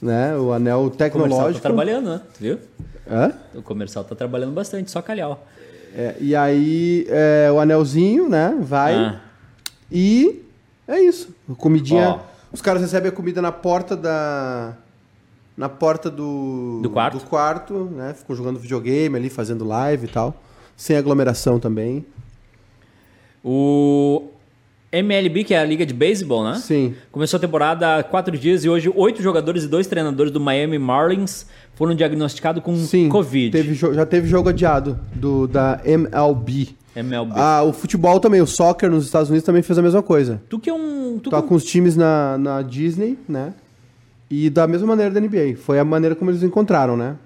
né? 0.00 0.36
O 0.36 0.52
anel 0.52 0.78
O 0.78 0.90
comercial 0.90 0.98
tá 0.98 1.04
tecnológico. 1.04 1.62
trabalhando, 1.62 2.10
né? 2.10 2.20
Tu 2.34 2.40
viu? 2.40 2.58
Hã? 3.10 3.32
O 3.54 3.62
comercial 3.62 4.04
tá 4.04 4.14
trabalhando 4.14 4.52
bastante, 4.52 4.90
só 4.90 5.02
calhau. 5.02 5.46
É, 5.94 6.14
e 6.20 6.36
aí, 6.36 7.06
é, 7.08 7.50
o 7.52 7.58
anelzinho, 7.58 8.28
né? 8.28 8.56
Vai. 8.60 8.94
Ah. 8.94 9.20
E 9.90 10.44
É 10.86 11.00
isso. 11.00 11.34
Comidinha. 11.58 12.08
Ó. 12.10 12.20
Os 12.52 12.60
caras 12.62 12.80
recebem 12.82 13.08
a 13.08 13.12
comida 13.12 13.40
na 13.42 13.52
porta 13.52 13.96
da. 13.96 14.74
Na 15.56 15.68
porta 15.68 16.08
do. 16.10 16.80
Do 16.82 16.90
quarto. 16.90 17.18
Do 17.18 17.24
quarto, 17.24 17.74
né? 17.92 18.14
Ficam 18.14 18.34
jogando 18.36 18.58
videogame 18.58 19.16
ali, 19.16 19.28
fazendo 19.30 19.64
live 19.64 20.06
e 20.06 20.08
tal. 20.08 20.34
Sem 20.76 20.96
aglomeração 20.96 21.58
também. 21.60 22.04
O 23.44 24.28
MLB, 24.92 25.44
que 25.44 25.54
é 25.54 25.58
a 25.60 25.64
liga 25.64 25.86
de 25.86 25.94
beisebol, 25.94 26.42
né? 26.44 26.54
Sim. 26.56 26.94
Começou 27.12 27.38
a 27.38 27.40
temporada 27.40 27.98
há 27.98 28.02
quatro 28.02 28.36
dias 28.36 28.64
e 28.64 28.68
hoje 28.68 28.90
oito 28.94 29.22
jogadores 29.22 29.62
e 29.64 29.68
dois 29.68 29.86
treinadores 29.86 30.32
do 30.32 30.40
Miami 30.40 30.78
Marlins 30.78 31.46
foram 31.74 31.94
diagnosticados 31.94 32.62
com 32.62 32.76
Sim. 32.76 33.08
Covid. 33.08 33.50
Teve 33.50 33.74
já 33.74 34.04
teve 34.04 34.26
jogo 34.28 34.48
adiado 34.48 34.98
do, 35.14 35.46
da 35.46 35.80
MLB. 35.84 36.70
MLB. 36.96 37.32
Ah, 37.36 37.62
o 37.62 37.72
futebol 37.72 38.18
também, 38.18 38.40
o 38.40 38.46
soccer 38.46 38.90
nos 38.90 39.04
Estados 39.06 39.28
Unidos 39.30 39.46
também 39.46 39.62
fez 39.62 39.78
a 39.78 39.82
mesma 39.82 40.02
coisa. 40.02 40.42
Tu 40.48 40.58
que 40.58 40.68
é 40.68 40.74
um... 40.74 41.20
Tu 41.22 41.30
Tá 41.30 41.40
que- 41.40 41.46
com 41.48 41.54
os 41.54 41.64
times 41.64 41.96
na, 41.96 42.36
na 42.36 42.62
Disney, 42.62 43.16
né? 43.28 43.54
E 44.28 44.50
da 44.50 44.66
mesma 44.66 44.88
maneira 44.88 45.12
da 45.12 45.20
NBA. 45.20 45.56
Foi 45.56 45.78
a 45.78 45.84
maneira 45.84 46.14
como 46.16 46.30
eles 46.32 46.42
encontraram, 46.42 46.96
né? 46.96 47.16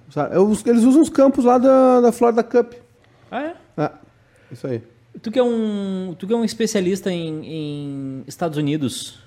Eles 0.67 0.85
usam 0.85 1.01
os 1.03 1.09
campos 1.09 1.45
lá 1.45 1.57
da, 1.59 2.01
da 2.03 2.13
Florida 2.13 2.43
Cup. 2.43 2.73
Ah, 3.31 3.43
é? 3.43 3.55
Ah, 3.77 3.93
isso 4.53 4.67
aí. 4.67 4.83
Tu 5.23 5.31
que 5.31 5.39
é 5.39 5.43
um, 5.43 6.15
tu 6.19 6.27
que 6.27 6.33
é 6.33 6.37
um 6.37 6.45
especialista 6.45 7.11
em, 7.13 7.45
em 7.47 8.25
Estados 8.27 8.59
Unidos. 8.59 9.19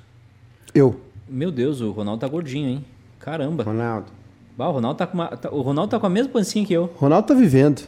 Eu, 0.75 0.99
Meu 1.27 1.49
Deus, 1.51 1.81
o 1.81 1.91
Ronaldo 1.91 2.21
tá 2.21 2.27
gordinho, 2.27 2.69
hein? 2.69 2.85
Caramba. 3.19 3.63
Ronaldo. 3.63 4.07
Bah, 4.57 4.67
o 4.69 4.71
Ronaldo 4.73 4.97
tá 4.97 5.07
com 5.07 5.13
uma, 5.15 5.27
tá- 5.27 5.49
o 5.51 5.61
Ronaldo 5.61 5.91
tá 5.91 5.99
com 5.99 6.05
a 6.05 6.09
mesma 6.09 6.31
pancinha 6.31 6.65
que 6.65 6.73
eu. 6.73 6.89
Ronaldo 6.97 7.27
tá 7.27 7.33
vivendo. 7.33 7.81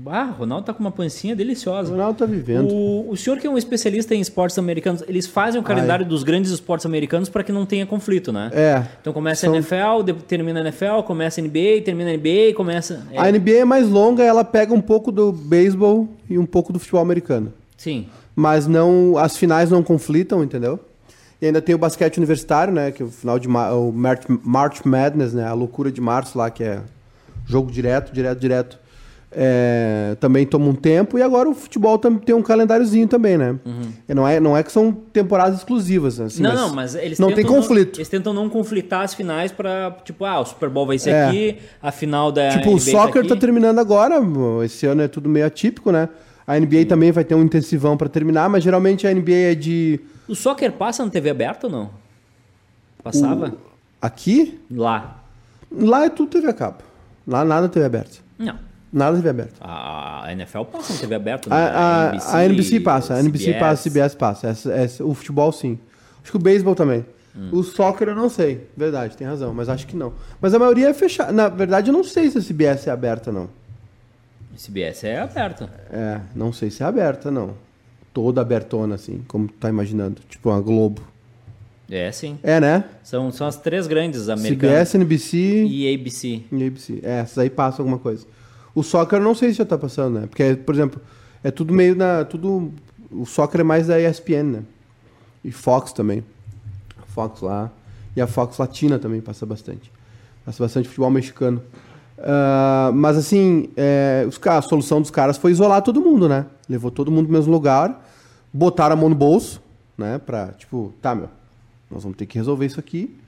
Bah, 0.00 0.26
o 0.30 0.40
Ronaldo 0.42 0.64
tá 0.64 0.72
com 0.72 0.78
uma 0.78 0.92
pancinha 0.92 1.34
deliciosa. 1.34 1.90
Ronaldo 1.90 2.18
tá 2.20 2.24
vivendo. 2.24 2.70
O, 2.72 3.10
o 3.10 3.16
senhor 3.16 3.36
que 3.40 3.48
é 3.48 3.50
um 3.50 3.58
especialista 3.58 4.14
em 4.14 4.20
esportes 4.20 4.56
americanos, 4.56 5.02
eles 5.08 5.26
fazem 5.26 5.60
o 5.60 5.64
calendário 5.64 6.06
dos 6.06 6.22
grandes 6.22 6.52
esportes 6.52 6.86
americanos 6.86 7.28
para 7.28 7.42
que 7.42 7.50
não 7.50 7.66
tenha 7.66 7.84
conflito, 7.84 8.32
né? 8.32 8.48
É. 8.54 8.84
Então 9.00 9.12
começa 9.12 9.40
São- 9.46 9.52
a 9.52 9.56
NFL, 9.56 10.12
termina 10.28 10.60
a 10.60 10.62
NFL, 10.62 11.02
começa 11.04 11.40
a 11.40 11.42
NBA, 11.42 11.82
termina 11.84 12.10
a 12.10 12.14
NBA, 12.14 12.54
começa. 12.54 13.04
é, 13.10 13.18
A 13.18 13.28
NBA 13.32 13.58
é 13.58 13.64
mais 13.64 13.88
longa, 13.88 14.22
ela 14.22 14.44
pega 14.44 14.72
um 14.72 14.80
pouco 14.80 15.10
do 15.10 15.32
beisebol 15.32 16.08
e 16.30 16.38
um 16.38 16.46
pouco 16.46 16.72
do 16.72 16.78
futebol 16.78 17.02
americano. 17.02 17.52
Sim. 17.76 18.06
Mas 18.36 18.68
não, 18.68 19.18
as 19.18 19.36
finais 19.36 19.68
não 19.68 19.82
conflitam, 19.82 20.44
entendeu? 20.44 20.78
E 21.42 21.46
ainda 21.46 21.60
tem 21.60 21.74
o 21.74 21.78
basquete 21.78 22.18
universitário, 22.18 22.72
né? 22.72 22.92
Que 22.92 23.02
é 23.02 23.06
o 23.06 23.08
final 23.10 23.36
de 23.36 23.48
o 23.48 23.92
March 24.44 24.80
Madness, 24.84 25.32
né? 25.32 25.44
A 25.44 25.54
loucura 25.54 25.90
de 25.90 26.00
março 26.00 26.38
lá, 26.38 26.50
que 26.50 26.62
é 26.62 26.82
jogo 27.44 27.68
direto, 27.68 28.12
direto, 28.12 28.38
direto. 28.38 28.78
É, 29.30 30.16
também 30.20 30.46
toma 30.46 30.66
um 30.66 30.74
tempo. 30.74 31.18
E 31.18 31.22
agora 31.22 31.48
o 31.48 31.54
futebol 31.54 31.98
tem 31.98 32.34
um 32.34 32.42
calendáriozinho 32.42 33.06
também, 33.06 33.36
né? 33.36 33.56
E 34.08 34.14
não, 34.14 34.26
é, 34.26 34.40
não 34.40 34.56
é 34.56 34.62
que 34.62 34.72
são 34.72 34.90
temporadas 34.90 35.58
exclusivas, 35.58 36.18
assim, 36.18 36.42
Uhum. 36.44 36.52
não, 36.54 36.68
não, 36.68 36.74
mas 36.74 36.94
eles 36.94 37.18
não 37.18 37.30
tem 37.32 37.44
conflito. 37.44 37.98
eles 37.98 38.08
tentam 38.08 38.32
não 38.32 38.48
conflitar 38.48 39.02
as 39.02 39.12
finais 39.12 39.52
para 39.52 39.94
tipo, 40.02 40.24
ah, 40.24 40.40
o 40.40 40.46
Super 40.46 40.70
Bowl 40.70 40.86
vai 40.86 40.98
ser 40.98 41.10
É. 41.10 41.26
aqui, 41.26 41.56
a 41.82 41.92
final 41.92 42.32
da 42.32 42.48
Tipo, 42.50 42.70
o 42.70 42.72
NBA 42.76 42.80
soccer 42.90 43.22
tá 43.26 43.34
tá 43.34 43.40
terminando 43.40 43.78
agora. 43.78 44.14
Esse 44.64 44.86
ano 44.86 45.02
é 45.02 45.08
tudo 45.08 45.28
meio 45.28 45.44
atípico, 45.46 45.92
né? 45.92 46.08
A 46.46 46.58
NBA 46.58 46.86
também 46.86 47.12
vai 47.12 47.22
ter 47.24 47.34
um 47.34 47.42
intensivão 47.42 47.98
pra 47.98 48.08
terminar, 48.08 48.48
mas 48.48 48.64
geralmente 48.64 49.06
a 49.06 49.12
NBA 49.12 49.52
é 49.52 49.54
de. 49.54 50.00
O 50.26 50.34
soccer 50.34 50.72
passa 50.72 51.04
na 51.04 51.10
TV 51.10 51.28
aberta 51.28 51.66
ou 51.66 51.72
não? 51.72 51.90
Passava? 53.02 53.54
Aqui? 54.00 54.58
Lá. 54.70 55.22
Lá 55.70 56.06
é 56.06 56.08
tudo 56.08 56.30
TV 56.30 56.48
a 56.48 56.52
cabo. 56.54 56.78
Lá 57.26 57.44
nada 57.44 57.68
TV 57.68 57.84
aberta. 57.84 58.16
Não. 58.38 58.58
Nada 58.92 59.16
TV 59.16 59.28
aberta. 59.30 59.54
A 59.60 60.28
NFL 60.32 60.62
passa 60.62 60.94
na 60.94 60.98
TV 61.00 61.14
aberta, 61.14 61.50
né? 61.50 61.56
A, 61.56 62.10
a, 62.12 62.36
a 62.38 62.44
NBC 62.46 62.80
passa, 62.80 63.14
a 63.14 63.20
NBC 63.20 63.44
CBS. 63.44 63.58
passa, 63.60 63.80
a 63.88 63.90
CBS 63.90 64.14
passa. 64.14 64.46
Essa- 64.48 64.72
essa- 64.72 65.04
o 65.04 65.12
futebol 65.14 65.52
sim. 65.52 65.78
Acho 66.22 66.30
que 66.32 66.36
o 66.36 66.40
beisebol 66.40 66.74
também. 66.74 67.04
Hum. 67.36 67.50
O 67.52 67.62
soccer 67.62 68.08
eu 68.08 68.16
não 68.16 68.28
sei, 68.30 68.66
verdade, 68.76 69.16
tem 69.16 69.26
razão, 69.26 69.52
mas 69.54 69.68
acho 69.68 69.86
que 69.86 69.94
não. 69.94 70.12
Mas 70.40 70.54
a 70.54 70.58
maioria 70.58 70.88
é 70.88 70.94
fechada. 70.94 71.30
Na 71.32 71.48
verdade, 71.48 71.90
eu 71.90 71.92
não 71.92 72.02
sei 72.02 72.30
se 72.30 72.38
a 72.38 72.42
CBS 72.42 72.86
é 72.88 72.90
aberta, 72.90 73.30
não. 73.30 73.48
CBS 74.56 75.04
é 75.04 75.18
aberta. 75.20 75.70
É, 75.92 76.20
não 76.34 76.52
sei 76.52 76.70
se 76.70 76.82
é 76.82 76.86
aberta, 76.86 77.30
não. 77.30 77.54
Toda 78.12 78.40
abertona, 78.40 78.96
assim, 78.96 79.22
como 79.28 79.46
tu 79.46 79.54
tá 79.54 79.68
imaginando. 79.68 80.20
Tipo 80.28 80.48
uma 80.50 80.60
Globo. 80.60 81.02
É, 81.90 82.10
sim. 82.10 82.38
É, 82.42 82.58
né? 82.60 82.84
São, 83.04 83.30
são 83.30 83.46
as 83.46 83.56
três 83.56 83.86
grandes 83.86 84.28
americanas. 84.28 84.88
CBS, 84.90 84.94
NBC 84.96 85.36
E 85.66 85.94
ABC. 85.94 86.42
e 86.50 86.66
ABC. 86.66 87.00
É, 87.02 87.18
essas 87.20 87.38
aí 87.38 87.48
passam 87.48 87.84
alguma 87.84 87.98
coisa. 87.98 88.26
O 88.78 88.82
soccer 88.84 89.20
não 89.20 89.34
sei 89.34 89.50
se 89.50 89.58
já 89.58 89.64
tá 89.64 89.76
passando, 89.76 90.20
né? 90.20 90.26
Porque, 90.28 90.54
por 90.54 90.72
exemplo, 90.72 91.00
é 91.42 91.50
tudo 91.50 91.74
meio 91.74 91.96
na. 91.96 92.24
Tudo, 92.24 92.72
o 93.10 93.26
soccer 93.26 93.62
é 93.62 93.64
mais 93.64 93.88
da 93.88 94.00
ESPN, 94.00 94.44
né? 94.44 94.62
E 95.44 95.50
Fox 95.50 95.92
também. 95.92 96.24
Fox 97.08 97.40
lá. 97.40 97.72
E 98.14 98.20
a 98.20 98.28
Fox 98.28 98.56
Latina 98.56 98.96
também 98.96 99.20
passa 99.20 99.44
bastante. 99.44 99.90
Passa 100.44 100.62
bastante 100.62 100.86
futebol 100.86 101.10
mexicano. 101.10 101.60
Ah, 102.18 102.92
mas 102.94 103.16
assim, 103.16 103.68
é, 103.76 104.24
os, 104.28 104.38
a 104.46 104.62
solução 104.62 105.00
dos 105.00 105.10
caras 105.10 105.36
foi 105.36 105.50
isolar 105.50 105.82
todo 105.82 106.00
mundo, 106.00 106.28
né? 106.28 106.46
Levou 106.68 106.92
todo 106.92 107.10
mundo 107.10 107.26
no 107.26 107.32
mesmo 107.32 107.50
lugar, 107.50 108.08
botaram 108.52 108.92
a 108.92 108.96
mão 108.96 109.08
no 109.08 109.16
bolso, 109.16 109.60
né? 109.96 110.18
Pra, 110.18 110.52
tipo, 110.52 110.94
tá, 111.02 111.16
meu, 111.16 111.28
nós 111.90 112.04
vamos 112.04 112.16
ter 112.16 112.26
que 112.26 112.38
resolver 112.38 112.66
isso 112.66 112.78
aqui. 112.78 113.18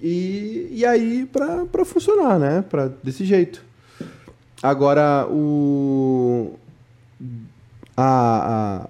E, 0.00 0.68
e 0.70 0.86
aí, 0.86 1.26
pra, 1.26 1.66
pra 1.66 1.84
funcionar, 1.84 2.38
né? 2.38 2.62
Pra, 2.62 2.88
desse 3.02 3.24
jeito. 3.24 3.68
Agora, 4.62 5.26
o. 5.30 6.52
A, 7.96 8.84
a- 8.84 8.88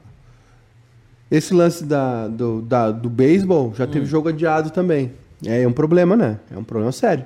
esse 1.31 1.55
lance 1.55 1.85
da, 1.85 2.27
do, 2.27 2.61
da, 2.63 2.91
do 2.91 3.09
beisebol 3.09 3.73
já 3.77 3.87
teve 3.87 4.05
jogo 4.05 4.29
adiado 4.29 4.71
também. 4.71 5.13
É 5.47 5.67
um 5.67 5.73
problema, 5.73 6.17
né? 6.17 6.41
É 6.51 6.59
um 6.59 6.65
problema 6.65 6.91
sério. 6.91 7.25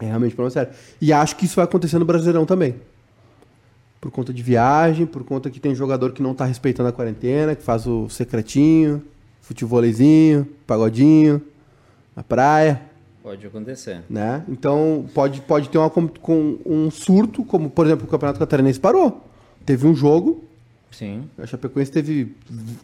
É 0.00 0.06
realmente 0.06 0.32
um 0.32 0.36
problema 0.36 0.50
sério. 0.50 0.72
E 1.00 1.12
acho 1.12 1.36
que 1.36 1.44
isso 1.44 1.56
vai 1.56 1.64
acontecer 1.66 1.98
no 1.98 2.06
Brasileirão 2.06 2.46
também. 2.46 2.76
Por 4.00 4.10
conta 4.10 4.32
de 4.32 4.42
viagem, 4.42 5.04
por 5.04 5.24
conta 5.24 5.50
que 5.50 5.60
tem 5.60 5.74
jogador 5.74 6.12
que 6.12 6.22
não 6.22 6.34
tá 6.34 6.46
respeitando 6.46 6.88
a 6.88 6.92
quarentena, 6.92 7.54
que 7.54 7.62
faz 7.62 7.86
o 7.86 8.08
secretinho, 8.08 9.02
futevôleizinho, 9.42 10.46
pagodinho, 10.66 11.42
na 12.16 12.22
praia 12.22 12.80
Pode 13.24 13.46
acontecer. 13.46 14.02
né? 14.10 14.44
Então 14.46 15.06
pode, 15.14 15.40
pode 15.40 15.70
ter 15.70 15.78
uma, 15.78 15.88
com, 15.88 16.58
um 16.66 16.90
surto, 16.90 17.42
como 17.42 17.70
por 17.70 17.86
exemplo 17.86 18.06
o 18.06 18.08
Campeonato 18.10 18.38
Catarinense 18.38 18.78
parou. 18.78 19.26
Teve 19.64 19.86
um 19.86 19.94
jogo, 19.94 20.44
Sim. 20.90 21.24
a 21.38 21.46
Chapecoense 21.46 21.90
teve 21.90 22.36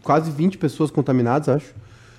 quase 0.02 0.30
20 0.30 0.56
pessoas 0.56 0.90
contaminadas, 0.90 1.50
acho. 1.50 1.74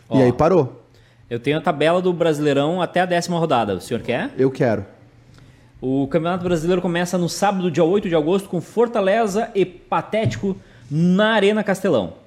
Ó. 0.07 0.19
E 0.19 0.21
aí 0.21 0.31
parou. 0.31 0.83
Eu 1.27 1.39
tenho 1.39 1.57
a 1.57 1.61
tabela 1.61 1.99
do 1.99 2.13
Brasileirão 2.13 2.79
até 2.79 3.01
a 3.01 3.07
décima 3.07 3.39
rodada. 3.39 3.73
O 3.73 3.81
senhor 3.81 4.03
quer? 4.03 4.29
Eu 4.37 4.51
quero. 4.51 4.85
O 5.81 6.05
Campeonato 6.05 6.43
Brasileiro 6.43 6.79
começa 6.79 7.17
no 7.17 7.27
sábado, 7.27 7.71
dia 7.71 7.83
8 7.83 8.07
de 8.07 8.15
agosto, 8.15 8.47
com 8.47 8.61
Fortaleza 8.61 9.49
e 9.55 9.65
Patético 9.65 10.55
na 10.91 11.31
Arena 11.31 11.63
Castelão. 11.63 12.20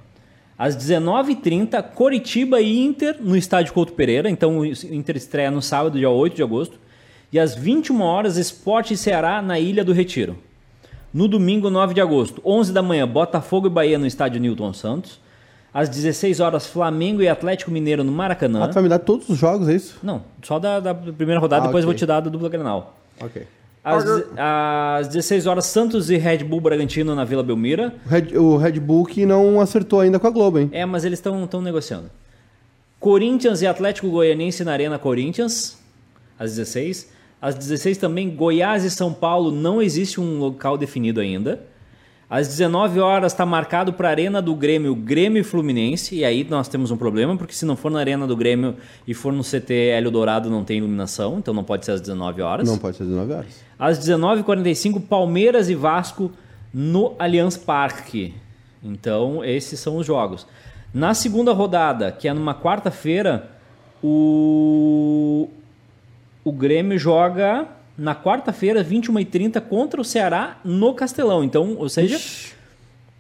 Às 0.59 0.77
19h30, 0.77 1.83
Coritiba 1.95 2.61
e 2.61 2.85
Inter 2.85 3.17
no 3.21 3.37
estádio 3.37 3.73
Couto 3.73 3.93
Pereira. 3.93 4.31
Então 4.31 4.59
o 4.59 4.65
Inter 4.67 5.17
estreia 5.17 5.51
no 5.51 5.61
sábado, 5.61 5.99
dia 5.99 6.09
8 6.11 6.37
de 6.37 6.43
agosto. 6.43 6.79
E 7.33 7.39
às 7.39 7.55
21 7.55 8.01
horas, 8.01 8.37
Esporte 8.37 8.95
e 8.95 8.97
Ceará 8.97 9.43
na 9.43 9.59
Ilha 9.59 9.83
do 9.85 9.93
Retiro. 9.93 10.37
No 11.13 11.27
domingo, 11.29 11.71
9 11.71 11.95
de 11.95 12.01
agosto, 12.01 12.41
11 12.45 12.73
da 12.73 12.83
manhã, 12.83 13.07
Botafogo 13.07 13.67
e 13.67 13.71
Bahia 13.71 13.99
no 13.99 14.07
estádio 14.07 14.41
Newton 14.41 14.73
Santos. 14.73 15.21
Às 15.73 15.89
16 15.89 16.39
horas, 16.39 16.67
Flamengo 16.69 17.21
e 17.21 17.29
Atlético 17.29 17.71
Mineiro 17.73 18.05
no 18.05 18.13
Maracanã. 18.13 18.63
Ah, 18.65 18.69
tu 18.69 18.75
vai 18.75 18.83
me 18.85 18.89
dar 18.89 19.01
todos 19.01 19.29
os 19.29 19.37
jogos, 19.37 19.69
é 19.69 19.75
isso? 19.75 19.99
Não, 20.05 20.23
só 20.43 20.61
da, 20.61 20.79
da 20.79 20.95
primeira 20.95 21.41
rodada, 21.41 21.65
Ah, 21.65 21.67
depois 21.67 21.83
eu 21.85 21.89
ok. 21.91 21.95
vou 21.95 21.99
te 21.99 22.07
dar 22.07 22.21
da 22.21 22.31
dupla 22.31 22.49
Grenal. 22.49 22.97
Ok. 23.21 23.43
Às, 23.85 24.05
às 24.39 25.09
16 25.09 25.47
horas, 25.47 25.67
Santos 25.67 26.09
e 26.09 26.17
Red 26.17 26.39
Bull 26.39 26.61
Bragantino 26.61 27.15
na 27.15 27.25
Vila 27.25 27.43
Belmira. 27.43 27.95
O 28.07 28.09
Red, 28.09 28.39
o 28.39 28.57
Red 28.57 28.81
Bull 28.81 29.05
que 29.05 29.27
não 29.27 29.61
acertou 29.61 30.01
ainda 30.01 30.19
com 30.19 30.27
a 30.27 30.31
Globo, 30.31 30.59
hein? 30.59 30.71
É, 30.73 30.87
mas 30.87 31.05
eles 31.05 31.19
estão 31.19 31.61
negociando. 31.61 32.11
Corinthians 32.99 33.61
e 33.61 33.67
Atlético 33.67 34.09
Goianiense 34.09 34.65
na 34.65 34.73
Arena 34.73 34.99
Corinthians, 34.99 35.79
às 36.39 36.57
16. 36.57 37.13
Às 37.43 37.55
16 37.55 37.99
também, 37.99 38.35
Goiás 38.35 38.85
e 38.85 38.91
São 38.91 39.13
Paulo, 39.13 39.51
não 39.51 39.83
existe 39.83 40.19
um 40.19 40.39
local 40.39 40.79
definido 40.79 41.21
ainda. 41.21 41.61
Às 42.29 42.49
19 42.49 43.01
horas 43.01 43.33
está 43.33 43.45
marcado 43.45 43.93
para 43.93 44.09
a 44.09 44.11
Arena 44.11 44.41
do 44.41 44.55
Grêmio, 44.55 44.95
Grêmio 44.95 45.41
e 45.41 45.45
Fluminense. 45.45 46.17
E 46.17 46.25
aí 46.25 46.45
nós 46.49 46.69
temos 46.69 46.91
um 46.91 46.97
problema, 46.97 47.37
porque 47.37 47.55
se 47.55 47.67
não 47.67 47.77
for 47.77 47.91
na 47.91 48.01
Arena 48.01 48.27
do 48.27 48.37
Grêmio 48.37 48.77
e 49.07 49.13
for 49.13 49.33
no 49.33 49.43
CT 49.43 49.73
Hélio 49.73 50.11
Dourado, 50.11 50.49
não 50.49 50.65
tem 50.65 50.79
iluminação, 50.79 51.39
então 51.39 51.53
não 51.53 51.65
pode 51.65 51.85
ser 51.85 51.93
às 51.93 52.01
19 52.01 52.43
horas. 52.43 52.69
Não 52.69 52.79
pode 52.79 52.97
ser 52.97 53.05
19 53.05 53.33
horas. 53.33 53.65
Às 53.79 53.99
19h45, 53.99 55.03
Palmeiras 55.07 55.69
e 55.69 55.75
Vasco 55.75 56.31
no 56.73 57.15
Allianz 57.19 57.57
Parque. 57.57 58.35
Então, 58.83 59.45
esses 59.45 59.79
são 59.79 59.97
os 59.99 60.07
jogos. 60.07 60.47
Na 60.93 61.13
segunda 61.15 61.53
rodada, 61.53 62.11
que 62.13 62.29
é 62.29 62.33
numa 62.33 62.55
quarta-feira, 62.55 63.51
o... 64.03 65.49
o 66.45 66.53
Grêmio 66.53 66.99
joga 66.99 67.67
na 67.97 68.15
quarta-feira, 68.15 68.85
21h30, 68.85 69.61
contra 69.61 70.01
o 70.01 70.05
Ceará 70.05 70.59
no 70.65 70.95
Castelão. 70.95 71.45
Então, 71.45 71.77
ou 71.77 71.89
seja, 71.89 72.19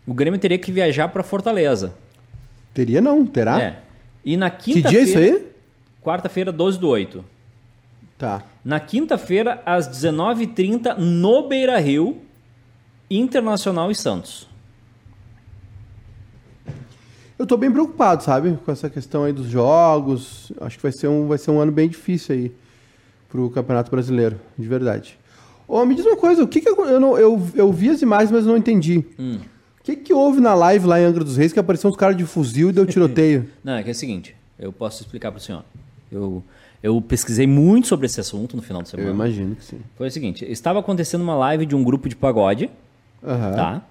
o 0.06 0.12
Grêmio 0.12 0.38
teria 0.38 0.58
que 0.58 0.72
viajar 0.72 1.08
para 1.08 1.22
Fortaleza. 1.22 1.94
Teria 2.72 3.00
não, 3.00 3.24
terá? 3.24 3.60
É. 3.62 3.78
E 4.24 4.36
na 4.36 4.50
Que 4.50 4.74
quinta-feira. 4.74 4.90
dia 4.90 5.00
é 5.00 5.02
isso 5.02 5.18
aí? 5.18 5.46
Quarta-feira, 6.02 6.50
12 6.50 6.78
do 6.78 6.88
8. 6.88 7.24
Tá. 8.18 8.42
Na 8.64 8.80
quinta-feira, 8.80 9.62
às 9.64 9.88
19h30, 9.88 10.96
no 10.98 11.48
Beira 11.48 11.78
Rio, 11.78 12.20
Internacional 13.10 13.90
e 13.90 13.94
Santos. 13.94 14.48
Eu 17.38 17.46
tô 17.46 17.56
bem 17.56 17.70
preocupado, 17.70 18.22
sabe? 18.22 18.58
Com 18.64 18.72
essa 18.72 18.88
questão 18.88 19.24
aí 19.24 19.32
dos 19.32 19.46
jogos. 19.46 20.52
Acho 20.60 20.76
que 20.76 20.82
vai 20.82 20.92
ser 20.92 21.08
um, 21.08 21.26
vai 21.26 21.38
ser 21.38 21.50
um 21.50 21.60
ano 21.60 21.72
bem 21.72 21.88
difícil 21.88 22.34
aí 22.34 22.52
pro 23.34 23.50
Campeonato 23.50 23.90
Brasileiro, 23.90 24.40
de 24.56 24.68
verdade. 24.68 25.18
Ô, 25.66 25.84
me 25.84 25.96
diz 25.96 26.06
uma 26.06 26.16
coisa, 26.16 26.44
o 26.44 26.46
que 26.46 26.60
que 26.60 26.68
eu, 26.68 26.86
eu, 26.86 27.00
não, 27.00 27.18
eu, 27.18 27.44
eu 27.56 27.72
vi 27.72 27.90
as 27.90 28.00
imagens, 28.00 28.30
mas 28.30 28.46
não 28.46 28.56
entendi. 28.56 29.04
Hum. 29.18 29.40
O 29.80 29.82
que 29.82 29.96
que 29.96 30.14
houve 30.14 30.40
na 30.40 30.54
live 30.54 30.86
lá 30.86 31.00
em 31.00 31.04
Angra 31.04 31.24
dos 31.24 31.36
Reis 31.36 31.52
que 31.52 31.58
apareceu 31.58 31.90
uns 31.90 31.96
caras 31.96 32.16
de 32.16 32.24
fuzil 32.24 32.70
e 32.70 32.72
deu 32.72 32.86
tiroteio? 32.86 33.50
Não, 33.64 33.72
é 33.72 33.82
que 33.82 33.88
é 33.88 33.92
o 33.92 33.94
seguinte, 33.94 34.36
eu 34.56 34.72
posso 34.72 35.02
explicar 35.02 35.32
para 35.32 35.38
o 35.38 35.40
senhor. 35.40 35.64
Eu, 36.12 36.44
eu 36.80 37.02
pesquisei 37.02 37.44
muito 37.44 37.88
sobre 37.88 38.06
esse 38.06 38.20
assunto 38.20 38.54
no 38.54 38.62
final 38.62 38.82
de 38.82 38.86
eu 38.90 38.90
semana. 38.92 39.10
imagino 39.10 39.56
que 39.56 39.64
sim. 39.64 39.80
Foi 39.96 40.06
o 40.06 40.10
seguinte, 40.12 40.44
estava 40.48 40.78
acontecendo 40.78 41.22
uma 41.22 41.34
live 41.34 41.66
de 41.66 41.74
um 41.74 41.82
grupo 41.82 42.08
de 42.08 42.14
pagode, 42.14 42.70
Aham. 43.20 43.52
tá? 43.56 43.82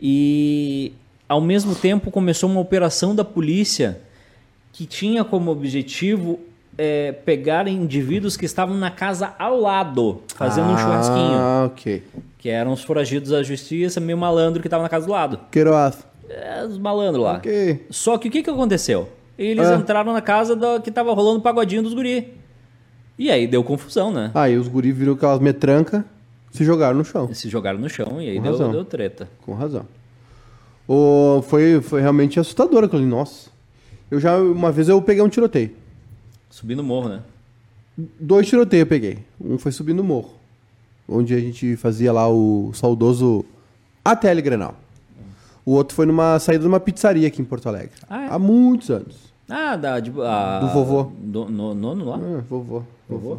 E 0.00 0.94
ao 1.28 1.42
mesmo 1.42 1.74
tempo 1.74 2.10
começou 2.10 2.48
uma 2.48 2.60
operação 2.60 3.14
da 3.14 3.22
polícia 3.24 4.00
que 4.72 4.86
tinha 4.86 5.22
como 5.24 5.50
objetivo 5.50 6.40
é, 6.78 7.14
indivíduos 7.68 8.36
que 8.36 8.44
estavam 8.44 8.76
na 8.76 8.90
casa 8.90 9.34
ao 9.38 9.58
lado, 9.60 10.22
fazendo 10.34 10.68
um 10.68 10.76
churrasquinho. 10.78 11.34
Ah, 11.38 11.64
ok. 11.66 12.02
Que 12.38 12.48
eram 12.48 12.72
os 12.72 12.82
foragidos 12.82 13.30
da 13.30 13.42
justiça, 13.42 14.00
meio 14.00 14.18
malandro 14.18 14.60
que 14.60 14.66
estavam 14.66 14.82
na 14.82 14.88
casa 14.88 15.06
do 15.06 15.12
lado. 15.12 15.38
Queiroz. 15.50 15.98
É, 16.28 16.64
os 16.64 16.78
malandros 16.78 17.22
lá. 17.22 17.34
Ok. 17.36 17.86
Só 17.90 18.16
que 18.18 18.28
o 18.28 18.30
que, 18.30 18.42
que 18.42 18.50
aconteceu? 18.50 19.08
Eles 19.38 19.66
Ah. 19.68 19.76
entraram 19.76 20.12
na 20.12 20.20
casa 20.20 20.54
da, 20.56 20.80
que 20.80 20.90
tava 20.90 21.12
rolando 21.12 21.38
o 21.38 21.42
pagodinho 21.42 21.82
dos 21.82 21.94
guri. 21.94 22.34
E 23.18 23.30
aí 23.30 23.46
deu 23.46 23.62
confusão, 23.62 24.10
né? 24.12 24.30
Aí 24.34 24.56
os 24.56 24.66
guri 24.68 24.92
viram 24.92 25.12
aquelas 25.12 25.38
metranca, 25.40 26.04
se 26.50 26.64
jogaram 26.64 26.96
no 26.98 27.04
chão. 27.04 27.32
Se 27.34 27.48
jogaram 27.48 27.78
no 27.78 27.88
chão 27.88 28.20
e 28.20 28.30
aí 28.30 28.40
deu, 28.40 28.56
deu 28.70 28.84
treta. 28.84 29.28
Com 29.44 29.54
razão. 29.54 29.86
O, 30.88 31.42
foi, 31.42 31.80
foi 31.80 32.00
realmente 32.00 32.40
assustador 32.40 32.84
aquilo 32.84 33.00
ali. 33.02 33.10
Nossa. 33.10 33.50
Eu 34.10 34.18
já, 34.18 34.36
uma 34.38 34.72
vez 34.72 34.88
eu 34.88 35.00
peguei 35.00 35.22
um 35.22 35.28
tiroteio. 35.28 35.70
Subir 36.52 36.74
no 36.76 36.82
morro, 36.84 37.08
né? 37.08 37.20
Dois 38.20 38.46
tiroteios 38.46 38.82
eu 38.82 38.86
peguei. 38.86 39.18
Um 39.40 39.56
foi 39.58 39.72
subindo 39.72 40.00
o 40.00 40.04
morro. 40.04 40.34
Onde 41.08 41.34
a 41.34 41.40
gente 41.40 41.76
fazia 41.76 42.12
lá 42.12 42.28
o 42.28 42.70
saudoso 42.74 43.44
ATL 44.04 44.40
Grenal. 44.42 44.74
O 45.64 45.72
outro 45.72 45.94
foi 45.96 46.04
numa 46.06 46.38
saída 46.38 46.62
de 46.62 46.68
uma 46.68 46.78
pizzaria 46.80 47.26
aqui 47.26 47.40
em 47.40 47.44
Porto 47.44 47.68
Alegre. 47.68 47.92
Ah, 48.08 48.24
é? 48.24 48.28
Há 48.28 48.38
muitos 48.38 48.90
anos. 48.90 49.16
Ah, 49.48 49.76
da, 49.76 49.98
de, 49.98 50.12
a- 50.20 50.60
Do 50.60 50.68
vovô. 50.68 51.10
Do, 51.18 51.46
no, 51.48 51.74
nono 51.74 52.04
lá? 52.04 52.16
Ah, 52.22 52.42
vovô. 52.48 52.82
Vovô. 53.08 53.38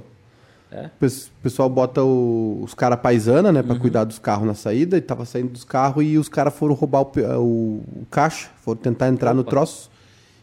É. 0.71 0.85
O 0.87 0.89
pes- 0.99 1.29
pessoal 1.43 1.69
bota 1.69 2.03
o- 2.03 2.61
os 2.63 2.73
caras 2.73 2.99
paisana, 2.99 3.51
né, 3.51 3.61
Uhum. 3.61 3.67
pra 3.67 3.75
cuidar 3.77 4.03
dos 4.05 4.17
carros 4.17 4.47
na 4.47 4.55
saída, 4.55 4.97
e 4.97 5.01
tava 5.01 5.23
saindo 5.23 5.49
dos 5.51 5.63
carros 5.63 6.03
e 6.03 6.17
os 6.17 6.27
caras 6.27 6.51
foram 6.55 6.73
roubar 6.73 7.01
o, 7.01 7.05
pe- 7.05 7.21
o- 7.21 7.83
o 8.01 8.05
caixa, 8.09 8.49
foram 8.63 8.79
tentar 8.81 9.07
entrar 9.09 9.35
no 9.35 9.41
Opa. 9.41 9.51
troço. 9.51 9.89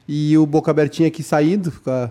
E 0.07 0.39
o 0.39 0.47
boca 0.47 0.71
abertinha 0.71 1.09
aqui 1.09 1.23
saindo, 1.23 1.73
com 1.73 1.91
a, 1.91 2.09
com 2.09 2.11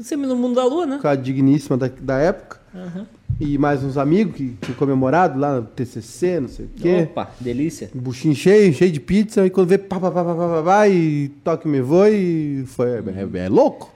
Sempre 0.00 0.26
no 0.26 0.36
mundo 0.36 0.56
da 0.56 0.64
lua, 0.64 0.86
né? 0.86 0.98
com 1.00 1.08
a 1.08 1.14
digníssima 1.14 1.76
da, 1.76 1.88
da 1.88 2.18
época. 2.18 2.60
Uhum. 2.74 3.06
E 3.40 3.58
mais 3.58 3.82
uns 3.82 3.96
amigos 3.96 4.36
que 4.36 4.56
tinham 4.60 4.76
comemorado 4.76 5.38
lá 5.38 5.56
no 5.56 5.66
TCC, 5.66 6.40
não 6.40 6.48
sei 6.48 6.66
o 6.66 6.68
quê. 6.68 7.08
Opa, 7.10 7.30
delícia. 7.40 7.90
Um 7.94 8.00
buchinho 8.00 8.34
cheio, 8.34 8.72
cheio 8.72 8.92
de 8.92 9.00
pizza, 9.00 9.44
e 9.46 9.50
quando 9.50 9.68
vê 9.68 9.78
pá, 9.78 9.98
pá, 9.98 10.10
pá, 10.10 10.24
pá, 10.24 10.34
pá, 10.34 10.48
pá, 10.48 10.62
pá, 10.62 10.88
e 10.88 11.28
toque 11.42 11.66
me 11.66 11.80
voe, 11.80 12.12
e 12.12 12.64
foi, 12.66 12.88
é, 12.90 13.38
é 13.44 13.48
louco. 13.48 13.92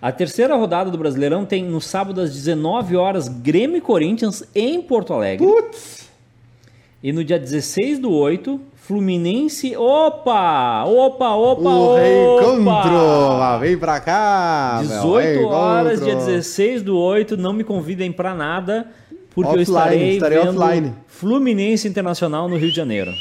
A 0.00 0.10
terceira 0.10 0.56
rodada 0.56 0.90
do 0.90 0.98
Brasileirão 0.98 1.44
tem 1.44 1.64
no 1.64 1.80
sábado 1.80 2.20
às 2.20 2.32
19 2.32 2.96
horas 2.96 3.28
Grêmio 3.28 3.76
e 3.76 3.80
Corinthians 3.80 4.42
em 4.54 4.82
Porto 4.82 5.12
Alegre. 5.12 5.46
Putz! 5.46 6.08
E 7.02 7.12
no 7.12 7.22
dia 7.24 7.38
16 7.38 7.98
do 7.98 8.10
8, 8.10 8.60
Fluminense. 8.82 9.76
Opa! 9.76 10.84
Opa, 10.84 11.30
opa, 11.36 11.70
O 11.70 11.96
reencontro! 11.96 12.94
opa! 12.96 13.58
Vem 13.58 13.78
pra 13.78 14.00
cá! 14.00 14.82
meu, 14.84 15.02
18 15.02 15.46
horas, 15.46 16.00
reencontro. 16.00 16.26
dia 16.26 16.34
16 16.36 16.82
do 16.82 16.98
8. 16.98 17.36
Não 17.36 17.52
me 17.52 17.62
convidem 17.62 18.10
pra 18.10 18.34
nada, 18.34 18.88
porque 19.32 19.48
eu 19.50 19.60
Offline, 19.60 19.62
estarei, 19.62 20.10
estarei 20.14 20.38
vendo 20.40 20.60
offline. 20.60 20.94
Fluminense 21.06 21.86
Internacional 21.86 22.48
no 22.48 22.56
Rio 22.56 22.70
de 22.70 22.76
Janeiro. 22.76 23.12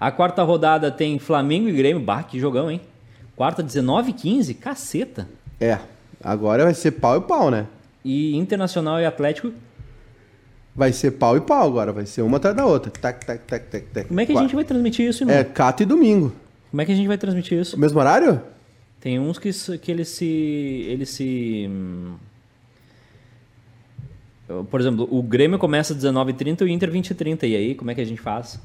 A 0.00 0.10
quarta 0.10 0.42
rodada 0.42 0.90
tem 0.90 1.18
Flamengo 1.18 1.68
e 1.68 1.72
Grêmio. 1.72 2.02
Bah, 2.02 2.22
que 2.22 2.40
jogão, 2.40 2.70
hein? 2.70 2.80
Quarta, 3.36 3.62
19 3.62 4.12
h 4.12 4.18
15. 4.22 4.54
Caceta. 4.54 5.28
É, 5.60 5.78
agora 6.24 6.64
vai 6.64 6.72
ser 6.72 6.92
pau 6.92 7.18
e 7.18 7.20
pau, 7.20 7.50
né? 7.50 7.66
E 8.02 8.34
Internacional 8.36 8.98
e 9.00 9.04
Atlético. 9.04 9.52
Vai 10.76 10.92
ser 10.92 11.12
pau 11.12 11.36
e 11.36 11.40
pau 11.40 11.66
agora, 11.66 11.90
vai 11.92 12.04
ser 12.04 12.20
uma 12.22 12.36
atrás 12.36 12.54
da 12.54 12.66
outra. 12.66 12.90
Tac, 12.90 13.24
tac, 13.24 13.42
tac, 13.46 13.66
tac, 13.70 13.86
tac. 13.86 14.08
Como 14.08 14.20
é 14.20 14.26
que 14.26 14.32
a 14.36 14.40
gente 14.42 14.54
vai 14.54 14.64
transmitir 14.64 15.08
isso, 15.08 15.22
irmão? 15.22 15.34
É 15.34 15.42
cato 15.42 15.82
e 15.82 15.86
domingo. 15.86 16.32
Como 16.70 16.82
é 16.82 16.84
que 16.84 16.92
a 16.92 16.94
gente 16.94 17.08
vai 17.08 17.16
transmitir 17.16 17.58
isso? 17.58 17.78
Mesmo 17.80 17.98
horário? 17.98 18.42
Tem 19.00 19.18
uns 19.18 19.38
que, 19.38 19.50
que 19.78 19.90
eles 19.90 20.08
se. 20.08 20.26
Eles 20.26 21.08
se. 21.10 21.66
hum, 21.70 22.14
Por 24.70 24.80
exemplo, 24.80 25.08
o 25.10 25.22
Grêmio 25.22 25.58
começa 25.58 25.94
às 25.94 25.98
19h30 25.98 26.60
e 26.60 26.64
o 26.64 26.68
Inter 26.68 26.90
20h30. 26.90 27.44
E 27.44 27.56
aí, 27.56 27.74
como 27.74 27.90
é 27.90 27.94
que 27.94 28.00
a 28.02 28.04
gente 28.06 28.20
faz? 28.20 28.60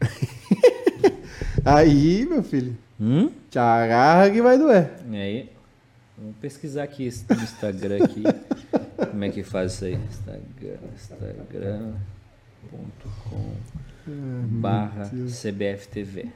Aí, 1.64 2.24
meu 2.26 2.42
filho, 2.42 2.76
Hum? 3.00 3.30
te 3.50 3.58
agarra 3.58 4.30
que 4.30 4.40
vai 4.40 4.56
doer. 4.56 4.90
E 5.10 5.16
aí, 5.16 5.48
vamos 6.16 6.36
pesquisar 6.40 6.84
aqui 6.84 7.10
no 7.28 7.42
Instagram 7.42 8.04
aqui. 8.04 8.22
como 9.06 9.24
é 9.24 9.28
que 9.30 9.42
faz 9.42 9.72
isso 9.74 9.84
aí? 9.86 9.94
Instagram. 9.94 10.76
Instagram.com 10.94 13.52
barra 14.50 15.10
CBFTV. 15.42 16.28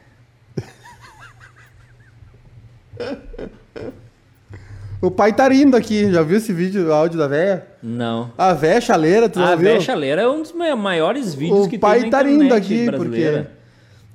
O 5.00 5.10
pai 5.10 5.32
tá 5.32 5.48
rindo 5.48 5.76
aqui, 5.76 6.12
já 6.12 6.22
viu 6.22 6.36
esse 6.36 6.52
vídeo, 6.52 6.86
o 6.88 6.92
áudio 6.92 7.18
da 7.18 7.26
véia? 7.26 7.66
Não. 7.82 8.30
A 8.38 8.52
véia 8.54 8.80
chaleira, 8.80 9.28
tu 9.28 9.40
A 9.40 9.46
já 9.48 9.56
viu? 9.56 9.68
Véia 9.70 9.80
Chaleira 9.80 10.22
é 10.22 10.28
um 10.28 10.42
dos 10.42 10.52
ma- 10.52 10.76
maiores 10.76 11.34
vídeos 11.34 11.66
O 11.66 11.68
que 11.68 11.76
pai 11.76 12.02
tem 12.02 12.10
na 12.10 12.18
tá 12.18 12.24
rindo 12.24 12.54
aqui, 12.54 12.86
brasileira. 12.86 13.50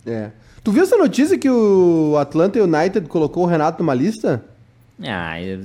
porque... 0.04 0.10
É. 0.10 0.32
Tu 0.64 0.72
viu 0.72 0.84
essa 0.84 0.96
notícia 0.96 1.38
que 1.38 1.50
o 1.50 2.16
Atlanta 2.18 2.62
United 2.64 3.08
colocou 3.10 3.44
o 3.44 3.48
Renato 3.48 3.84
numa 3.84 3.94
lista? 3.94 4.42
Ah, 5.04 5.38
é, 5.42 5.58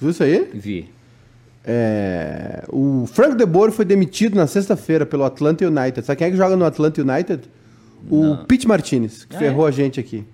Viu 0.00 0.10
isso 0.10 0.22
aí? 0.22 0.48
vi. 0.54 0.88
É, 1.64 2.64
o 2.68 3.06
Frank 3.06 3.34
De 3.36 3.44
Boer 3.44 3.70
foi 3.70 3.84
demitido 3.84 4.34
na 4.34 4.46
sexta-feira 4.46 5.04
pelo 5.04 5.24
Atlanta 5.24 5.66
United. 5.66 6.04
Sabe 6.06 6.16
quem 6.18 6.26
é 6.28 6.30
que 6.30 6.36
joga 6.36 6.56
no 6.56 6.64
Atlanta 6.64 7.00
United? 7.02 7.42
O 8.10 8.38
Pete 8.48 8.66
Martinez, 8.66 9.24
que 9.24 9.36
Ah, 9.36 9.38
ferrou 9.38 9.66
a 9.66 9.70
gente 9.70 10.00
aqui. 10.00 10.24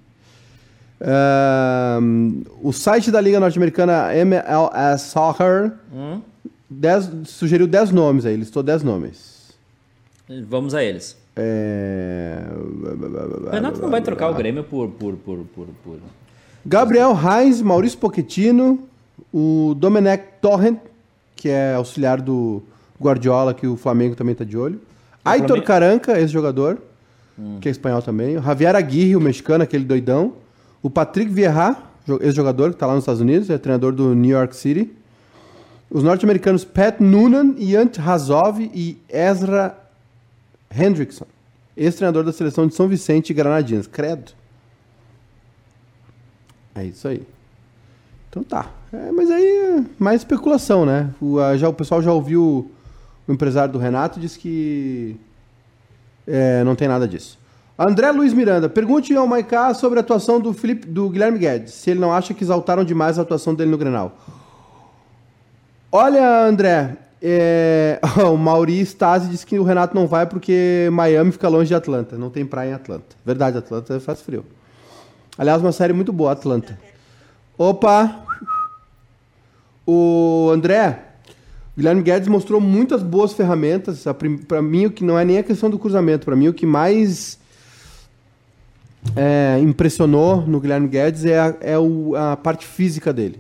Ahn, 1.01 2.43
o 2.63 2.73
site 2.73 3.11
da 3.11 3.21
Liga 3.21 3.39
Norte-Americana 3.41 4.15
MLS 4.17 5.11
Soccer 5.11 5.73
Hum? 5.93 6.21
dez- 6.71 7.11
sugeriu 7.25 7.67
10 7.67 7.91
nomes 7.91 8.25
aí, 8.25 8.37
listou 8.37 8.63
10 8.63 8.83
nomes. 8.83 9.37
Vamos 10.49 10.75
a 10.75 10.83
eles. 10.83 11.17
É... 11.37 12.39
O 13.47 13.51
Renato 13.51 13.81
não 13.83 13.91
vai 13.91 14.01
trocar 14.01 14.31
o 14.31 14.35
Grêmio 14.35 14.65
por. 14.65 14.89
por, 14.89 15.15
por, 15.17 15.39
por, 15.55 15.67
por... 15.85 15.99
Gabriel 16.65 17.13
Reis, 17.13 17.61
Maurício 17.61 17.99
Pochettino, 17.99 18.81
o 19.39 19.75
Domenech 19.75 20.25
Torrent, 20.41 20.79
que 21.35 21.51
é 21.51 21.75
auxiliar 21.75 22.23
do 22.23 22.63
Guardiola, 22.99 23.53
que 23.53 23.67
o 23.67 23.77
Flamengo 23.77 24.15
também 24.17 24.33
está 24.33 24.45
de 24.45 24.57
olho. 24.57 24.81
Aitor 25.23 25.49
Flamengo- 25.49 25.67
Caranca, 25.67 26.19
ex-jogador, 26.19 26.79
que 27.61 27.69
é 27.69 27.71
espanhol 27.71 28.01
também. 28.01 28.39
O 28.39 28.43
Javier 28.43 28.75
Aguirre, 28.75 29.15
o 29.15 29.21
mexicano, 29.21 29.63
aquele 29.63 29.85
doidão. 29.85 30.33
O 30.83 30.89
Patrick 30.89 31.31
Vieira, 31.31 31.77
jo- 32.07 32.19
ex-jogador, 32.23 32.71
que 32.71 32.77
está 32.77 32.87
lá 32.87 32.95
nos 32.95 33.03
Estados 33.03 33.21
Unidos, 33.21 33.51
é 33.51 33.59
treinador 33.59 33.93
do 33.93 34.15
New 34.15 34.31
York 34.31 34.57
City. 34.57 34.91
Os 35.91 36.03
norte-americanos 36.03 36.65
Pat 36.65 36.99
Noonan, 37.01 37.55
Yant 37.59 37.99
Razov 37.99 38.59
e 38.61 38.97
Ezra 39.09 39.77
Hendrickson, 40.75 41.27
ex-treinador 41.77 42.25
da 42.25 42.33
seleção 42.33 42.67
de 42.67 42.75
São 42.75 42.89
Vicente 42.89 43.31
e 43.31 43.35
Granadinas. 43.35 43.87
Credo. 43.87 44.33
É 46.75 46.85
isso 46.85 47.07
aí. 47.07 47.23
Então 48.37 48.43
tá. 48.45 48.67
É, 48.93 49.11
mas 49.13 49.31
aí 49.31 49.87
mais 49.99 50.21
especulação, 50.21 50.85
né? 50.85 51.09
O, 51.21 51.41
a- 51.41 51.57
já, 51.57 51.69
o 51.69 51.73
pessoal 51.73 52.03
já 52.03 52.13
ouviu 52.13 52.71
o 53.27 53.33
empresário 53.33 53.73
do 53.73 53.79
Renato 53.79 54.21
disse 54.21 54.39
que 54.39 55.17
é, 56.27 56.63
não 56.63 56.77
tem 56.77 56.87
nada 56.87 57.09
disso. 57.09 57.39
André 57.79 58.11
Luiz 58.11 58.33
Miranda, 58.35 58.69
pergunte 58.69 59.15
ao 59.17 59.27
Maiká 59.27 59.73
sobre 59.75 59.99
a 59.99 60.03
atuação 60.03 60.39
do, 60.41 60.53
Felipe, 60.53 60.87
do 60.87 61.09
Guilherme 61.11 61.39
Guedes, 61.39 61.73
se 61.75 61.91
ele 61.91 62.01
não 62.01 62.13
acha 62.13 62.33
que 62.35 62.45
exaltaram 62.45 62.85
demais 62.85 63.19
a 63.19 63.23
atuação 63.23 63.55
dele 63.55 63.71
no 63.71 63.79
Grenal. 63.79 64.13
Olha, 65.91 66.45
André, 66.47 66.97
É, 67.23 67.99
o 68.31 68.37
Mauri 68.37 68.81
Stasi 68.83 69.29
disse 69.29 69.47
que 69.47 69.59
o 69.59 69.65
Renato 69.65 69.95
não 69.95 70.07
vai 70.07 70.27
porque 70.27 70.89
Miami 70.93 71.33
fica 71.33 71.49
longe 71.49 71.69
de 71.69 71.75
Atlanta. 71.75 72.17
Não 72.19 72.29
tem 72.31 72.45
praia 72.45 72.71
em 72.71 72.75
Atlanta. 72.75 73.17
Verdade, 73.25 73.57
Atlanta 73.59 73.99
faz 74.01 74.21
frio. 74.21 74.45
Aliás, 75.39 75.61
uma 75.63 75.73
série 75.73 75.93
muito 75.95 76.13
boa, 76.13 76.33
Atlanta. 76.33 76.79
Opa! 77.59 78.26
O 79.87 80.51
André, 80.53 80.99
o 81.75 81.79
Guilherme 81.79 82.03
Guedes 82.03 82.29
mostrou 82.29 82.61
muitas 82.61 83.03
boas 83.03 83.33
ferramentas. 83.33 84.05
Para 84.49 84.61
mim, 84.61 84.87
o 84.87 84.91
que 84.91 85.05
não 85.05 85.19
é 85.19 85.25
nem 85.25 85.39
a 85.39 85.43
questão 85.43 85.71
do 85.71 85.79
cruzamento. 85.79 86.25
Para 86.25 86.35
mim, 86.35 86.49
o 86.49 86.55
que 86.55 86.67
mais 86.67 87.39
é, 89.15 89.59
impressionou 89.61 90.43
no 90.47 90.59
Guilherme 90.59 90.89
Guedes 90.89 91.25
é, 91.25 91.39
a, 91.39 91.55
é 91.61 91.79
o, 91.79 92.17
a 92.17 92.37
parte 92.37 92.67
física 92.67 93.13
dele. 93.13 93.39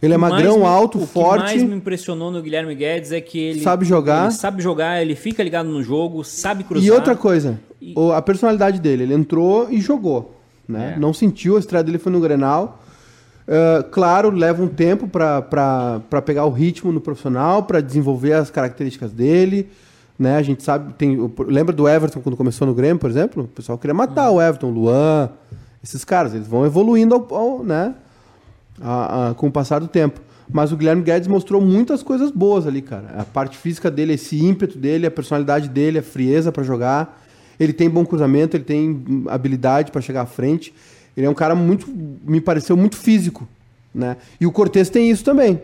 Ele 0.00 0.12
é 0.12 0.16
magrão, 0.16 0.58
me, 0.58 0.64
alto, 0.64 0.98
o 0.98 1.06
forte. 1.06 1.42
O 1.42 1.46
que 1.46 1.56
mais 1.56 1.62
me 1.62 1.74
impressionou 1.74 2.30
no 2.30 2.42
Guilherme 2.42 2.74
Guedes 2.74 3.12
é 3.12 3.20
que 3.20 3.38
ele 3.38 3.60
sabe 3.60 3.84
jogar. 3.84 4.26
Ele 4.26 4.34
sabe 4.34 4.62
jogar, 4.62 5.00
ele 5.00 5.16
fica 5.16 5.42
ligado 5.42 5.68
no 5.68 5.82
jogo, 5.82 6.22
sabe 6.22 6.64
cruzar. 6.64 6.86
E 6.86 6.90
outra 6.90 7.16
coisa, 7.16 7.58
e... 7.80 7.94
a 8.14 8.20
personalidade 8.20 8.78
dele, 8.78 9.04
ele 9.04 9.14
entrou 9.14 9.68
e 9.70 9.80
jogou. 9.80 10.38
Né? 10.68 10.94
É. 10.96 11.00
Não 11.00 11.14
sentiu, 11.14 11.56
a 11.56 11.58
estreia 11.58 11.82
dele 11.82 11.98
foi 11.98 12.12
no 12.12 12.20
Grenal. 12.20 12.82
Uh, 13.46 13.84
claro, 13.90 14.30
leva 14.30 14.60
um 14.62 14.66
tempo 14.66 15.06
para 15.06 16.02
pegar 16.24 16.44
o 16.46 16.50
ritmo 16.50 16.90
no 16.90 17.00
profissional, 17.00 17.62
para 17.62 17.80
desenvolver 17.80 18.32
as 18.32 18.50
características 18.50 19.12
dele. 19.12 19.68
Né? 20.18 20.36
A 20.36 20.42
gente 20.42 20.62
sabe, 20.62 20.94
tem, 20.94 21.16
lembra 21.46 21.74
do 21.74 21.88
Everton 21.88 22.20
quando 22.20 22.36
começou 22.36 22.66
no 22.66 22.74
Grêmio, 22.74 22.98
por 22.98 23.10
exemplo? 23.10 23.44
O 23.44 23.48
pessoal 23.48 23.78
queria 23.78 23.94
matar 23.94 24.30
uhum. 24.30 24.36
o 24.36 24.42
Everton, 24.42 24.66
o 24.68 24.70
Luan, 24.70 25.30
esses 25.82 26.04
caras. 26.04 26.34
Eles 26.34 26.48
vão 26.48 26.66
evoluindo 26.66 27.14
ao, 27.14 27.34
ao 27.34 27.64
né? 27.64 27.94
A, 28.80 29.30
a, 29.30 29.34
com 29.34 29.46
o 29.46 29.52
passar 29.52 29.78
do 29.78 29.88
tempo. 29.88 30.20
Mas 30.50 30.72
o 30.72 30.76
Guilherme 30.76 31.02
Guedes 31.02 31.28
mostrou 31.28 31.60
muitas 31.60 32.02
coisas 32.02 32.30
boas 32.30 32.66
ali, 32.66 32.80
cara. 32.80 33.14
A 33.18 33.24
parte 33.24 33.56
física 33.56 33.90
dele, 33.90 34.14
esse 34.14 34.42
ímpeto 34.44 34.78
dele, 34.78 35.06
a 35.06 35.10
personalidade 35.10 35.68
dele, 35.68 35.98
a 35.98 36.02
frieza 36.02 36.50
para 36.52 36.62
jogar. 36.62 37.22
Ele 37.58 37.72
tem 37.72 37.88
bom 37.88 38.04
cruzamento, 38.04 38.56
ele 38.56 38.64
tem 38.64 39.24
habilidade 39.28 39.90
para 39.90 40.00
chegar 40.00 40.22
à 40.22 40.26
frente. 40.26 40.74
Ele 41.16 41.26
é 41.26 41.30
um 41.30 41.34
cara 41.34 41.54
muito, 41.54 41.86
me 41.88 42.40
pareceu 42.40 42.76
muito 42.76 42.96
físico, 42.96 43.48
né? 43.94 44.16
E 44.40 44.46
o 44.46 44.52
Cortez 44.52 44.90
tem 44.90 45.10
isso 45.10 45.24
também. 45.24 45.60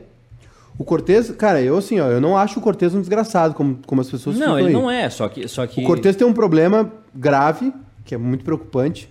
O 0.79 0.85
Cortez, 0.85 1.31
cara, 1.33 1.61
eu 1.61 1.77
assim, 1.77 2.01
ó, 2.01 2.07
eu 2.09 2.21
não 2.21 2.37
acho 2.37 2.59
o 2.59 2.63
Cortez 2.63 2.95
um 2.95 3.01
desgraçado, 3.01 3.55
como, 3.55 3.79
como 3.87 4.01
as 4.01 4.11
pessoas 4.11 4.39
Não, 4.39 4.59
ele 4.59 4.69
aí. 4.69 4.73
não 4.73 4.91
é, 4.91 5.11
só 5.11 5.29
que, 5.29 5.47
só 5.47 5.67
que. 5.67 5.83
O 5.83 5.85
Cortez 5.85 6.17
tem 6.17 6.27
um 6.27 6.33
problema 6.33 6.91
grave, 7.15 7.73
que 8.05 8.15
é 8.15 8.19
muito 8.19 8.45
preocupante, 8.45 9.09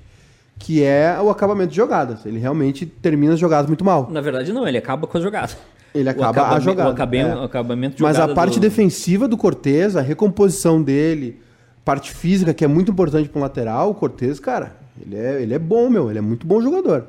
que 0.58 0.84
é 0.84 1.18
o 1.22 1.30
acabamento 1.30 1.70
de 1.70 1.76
jogadas. 1.76 2.26
Ele 2.26 2.39
realmente 2.39 2.86
termina 2.86 3.34
as 3.34 3.39
jogadas 3.39 3.68
muito 3.68 3.86
mal. 3.86 4.10
Na 4.12 4.22
verdade, 4.22 4.52
não, 4.52 4.68
ele 4.68 4.78
acaba 4.78 5.06
com 5.06 5.18
as 5.18 5.24
jogadas. 5.24 5.56
Ele 5.94 6.10
acaba 6.10 6.56
a 6.56 6.60
jogada. 6.60 6.89
O 6.89 6.94
acabamento, 6.94 7.39
é. 7.39 7.46
acabamento 7.46 7.98
de 7.98 8.04
Mas 8.04 8.20
a 8.20 8.28
parte 8.28 8.60
do... 8.60 8.62
defensiva 8.62 9.28
do 9.28 9.38
Cortez, 9.38 9.96
a 9.96 10.02
recomposição 10.02 10.82
dele, 10.82 11.39
parte 11.84 12.12
física, 12.12 12.54
que 12.54 12.64
é 12.64 12.68
muito 12.68 12.92
importante 12.92 13.30
para 13.30 13.39
um 13.39 13.42
lateral, 13.42 13.92
o 13.92 13.94
Cortez, 13.94 14.39
cara, 14.39 14.76
ele 15.00 15.16
é, 15.16 15.42
ele 15.42 15.54
é 15.54 15.60
bom, 15.60 15.89
meu, 15.89 16.10
ele 16.10 16.20
é 16.20 16.22
muito 16.22 16.46
bom 16.48 16.62
jogador. 16.62 17.06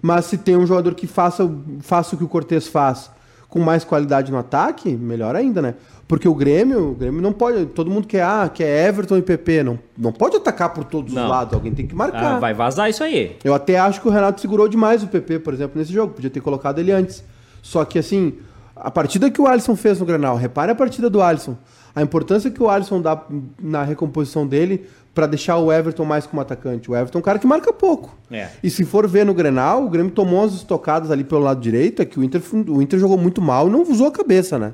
Mas 0.00 0.24
se 0.24 0.38
tem 0.38 0.56
um 0.56 0.66
jogador 0.66 0.94
que 0.94 1.06
faça, 1.06 1.48
faça 1.80 2.14
o 2.14 2.18
que 2.18 2.24
o 2.24 2.28
Cortez 2.28 2.66
faz 2.66 3.10
com 3.48 3.60
mais 3.60 3.84
qualidade 3.84 4.32
no 4.32 4.38
ataque, 4.38 4.90
melhor 4.96 5.36
ainda, 5.36 5.60
né? 5.60 5.74
Porque 6.08 6.26
o 6.26 6.34
Grêmio, 6.34 6.92
o 6.92 6.94
Grêmio 6.94 7.20
não 7.20 7.32
pode. 7.32 7.66
Todo 7.66 7.90
mundo 7.90 8.06
quer, 8.06 8.22
ah, 8.22 8.50
quer 8.52 8.88
Everton 8.88 9.18
e 9.18 9.22
PP. 9.22 9.62
Não, 9.62 9.78
não 9.96 10.10
pode 10.10 10.36
atacar 10.36 10.72
por 10.72 10.84
todos 10.84 11.12
não. 11.12 11.24
os 11.24 11.30
lados. 11.30 11.54
Alguém 11.54 11.72
tem 11.72 11.86
que 11.86 11.94
marcar. 11.94 12.36
Ah, 12.36 12.38
vai 12.38 12.54
vazar 12.54 12.88
isso 12.88 13.04
aí. 13.04 13.36
Eu 13.44 13.54
até 13.54 13.78
acho 13.78 14.00
que 14.00 14.08
o 14.08 14.10
Renato 14.10 14.40
segurou 14.40 14.68
demais 14.68 15.02
o 15.02 15.06
PP, 15.06 15.40
por 15.40 15.52
exemplo, 15.52 15.78
nesse 15.78 15.92
jogo. 15.92 16.14
Podia 16.14 16.30
ter 16.30 16.40
colocado 16.40 16.78
ele 16.78 16.92
antes. 16.92 17.22
Só 17.62 17.84
que 17.84 17.98
assim, 17.98 18.34
a 18.74 18.90
partida 18.90 19.30
que 19.30 19.40
o 19.40 19.46
Alisson 19.46 19.76
fez 19.76 20.00
no 20.00 20.06
Granal, 20.06 20.36
repare 20.36 20.72
a 20.72 20.74
partida 20.74 21.10
do 21.10 21.20
Alisson. 21.20 21.56
A 21.94 22.00
importância 22.00 22.50
que 22.50 22.62
o 22.62 22.70
Alisson 22.70 23.02
dá 23.02 23.22
na 23.60 23.82
recomposição 23.82 24.46
dele 24.46 24.86
para 25.14 25.26
deixar 25.26 25.58
o 25.58 25.70
Everton 25.70 26.04
mais 26.04 26.26
como 26.26 26.40
atacante. 26.40 26.90
O 26.90 26.96
Everton 26.96 27.18
é 27.18 27.20
um 27.20 27.24
cara 27.24 27.38
que 27.38 27.46
marca 27.46 27.72
pouco. 27.72 28.16
É. 28.30 28.48
E 28.62 28.70
se 28.70 28.84
for 28.84 29.06
ver 29.06 29.26
no 29.26 29.34
Grenal, 29.34 29.84
o 29.84 29.90
Grêmio 29.90 30.10
tomou 30.10 30.40
umas 30.40 30.54
estocadas 30.54 31.10
ali 31.10 31.22
pelo 31.22 31.42
lado 31.42 31.60
direito, 31.60 32.00
é 32.00 32.04
que 32.04 32.18
o 32.18 32.24
Inter, 32.24 32.42
o 32.68 32.80
Inter 32.80 32.98
jogou 32.98 33.18
muito 33.18 33.42
mal 33.42 33.68
e 33.68 33.70
não 33.70 33.82
usou 33.82 34.06
a 34.06 34.12
cabeça, 34.12 34.58
né? 34.58 34.72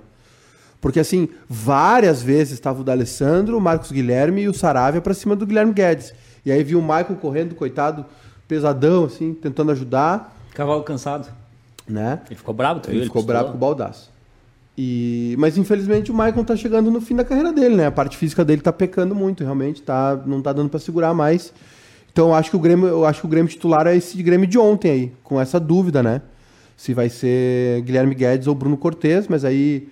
Porque 0.81 1.01
assim, 1.01 1.29
várias 1.49 2.23
vezes 2.23 2.55
estava 2.55 2.81
o 2.81 2.85
D'Alessandro, 2.85 3.59
o 3.59 3.61
Marcos 3.61 3.91
Guilherme 3.91 4.43
e 4.43 4.49
o 4.49 4.55
Saravia 4.55 5.01
para 5.01 5.13
cima 5.13 5.35
do 5.35 5.45
Guilherme 5.45 5.73
Guedes. 5.73 6.15
E 6.47 6.53
aí 6.53 6.63
viu 6.63 6.79
o 6.79 6.83
Michael 6.83 7.17
correndo, 7.21 7.55
coitado, 7.57 8.07
pesadão, 8.47 9.05
assim, 9.05 9.35
tentando 9.35 9.73
ajudar. 9.73 10.37
Cavalo 10.55 10.85
cansado. 10.85 11.29
Né? 11.87 12.21
Ele 12.27 12.37
ficou 12.37 12.55
bravo, 12.55 12.81
tu 12.81 12.91
Ele, 12.91 12.99
ele 12.99 13.07
ficou 13.07 13.23
bravo 13.23 13.51
com 13.51 13.57
o 13.57 13.59
baldaço. 13.59 14.13
E, 14.81 15.35
mas 15.41 15.59
infelizmente 15.59 16.13
o 16.13 16.15
Michael 16.15 16.45
tá 16.45 16.55
chegando 16.55 16.89
no 16.89 17.01
fim 17.01 17.17
da 17.17 17.25
carreira 17.25 17.53
dele, 17.53 17.75
né? 17.75 17.87
A 17.87 17.91
parte 17.91 18.17
física 18.17 18.45
dele 18.45 18.63
tá 18.63 18.73
pecando 18.73 19.13
muito, 19.13 19.43
realmente, 19.43 19.83
tá, 19.83 20.23
não 20.25 20.41
tá 20.41 20.53
dando 20.53 20.71
para 20.71 20.79
segurar 20.79 21.13
mais. 21.13 21.53
Então 22.13 22.29
eu 22.29 22.35
acho 22.35 22.49
que 22.49 22.57
o 22.57 22.61
Grêmio, 22.61 22.87
eu 22.87 23.05
acho 23.05 23.21
que 23.21 23.27
o 23.27 23.29
Grêmio 23.29 23.51
titular 23.51 23.89
é 23.89 23.97
esse 23.97 24.23
Grêmio 24.23 24.47
de 24.47 24.57
ontem 24.57 24.91
aí, 24.93 25.13
com 25.25 25.41
essa 25.41 25.59
dúvida, 25.59 26.01
né? 26.01 26.23
Se 26.77 26.95
vai 26.95 27.09
ser 27.09 27.83
Guilherme 27.83 28.15
Guedes 28.15 28.47
ou 28.47 28.55
Bruno 28.55 28.77
Cortes, 28.77 29.27
mas 29.27 29.45
aí 29.45 29.89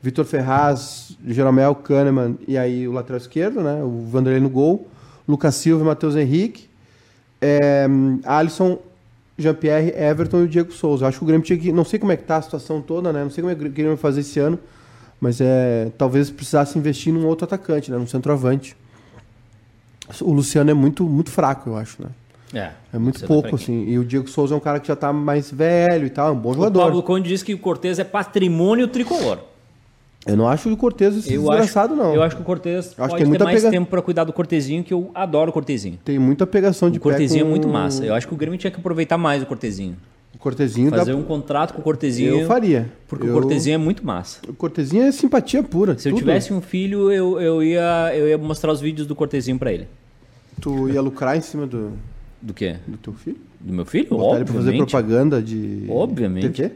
Vitor 0.00 0.24
Ferraz, 0.24 1.18
Jeromel, 1.26 1.74
Kahneman 1.74 2.38
e 2.48 2.56
aí 2.56 2.88
o 2.88 2.92
lateral 2.92 3.18
esquerdo, 3.18 3.60
né? 3.60 3.82
O 3.84 4.06
Vanderlei 4.06 4.40
no 4.40 4.48
gol, 4.48 4.88
Lucas 5.28 5.54
Silva 5.56 5.84
e 5.84 5.86
Matheus 5.86 6.16
Henrique, 6.16 6.66
é, 7.42 7.86
Alisson 8.24 8.78
Jean-Pierre, 9.40 9.94
Everton 9.96 10.40
e 10.40 10.44
o 10.44 10.48
Diego 10.48 10.72
Souza. 10.72 11.04
Eu 11.04 11.08
acho 11.08 11.18
que 11.18 11.24
o 11.24 11.26
Grêmio 11.26 11.44
tinha 11.44 11.58
que. 11.58 11.72
Não 11.72 11.84
sei 11.84 11.98
como 11.98 12.12
é 12.12 12.16
que 12.16 12.24
tá 12.24 12.36
a 12.36 12.42
situação 12.42 12.80
toda, 12.80 13.12
né? 13.12 13.22
Não 13.22 13.30
sei 13.30 13.42
como 13.42 13.52
é 13.52 13.54
que 13.54 13.64
o 13.64 13.70
Grêmio 13.70 13.92
vai 13.92 14.00
fazer 14.00 14.20
esse 14.20 14.38
ano. 14.38 14.58
Mas 15.20 15.40
é, 15.40 15.90
talvez 15.98 16.30
precisasse 16.30 16.78
investir 16.78 17.12
num 17.12 17.26
outro 17.26 17.44
atacante, 17.44 17.90
né? 17.90 17.98
Num 17.98 18.06
centroavante. 18.06 18.76
O 20.20 20.32
Luciano 20.32 20.70
é 20.70 20.74
muito, 20.74 21.04
muito 21.04 21.30
fraco, 21.30 21.70
eu 21.70 21.76
acho, 21.76 22.02
né? 22.02 22.08
É. 22.52 22.70
É 22.92 22.98
muito 22.98 23.24
pouco, 23.26 23.54
assim. 23.54 23.84
E 23.86 23.98
o 23.98 24.04
Diego 24.04 24.28
Souza 24.28 24.54
é 24.54 24.56
um 24.56 24.60
cara 24.60 24.80
que 24.80 24.88
já 24.88 24.96
tá 24.96 25.12
mais 25.12 25.50
velho 25.50 26.06
e 26.06 26.10
tal, 26.10 26.28
é 26.28 26.32
um 26.32 26.38
bom 26.38 26.52
jogador. 26.52 26.80
O 26.80 26.82
Pablo 26.84 27.02
Conde 27.02 27.28
disse 27.28 27.44
que 27.44 27.54
o 27.54 27.58
Cortez 27.58 27.98
é 27.98 28.04
patrimônio 28.04 28.88
tricolor. 28.88 29.38
Eu 30.26 30.36
não 30.36 30.46
acho 30.46 30.70
o 30.70 30.76
Cortez 30.76 31.14
desgraçado, 31.14 31.94
acho, 31.94 32.02
não. 32.02 32.14
Eu 32.14 32.22
acho 32.22 32.36
que 32.36 32.42
o 32.42 32.44
Cortez 32.44 32.92
pode 32.94 33.16
ter 33.16 33.38
mais 33.42 33.62
pega... 33.62 33.70
tempo 33.70 33.88
para 33.88 34.02
cuidar 34.02 34.24
do 34.24 34.32
Cortezinho, 34.32 34.84
que 34.84 34.92
eu 34.92 35.10
adoro 35.14 35.50
o 35.50 35.52
Cortezinho. 35.52 35.98
Tem 36.04 36.18
muita 36.18 36.46
pegação 36.46 36.90
de 36.90 36.98
o 36.98 37.00
Cortezinho 37.00 37.44
com... 37.44 37.48
é 37.48 37.50
muito 37.50 37.68
massa. 37.68 38.04
Eu 38.04 38.14
acho 38.14 38.28
que 38.28 38.34
o 38.34 38.36
Grêmio 38.36 38.58
tinha 38.58 38.70
que 38.70 38.78
aproveitar 38.78 39.16
mais 39.16 39.42
o 39.42 39.46
Cortezinho. 39.46 39.96
O 40.34 40.38
Cortezinho 40.38 40.90
Fazer 40.90 41.12
dá... 41.12 41.18
um 41.18 41.22
contrato 41.22 41.74
com 41.74 41.80
o 41.80 41.84
Cortezinho. 41.84 42.40
Eu 42.40 42.46
faria. 42.46 42.90
Porque 43.08 43.26
eu... 43.26 43.30
o 43.30 43.40
Cortezinho 43.40 43.74
é 43.74 43.78
muito 43.78 44.04
massa. 44.06 44.40
O 44.46 44.52
Cortezinho 44.52 45.04
é 45.04 45.12
simpatia 45.12 45.62
pura. 45.62 45.96
Se 45.98 46.04
tudo. 46.04 46.14
eu 46.14 46.18
tivesse 46.18 46.52
um 46.52 46.60
filho, 46.60 47.10
eu, 47.10 47.40
eu, 47.40 47.62
ia, 47.62 48.12
eu 48.14 48.28
ia 48.28 48.38
mostrar 48.38 48.72
os 48.72 48.80
vídeos 48.80 49.06
do 49.06 49.16
Cortezinho 49.16 49.58
para 49.58 49.72
ele. 49.72 49.88
Tu 50.60 50.90
ia 50.90 51.00
lucrar 51.00 51.36
em 51.36 51.40
cima 51.40 51.66
do... 51.66 51.92
Do 52.40 52.54
quê? 52.54 52.76
Do 52.86 52.96
teu 52.96 53.12
filho? 53.12 53.38
Do 53.58 53.72
meu 53.72 53.84
filho? 53.84 54.08
Botar 54.10 54.22
Obviamente. 54.22 54.36
ele 54.38 54.44
pra 54.44 54.54
fazer 54.54 54.76
propaganda 54.76 55.42
de... 55.42 55.86
Obviamente. 55.88 56.48
TV? 56.50 56.72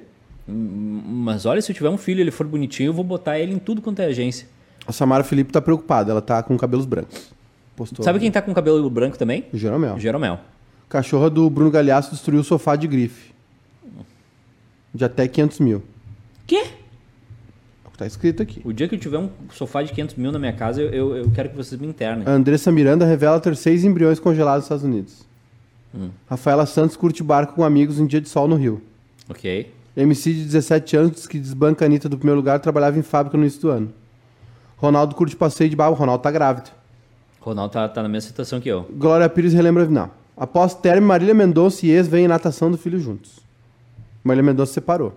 Mas 0.47 1.47
olha, 1.47 1.63
se 1.63 1.73
eu 1.73 1.77
tiver 1.77 1.89
um 1.89 1.97
filho 1.97 2.21
ele 2.21 2.31
for 2.31 2.47
bonitinho, 2.47 2.89
eu 2.89 2.93
vou 2.93 3.05
botar 3.05 3.39
ele 3.39 3.55
em 3.55 3.59
tudo 3.59 3.81
quanto 3.81 4.01
é 4.01 4.07
agência. 4.07 4.47
A 4.87 4.93
Samara 4.93 5.25
Felipe 5.25 5.51
tá 5.53 5.63
preocupada, 5.63 6.11
ela 6.11 6.21
tá 6.21 6.43
com 6.43 6.57
cabelos 6.59 6.85
brancos. 6.85 7.33
Postou 7.75 8.05
Sabe 8.05 8.21
quem 8.21 8.31
tá 8.31 8.43
com 8.43 8.53
cabelo 8.55 8.89
branco 8.89 9.19
também? 9.19 9.47
Jeromel. 9.53 9.99
Jeromel. 9.99 10.39
Cachorra 10.89 11.29
do 11.31 11.49
Bruno 11.49 11.71
Galhaço 11.71 12.11
destruiu 12.11 12.41
o 12.41 12.45
sofá 12.45 12.77
de 12.77 12.87
grife. 12.87 13.33
De 14.95 15.05
até 15.05 15.27
500 15.27 15.61
mil. 15.61 15.83
Quê? 16.47 16.67
É 17.85 17.89
o 17.89 17.91
que 17.91 17.99
tá 17.99 18.07
escrito 18.07 18.43
aqui. 18.43 18.61
O 18.65 18.73
dia 18.73 18.87
que 18.87 18.95
eu 18.95 18.99
tiver 18.99 19.19
um 19.19 19.29
sofá 19.53 19.83
de 19.83 19.93
500 19.93 20.15
mil 20.15 20.31
na 20.31 20.39
minha 20.39 20.53
casa, 20.53 20.81
eu, 20.81 20.91
eu, 20.91 21.17
eu 21.17 21.31
quero 21.33 21.49
que 21.49 21.57
vocês 21.57 21.81
me 21.81 21.87
internem. 21.89 22.29
A 22.29 22.31
Andressa 22.31 22.71
Miranda 22.71 23.05
revela 23.05 23.41
ter 23.41 23.57
seis 23.57 23.83
embriões 23.83 24.21
congelados 24.21 24.59
nos 24.59 24.65
Estados 24.67 24.85
Unidos. 24.85 25.27
Hum. 25.93 26.11
Rafaela 26.29 26.67
Santos 26.67 26.97
curte 26.97 27.23
barco 27.23 27.55
com 27.55 27.65
amigos 27.65 27.99
em 27.99 28.07
dia 28.07 28.21
de 28.21 28.29
sol 28.29 28.47
no 28.47 28.55
Rio. 28.55 28.81
Ok. 29.29 29.73
MC 29.97 30.33
de 30.33 30.45
17 30.45 30.97
anos 30.97 31.27
que 31.27 31.39
desbanca 31.39 31.85
a 31.85 31.87
Anitta 31.87 32.09
do 32.09 32.19
primeiro 32.19 32.39
lugar 32.39 32.59
trabalhava 32.59 32.99
em 32.99 33.03
fábrica 33.03 33.37
no 33.37 33.45
início 33.45 33.61
do 33.61 33.71
ano. 33.71 33.93
Ronaldo 34.77 35.15
curte 35.15 35.37
passeio 35.37 35.71
de 35.71 35.77
barco. 35.77 35.95
Ronaldo 35.95 36.23
tá 36.23 36.31
grávido. 36.31 36.71
Ronaldo 37.41 37.73
tá, 37.73 37.89
tá 37.89 38.03
na 38.03 38.09
mesma 38.09 38.29
situação 38.29 38.61
que 38.61 38.69
eu. 38.69 38.89
Glória 38.97 39.29
Pires 39.29 39.53
relembra 39.53 39.87
não. 39.87 40.11
Após 40.37 40.75
término, 40.75 41.07
Marília 41.07 41.35
Mendonça 41.35 41.87
e 41.87 41.91
ex 41.91 42.09
vêm 42.09 42.25
em 42.25 42.29
natação 42.29 42.71
do 42.71 42.77
filho 42.77 42.99
juntos. 42.99 43.39
Marília 44.23 44.43
Mendonça 44.43 44.73
separou. 44.73 45.15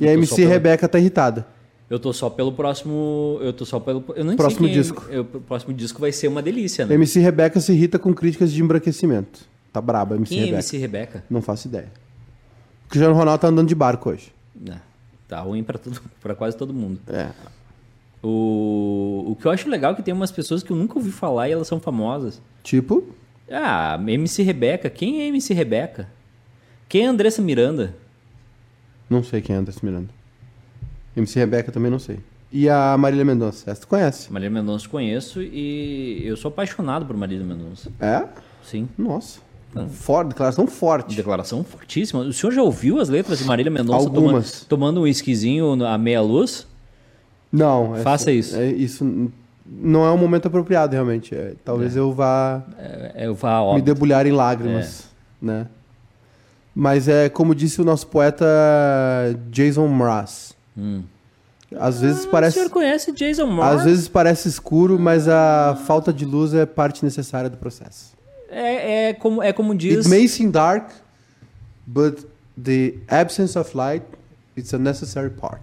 E 0.00 0.06
a 0.06 0.12
MC 0.12 0.36
pelo... 0.36 0.48
Rebeca 0.48 0.88
tá 0.88 0.98
irritada. 0.98 1.46
Eu 1.90 1.98
tô 1.98 2.12
só 2.12 2.30
pelo 2.30 2.52
próximo. 2.52 3.38
Eu 3.40 3.52
tô 3.52 3.64
só 3.64 3.80
pelo. 3.80 4.04
Eu 4.14 4.24
não 4.24 4.36
próximo 4.36 4.66
sei 4.66 4.74
quem... 4.74 4.82
disco. 4.82 5.04
Eu, 5.10 5.22
o 5.22 5.40
próximo 5.40 5.74
disco 5.74 6.00
vai 6.00 6.12
ser 6.12 6.28
uma 6.28 6.40
delícia, 6.40 6.86
né? 6.86 6.94
MC 6.94 7.20
Rebeca 7.20 7.60
se 7.60 7.72
irrita 7.72 7.98
com 7.98 8.14
críticas 8.14 8.52
de 8.52 8.62
embranquecimento. 8.62 9.40
Tá 9.72 9.80
braba, 9.80 10.14
MC 10.14 10.28
quem 10.28 10.38
Rebeca. 10.38 10.54
é 10.54 10.58
MC 10.58 10.78
Rebeca? 10.78 11.24
Não 11.28 11.42
faço 11.42 11.68
ideia. 11.68 12.03
O 12.94 12.96
Cristiano 12.96 13.14
Ronaldo 13.16 13.40
tá 13.40 13.48
andando 13.48 13.66
de 13.66 13.74
barco 13.74 14.10
hoje. 14.10 14.32
É, 14.70 14.76
tá 15.26 15.40
ruim 15.40 15.64
pra, 15.64 15.76
tudo, 15.76 16.00
pra 16.22 16.32
quase 16.32 16.56
todo 16.56 16.72
mundo. 16.72 17.00
É. 17.08 17.30
O, 18.22 19.32
o 19.32 19.36
que 19.36 19.46
eu 19.46 19.50
acho 19.50 19.68
legal 19.68 19.92
é 19.92 19.94
que 19.96 20.02
tem 20.02 20.14
umas 20.14 20.30
pessoas 20.30 20.62
que 20.62 20.70
eu 20.70 20.76
nunca 20.76 20.96
ouvi 20.96 21.10
falar 21.10 21.48
e 21.48 21.52
elas 21.52 21.66
são 21.66 21.80
famosas. 21.80 22.40
Tipo? 22.62 23.04
Ah, 23.50 23.98
MC 24.06 24.44
Rebeca. 24.44 24.88
Quem 24.88 25.22
é 25.22 25.26
MC 25.26 25.52
Rebeca? 25.52 26.08
Quem 26.88 27.04
é 27.04 27.08
Andressa 27.08 27.42
Miranda? 27.42 27.96
Não 29.10 29.24
sei 29.24 29.40
quem 29.42 29.56
é 29.56 29.58
Andressa 29.58 29.80
Miranda. 29.82 30.10
MC 31.16 31.36
Rebeca 31.40 31.72
também 31.72 31.90
não 31.90 31.98
sei. 31.98 32.20
E 32.52 32.68
a 32.68 32.96
Marília 32.96 33.24
Mendonça. 33.24 33.68
Essa 33.68 33.80
tu 33.80 33.88
conhece? 33.88 34.32
Marília 34.32 34.50
Mendonça 34.50 34.88
conheço 34.88 35.42
e 35.42 36.22
eu 36.24 36.36
sou 36.36 36.48
apaixonado 36.48 37.04
por 37.04 37.16
Marília 37.16 37.44
Mendonça. 37.44 37.90
É? 37.98 38.28
Sim. 38.62 38.88
Nossa. 38.96 39.40
Forte, 39.90 40.28
declaração 40.28 40.66
forte. 40.66 41.16
Declaração 41.16 41.64
fortíssima. 41.64 42.20
O 42.22 42.32
senhor 42.32 42.52
já 42.52 42.62
ouviu 42.62 43.00
as 43.00 43.08
letras 43.08 43.38
de 43.38 43.44
Marília 43.44 43.70
Mendonça 43.70 44.06
Algumas. 44.06 44.52
toma- 44.52 44.66
tomando 44.68 45.00
um 45.02 45.06
esquisinho 45.06 45.84
à 45.84 45.96
meia 45.98 46.20
luz? 46.22 46.66
Não. 47.52 47.94
essa- 47.94 48.02
Faça 48.04 48.32
isso. 48.32 48.56
é- 48.56 48.68
isso 48.70 49.30
não 49.66 50.04
é 50.04 50.10
um 50.10 50.18
momento 50.18 50.46
apropriado, 50.46 50.92
realmente. 50.92 51.34
É, 51.34 51.54
talvez 51.64 51.96
eu 51.96 52.12
vá 52.12 52.62
É, 52.78 53.26
eu 53.26 53.34
vá, 53.34 53.74
me 53.74 53.82
debulhar 53.82 54.26
em 54.26 54.32
lágrimas, 54.32 55.04
né? 55.40 55.66
Mas 56.74 57.06
é 57.06 57.28
como 57.28 57.54
disse 57.54 57.80
o 57.80 57.84
nosso 57.84 58.06
poeta 58.08 58.44
Jason 59.50 59.86
Mraz. 59.88 60.54
Às 61.78 62.00
vezes 62.00 62.24
Ah, 62.24 62.28
O 62.28 62.30
parece 62.30 62.54
senhor 62.58 62.70
conhece 62.70 63.12
Jason 63.12 63.46
Moore? 63.46 63.76
às 63.76 63.84
vezes 63.84 64.08
parece 64.08 64.48
escuro, 64.48 64.98
mas 64.98 65.28
a 65.28 65.76
falta 65.86 66.12
de 66.12 66.24
luz 66.24 66.54
é 66.54 66.64
parte 66.66 67.04
necessária 67.04 67.48
do 67.50 67.56
processo. 67.56 68.13
É, 68.54 69.08
é 69.08 69.12
como, 69.14 69.42
é 69.42 69.52
como 69.52 69.74
diz... 69.74 70.06
It 70.06 70.08
may 70.08 70.28
seem 70.28 70.50
dark, 70.50 70.90
but 71.86 72.24
the 72.62 72.94
absence 73.08 73.58
of 73.58 73.76
light 73.76 74.04
it's 74.56 74.72
a 74.72 74.78
necessary 74.78 75.30
part. 75.30 75.62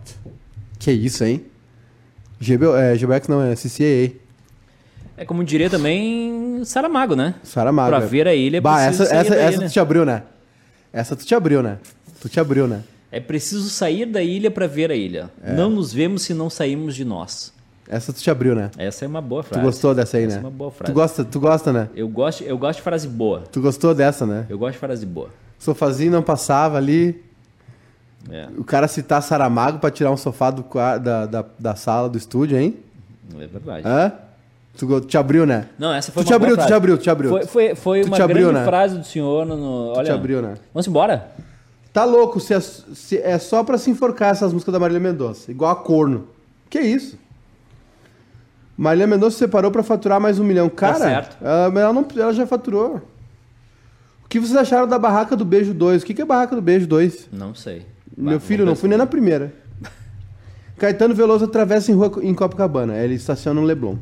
Que 0.77 0.91
isso, 0.91 1.23
hein? 1.23 1.45
GB, 2.39 2.65
é, 2.75 2.97
GBX 2.97 3.27
não, 3.27 3.41
é 3.41 3.55
CCAA. 3.55 4.19
É 5.15 5.25
como 5.25 5.43
diria 5.43 5.69
também 5.69 6.63
Saramago, 6.65 7.15
né? 7.15 7.35
Saramago. 7.43 7.89
Pra 7.89 8.03
é. 8.03 8.07
ver 8.07 8.27
a 8.27 8.33
ilha, 8.33 8.59
Bah, 8.59 8.87
preciso 8.87 9.03
essa, 9.03 9.09
sair 9.11 9.19
essa, 9.19 9.29
da 9.29 9.41
essa 9.41 9.57
ilha. 9.57 9.67
tu 9.67 9.71
te 9.71 9.79
abriu, 9.79 10.05
né? 10.05 10.23
Essa 10.91 11.15
tu 11.15 11.25
te 11.25 11.35
abriu, 11.35 11.61
né? 11.61 11.77
Tu 12.19 12.27
te 12.27 12.39
abriu, 12.39 12.67
né? 12.67 12.81
É 13.11 13.19
preciso 13.19 13.69
sair 13.69 14.05
da 14.05 14.23
ilha 14.23 14.49
para 14.49 14.67
ver 14.67 14.89
a 14.89 14.95
ilha. 14.95 15.29
É. 15.43 15.53
Não 15.53 15.69
nos 15.69 15.93
vemos 15.93 16.23
se 16.23 16.33
não 16.33 16.49
saímos 16.49 16.95
de 16.95 17.05
nós. 17.05 17.53
Essa 17.91 18.13
tu 18.13 18.21
te 18.21 18.31
abriu, 18.31 18.55
né? 18.55 18.71
Essa 18.77 19.03
é 19.03 19.07
uma 19.07 19.21
boa 19.21 19.43
Tu 19.43 19.47
frase. 19.49 19.65
gostou 19.65 19.93
dessa 19.93 20.15
aí, 20.15 20.23
Essa 20.23 20.35
né? 20.37 20.41
é 20.41 20.45
uma 20.45 20.49
boa 20.49 20.71
frase. 20.71 20.93
Tu 20.93 20.95
gosta, 20.95 21.23
tu 21.25 21.39
gosta, 21.41 21.73
né? 21.73 21.89
Eu 21.93 22.07
gosto, 22.07 22.41
eu 22.43 22.57
gosto 22.57 22.77
de 22.77 22.83
frase 22.83 23.05
boa. 23.07 23.43
Tu 23.51 23.59
gostou 23.61 23.93
dessa, 23.93 24.25
né? 24.25 24.45
Eu 24.49 24.57
gosto 24.57 24.73
de 24.73 24.79
frase 24.79 25.05
boa. 25.05 25.29
Sofazinho 25.59 26.09
não 26.11 26.23
passava 26.23 26.77
ali. 26.77 27.21
É, 28.29 28.47
O 28.57 28.63
cara 28.63 28.87
citar 28.87 29.21
Saramago 29.21 29.79
pra 29.79 29.91
tirar 29.91 30.09
um 30.09 30.15
sofá 30.17 30.51
do, 30.51 30.63
da, 30.99 31.25
da, 31.25 31.45
da 31.59 31.75
sala 31.75 32.07
do 32.07 32.17
estúdio, 32.17 32.57
hein? 32.57 32.77
é 33.37 33.47
verdade. 33.47 33.83
Hã? 33.85 34.11
Tu 34.77 35.01
te 35.01 35.17
abriu, 35.17 35.45
né? 35.45 35.67
Não, 35.77 35.93
essa 35.93 36.13
foi 36.13 36.23
Tu 36.23 36.27
uma 36.27 36.29
te 36.31 36.33
abriu, 36.33 36.55
boa 36.55 36.57
tu 36.57 36.59
frase. 36.59 36.67
te 36.69 36.73
abriu, 36.77 36.97
tu 36.97 37.03
te 37.03 37.09
abriu. 37.09 37.29
Foi, 37.29 37.45
foi, 37.45 37.75
foi 37.75 38.01
Tu 38.01 38.07
uma 38.07 38.15
te 38.15 38.21
abriu, 38.21 38.47
grande 38.47 38.59
né? 38.59 38.65
frase 38.65 38.97
do 38.97 39.03
senhor 39.03 39.45
no... 39.45 39.57
no- 39.57 39.87
Olha, 39.97 40.05
te 40.05 40.11
abriu, 40.11 40.41
né? 40.41 40.53
Vamos 40.73 40.87
embora? 40.87 41.29
Tá 41.91 42.05
louco, 42.05 42.39
se 42.39 42.53
é, 42.53 42.59
se 42.61 43.17
é 43.17 43.37
só 43.37 43.65
pra 43.65 43.77
se 43.77 43.89
enforcar 43.91 44.31
essas 44.31 44.53
músicas 44.53 44.71
da 44.71 44.79
Marília 44.79 45.01
Mendonça. 45.01 45.51
Igual 45.51 45.71
a 45.71 45.75
corno. 45.75 46.25
Que 46.69 46.79
isso? 46.79 47.17
Marília 48.81 49.05
Mendonça 49.05 49.35
se 49.35 49.37
separou 49.37 49.69
pra 49.69 49.83
faturar 49.83 50.19
mais 50.19 50.39
um 50.39 50.43
milhão. 50.43 50.67
Cara, 50.67 50.97
certo. 50.97 51.37
Ela, 51.39 51.93
não, 51.93 52.03
ela 52.17 52.33
já 52.33 52.47
faturou. 52.47 52.99
O 54.25 54.27
que 54.27 54.39
vocês 54.39 54.55
acharam 54.55 54.87
da 54.87 54.97
Barraca 54.97 55.35
do 55.35 55.45
Beijo 55.45 55.71
2? 55.71 56.01
O 56.01 56.05
que, 56.05 56.15
que 56.15 56.21
é 56.23 56.25
Barraca 56.25 56.55
do 56.55 56.63
Beijo 56.63 56.87
2? 56.87 57.29
Não 57.31 57.53
sei. 57.53 57.85
Meu 58.17 58.39
filho, 58.39 58.65
vamos 58.65 58.69
não 58.69 58.75
fui 58.75 58.89
nem 58.89 58.97
na 58.97 59.05
primeira. 59.05 59.53
Caetano 60.79 61.13
Veloso 61.13 61.45
atravessa 61.45 61.91
em 61.91 61.93
rua 61.93 62.11
em 62.23 62.33
Copacabana. 62.33 62.97
Ele 62.97 63.13
estaciona 63.13 63.61
no 63.61 63.67
Leblon. 63.67 63.97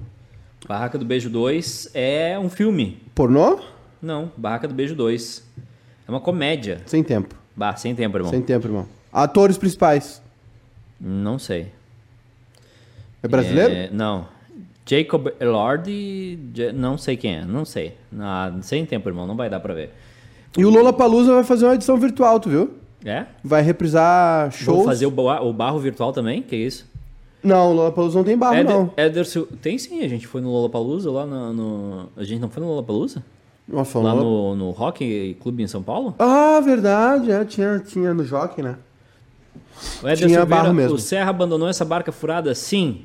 Barraca 0.65 0.97
do 0.97 1.03
Beijo 1.03 1.29
2 1.29 1.89
é 1.93 2.39
um 2.39 2.49
filme. 2.49 3.01
Pornô? 3.13 3.59
Não, 4.01 4.31
Barraca 4.37 4.65
do 4.65 4.73
Beijo 4.73 4.95
2. 4.95 5.43
É 6.07 6.09
uma 6.09 6.21
comédia. 6.21 6.83
Sem 6.85 7.03
tempo. 7.03 7.35
Bah, 7.53 7.75
sem 7.75 7.93
tempo, 7.93 8.15
irmão. 8.15 8.31
Sem 8.31 8.41
tempo, 8.41 8.65
irmão. 8.65 8.87
Atores 9.11 9.57
principais. 9.57 10.21
Não 10.97 11.37
sei. 11.37 11.69
É 13.21 13.27
brasileiro? 13.27 13.73
É, 13.73 13.89
não. 13.91 14.38
Jacob 14.89 15.27
Elordi, 15.39 16.39
Ja- 16.53 16.73
não 16.73 16.97
sei 16.97 17.15
quem 17.17 17.35
é, 17.37 17.45
não 17.45 17.63
sei. 17.65 17.95
Ah, 18.19 18.51
sem 18.61 18.85
tempo, 18.85 19.07
irmão, 19.09 19.27
não 19.27 19.35
vai 19.35 19.49
dar 19.49 19.59
pra 19.59 19.73
ver. 19.73 19.91
E 20.57 20.65
o 20.65 20.69
Lola 20.69 20.91
Palusa 20.91 21.33
vai 21.33 21.43
fazer 21.43 21.65
uma 21.65 21.75
edição 21.75 21.95
virtual, 21.97 22.39
tu 22.39 22.49
viu? 22.49 22.71
É? 23.05 23.25
Vai 23.43 23.61
reprisar 23.61 24.51
shows. 24.51 24.77
Vou 24.77 24.85
fazer 24.85 25.05
o, 25.05 25.11
ba- 25.11 25.41
o 25.41 25.53
barro 25.53 25.79
virtual 25.79 26.11
também? 26.11 26.41
Que 26.41 26.55
isso? 26.55 26.89
Não, 27.43 27.71
o 27.71 27.73
Lola 27.73 27.91
Palusa 27.91 28.17
não 28.17 28.25
tem 28.25 28.37
barro, 28.37 28.55
Éder, 28.55 28.73
não. 28.75 28.91
Éder 28.97 29.25
Sil- 29.29 29.47
Tem 29.61 29.77
sim, 29.77 30.01
a 30.03 30.07
gente 30.07 30.25
foi 30.27 30.41
no 30.41 30.49
Lollapalooza 30.51 31.09
lá 31.11 31.25
no, 31.25 31.53
no- 31.53 32.09
A 32.17 32.23
gente 32.23 32.39
não 32.41 32.49
foi 32.49 32.61
no 32.63 32.69
Lollapalooza? 32.69 33.23
Nossa, 33.67 33.99
Lá 33.99 34.11
Lola... 34.13 34.23
no, 34.23 34.55
no 34.55 34.71
Rock 34.71 35.37
Clube 35.39 35.61
em 35.63 35.67
São 35.67 35.83
Paulo? 35.83 36.15
Ah, 36.17 36.59
verdade. 36.59 37.31
É, 37.31 37.45
tinha, 37.45 37.79
tinha 37.79 38.13
no 38.13 38.25
Jockey, 38.25 38.63
né? 38.63 38.75
O 40.03 40.07
Éder 40.07 40.17
Tinha 40.27 40.39
Silveira, 40.39 40.45
barro 40.63 40.73
mesmo. 40.73 40.95
o 40.95 40.99
Serra 40.99 41.29
abandonou 41.29 41.67
essa 41.69 41.85
barca 41.85 42.11
furada? 42.11 42.53
Sim. 42.55 43.03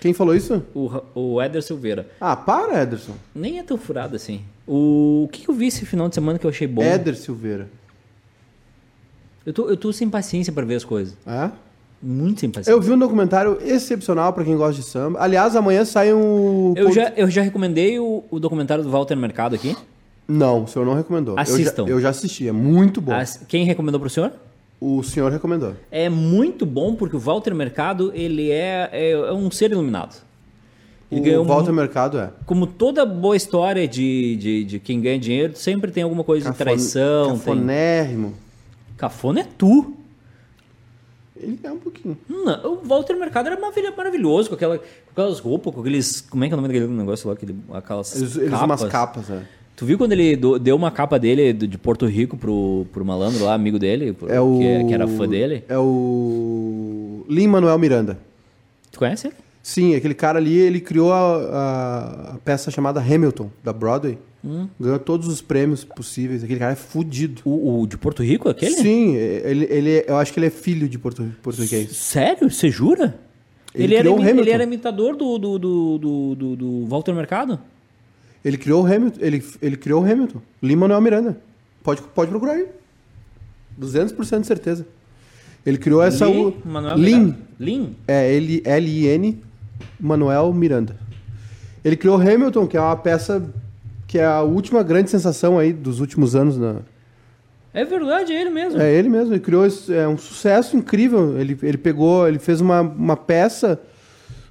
Quem 0.00 0.12
falou 0.12 0.34
isso? 0.34 0.62
O, 0.74 0.90
o 1.14 1.40
Éder 1.42 1.62
Silveira. 1.62 2.08
Ah, 2.20 2.36
para, 2.36 2.82
Ederson. 2.82 3.14
Nem 3.34 3.58
é 3.58 3.62
tão 3.62 3.76
furada 3.76 4.16
assim. 4.16 4.42
O, 4.66 5.24
o 5.24 5.28
que, 5.32 5.42
que 5.42 5.48
eu 5.50 5.54
vi 5.54 5.66
esse 5.66 5.84
final 5.84 6.08
de 6.08 6.14
semana 6.14 6.38
que 6.38 6.46
eu 6.46 6.50
achei 6.50 6.66
bom? 6.68 6.82
Éder 6.82 7.16
Silveira. 7.16 7.68
Eu 9.44 9.52
tô, 9.52 9.68
eu 9.68 9.76
tô 9.76 9.92
sem 9.92 10.08
paciência 10.08 10.52
pra 10.52 10.64
ver 10.64 10.76
as 10.76 10.84
coisas. 10.84 11.14
É? 11.26 11.50
Muito 12.00 12.40
sem 12.40 12.50
paciência. 12.50 12.70
Eu 12.70 12.80
vi 12.80 12.92
um 12.92 12.98
documentário 12.98 13.58
excepcional 13.62 14.32
pra 14.32 14.44
quem 14.44 14.56
gosta 14.56 14.80
de 14.80 14.86
samba. 14.86 15.18
Aliás, 15.20 15.56
amanhã 15.56 15.84
sai 15.84 16.12
um. 16.12 16.74
Eu 16.76 16.92
já, 16.92 17.12
eu 17.16 17.28
já 17.30 17.42
recomendei 17.42 17.98
o, 17.98 18.22
o 18.30 18.38
documentário 18.38 18.84
do 18.84 18.90
Walter 18.90 19.16
Mercado 19.16 19.54
aqui. 19.56 19.76
Não, 20.28 20.64
o 20.64 20.68
senhor 20.68 20.84
não 20.84 20.94
recomendou. 20.94 21.34
Eu 21.38 21.44
já- 21.44 21.52
Assistam. 21.54 21.86
Eu 21.88 22.00
já, 22.00 22.10
assisti, 22.10 22.46
é 22.46 22.52
muito 22.52 23.00
bom. 23.00 23.12
As- 23.12 23.40
quem 23.48 23.64
recomendou 23.64 23.98
pro 23.98 24.10
senhor? 24.10 24.30
O 24.80 25.02
senhor 25.02 25.32
recomendou. 25.32 25.74
É 25.90 26.08
muito 26.08 26.64
bom 26.64 26.94
porque 26.94 27.16
o 27.16 27.18
Walter 27.18 27.54
Mercado, 27.54 28.12
ele 28.14 28.50
é, 28.50 28.88
é, 28.92 29.10
é 29.10 29.32
um 29.32 29.50
ser 29.50 29.72
iluminado. 29.72 30.22
Ele 31.10 31.34
o 31.36 31.38
ao 31.52 31.64
mu- 31.64 31.72
Mercado 31.72 32.18
é. 32.18 32.30
Como 32.46 32.66
toda 32.66 33.04
boa 33.06 33.34
história 33.34 33.88
de, 33.88 34.36
de, 34.36 34.64
de 34.64 34.78
quem 34.78 35.00
ganha 35.00 35.18
dinheiro, 35.18 35.56
sempre 35.56 35.90
tem 35.90 36.02
alguma 36.02 36.22
coisa 36.22 36.50
de 36.50 36.56
Cafone- 36.56 36.76
traição. 36.76 37.28
Tem... 37.30 37.38
Cafonérrimo. 37.38 38.34
Cafona 38.96 39.40
é 39.40 39.46
tu. 39.56 39.94
Ele 41.40 41.58
é 41.62 41.70
um 41.72 41.78
pouquinho. 41.78 42.18
Não, 42.28 42.72
o 42.74 42.80
Walter 42.84 43.14
Mercado 43.16 43.46
era 43.48 43.58
maravilhoso, 43.96 44.48
com, 44.50 44.54
aquela, 44.56 44.78
com 44.78 44.84
aquelas 45.12 45.38
roupas, 45.38 45.72
com 45.72 45.80
aqueles. 45.80 46.20
Como 46.20 46.44
é 46.44 46.48
que 46.48 46.52
é 46.52 46.56
o 46.56 46.60
nome 46.60 46.72
daquele 46.72 46.92
negócio 46.92 47.28
lá? 47.28 47.34
Aquele, 47.34 47.56
aquelas 47.72 48.14
Eles, 48.16 48.36
eles 48.36 48.50
capas. 48.50 48.64
umas 48.82 48.84
capas, 48.92 49.30
é. 49.30 49.42
Tu 49.78 49.86
viu 49.86 49.96
quando 49.96 50.10
ele 50.10 50.34
deu 50.60 50.74
uma 50.74 50.90
capa 50.90 51.20
dele 51.20 51.52
de 51.52 51.78
Porto 51.78 52.04
Rico 52.04 52.36
pro, 52.36 52.84
pro 52.92 53.04
malandro 53.04 53.44
lá, 53.44 53.54
amigo 53.54 53.78
dele, 53.78 54.12
pro- 54.12 54.28
É 54.28 54.40
o. 54.40 54.58
que, 54.58 54.84
que 54.88 54.92
era 54.92 55.06
fã 55.06 55.28
dele? 55.28 55.62
É 55.68 55.78
o. 55.78 57.24
Lin 57.28 57.46
Manuel 57.46 57.78
Miranda. 57.78 58.18
Tu 58.90 58.98
conhece 58.98 59.28
ele? 59.28 59.36
Sim, 59.62 59.94
aquele 59.94 60.14
cara 60.14 60.38
ali, 60.40 60.56
ele 60.56 60.80
criou 60.80 61.12
a, 61.12 62.32
a- 62.34 62.38
peça 62.44 62.72
chamada 62.72 62.98
Hamilton, 63.00 63.50
da 63.62 63.72
Broadway. 63.72 64.18
Hum. 64.44 64.66
Ganhou 64.80 64.98
todos 64.98 65.28
os 65.28 65.40
prêmios 65.40 65.84
possíveis. 65.84 66.42
Aquele 66.42 66.58
cara 66.58 66.72
é 66.72 66.76
fudido. 66.76 67.42
O, 67.44 67.82
o 67.82 67.86
de 67.86 67.96
Porto 67.96 68.22
Rico, 68.22 68.48
aquele? 68.48 68.74
Sim, 68.74 69.14
ele, 69.14 69.64
ele, 69.70 70.04
eu 70.08 70.16
acho 70.16 70.32
que 70.32 70.40
ele 70.40 70.46
é 70.46 70.50
filho 70.50 70.88
de 70.88 70.98
portu, 70.98 71.24
português. 71.40 71.90
Sério? 71.96 72.50
Você 72.50 72.68
jura? 72.68 73.16
Ele 73.74 73.94
Ele, 73.94 73.96
era, 73.96 74.30
ele 74.30 74.50
era 74.50 74.64
imitador 74.64 75.14
do, 75.14 75.38
do, 75.38 75.58
do, 75.58 75.98
do, 75.98 76.34
do- 76.34 76.56
do 76.56 76.86
Walter 76.86 77.12
Mercado? 77.14 77.60
Ele 78.44 78.56
criou 78.56 78.82
o 78.82 78.86
Hamilton. 78.86 79.18
Ele, 79.20 79.44
ele 79.60 79.76
criou 79.76 80.02
o 80.02 80.04
Hamilton. 80.10 80.40
Lin 80.62 80.76
Manuel 80.76 81.00
Miranda. 81.00 81.40
Pode, 81.82 82.02
pode 82.02 82.30
procurar 82.30 82.52
aí. 82.52 82.66
200% 83.80 84.40
de 84.40 84.46
certeza. 84.46 84.86
Ele 85.64 85.78
criou 85.78 86.02
essa. 86.02 86.26
Li- 86.26 86.36
o- 86.38 86.56
Manuel 86.64 86.96
Lin. 86.96 87.20
Mercado. 87.24 87.42
Lin? 87.60 87.96
É, 88.06 88.34
L- 88.36 88.62
L-I-N, 88.64 89.42
Manuel 90.00 90.52
Miranda. 90.52 90.96
Ele 91.84 91.96
criou 91.96 92.16
Hamilton, 92.20 92.66
que 92.66 92.76
é 92.76 92.80
uma 92.80 92.96
peça 92.96 93.42
que 94.06 94.18
é 94.18 94.24
a 94.24 94.40
última 94.42 94.82
grande 94.82 95.10
sensação 95.10 95.58
aí 95.58 95.72
dos 95.72 96.00
últimos 96.00 96.34
anos. 96.34 96.56
Na... 96.56 96.76
É 97.74 97.84
verdade, 97.84 98.32
é 98.32 98.40
ele 98.40 98.50
mesmo. 98.50 98.80
É 98.80 98.92
ele 98.92 99.08
mesmo, 99.08 99.32
ele 99.34 99.40
criou 99.40 99.66
esse, 99.66 99.92
é, 99.92 100.08
um 100.08 100.16
sucesso 100.16 100.76
incrível. 100.76 101.38
Ele, 101.38 101.56
ele 101.62 101.76
pegou, 101.78 102.26
ele 102.26 102.38
fez 102.38 102.60
uma, 102.60 102.80
uma 102.80 103.16
peça 103.16 103.78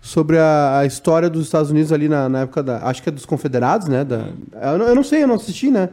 sobre 0.08 0.38
a, 0.38 0.80
a 0.80 0.86
história 0.86 1.30
dos 1.30 1.44
Estados 1.44 1.70
Unidos 1.70 1.92
ali 1.92 2.08
na, 2.08 2.30
na 2.30 2.42
época 2.42 2.64
da. 2.64 2.78
Acho 2.88 3.04
que 3.04 3.10
é 3.10 3.12
dos 3.12 3.26
Confederados, 3.26 3.90
né? 3.90 4.06
Da, 4.06 4.30
eu, 4.72 4.78
não, 4.78 4.86
eu 4.88 4.96
não 4.96 5.04
sei, 5.04 5.24
eu 5.24 5.28
não 5.28 5.36
assisti, 5.36 5.70
né? 5.70 5.90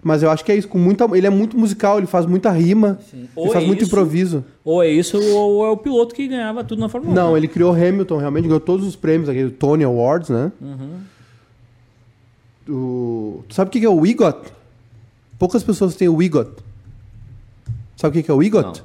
Mas 0.00 0.22
eu 0.22 0.30
acho 0.30 0.44
que 0.44 0.52
é 0.52 0.56
isso, 0.56 0.68
com 0.68 0.78
muita. 0.78 1.04
Ele 1.16 1.26
é 1.26 1.30
muito 1.30 1.58
musical, 1.58 1.98
ele 1.98 2.06
faz 2.06 2.24
muita 2.24 2.52
rima, 2.52 3.00
ele 3.12 3.28
Ou 3.34 3.50
faz 3.50 3.64
é 3.64 3.66
muito 3.66 3.82
isso, 3.82 3.90
improviso. 3.90 4.44
Ou 4.64 4.80
é 4.80 4.88
isso, 4.88 5.18
ou 5.34 5.66
é 5.66 5.70
o 5.70 5.76
piloto 5.76 6.14
que 6.14 6.28
ganhava 6.28 6.62
tudo 6.62 6.78
na 6.78 6.88
Fórmula 6.88 7.12
1. 7.12 7.14
Não, 7.16 7.36
ele 7.36 7.48
criou 7.48 7.72
Hamilton, 7.72 8.18
realmente 8.18 8.44
ganhou 8.44 8.60
todos 8.60 8.86
os 8.86 8.94
prêmios 8.94 9.28
aqui, 9.28 9.42
o 9.42 9.50
Tony 9.50 9.82
Awards, 9.82 10.30
né? 10.30 10.52
O... 12.68 13.42
Tu 13.48 13.54
sabe 13.56 13.70
o 13.70 13.72
que 13.72 13.84
é 13.84 13.88
o 13.88 14.06
EGOT? 14.06 14.52
Poucas 15.36 15.64
pessoas 15.64 15.96
têm 15.96 16.08
o 16.08 16.22
EGOT. 16.22 16.52
Sabe 17.96 18.20
o 18.20 18.22
que 18.22 18.30
é 18.30 18.34
o 18.34 18.40
EGOT? 18.40 18.84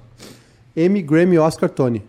Emmy, 0.76 1.04
Grammy, 1.04 1.38
Oscar, 1.38 1.70
Tony. 1.70 2.02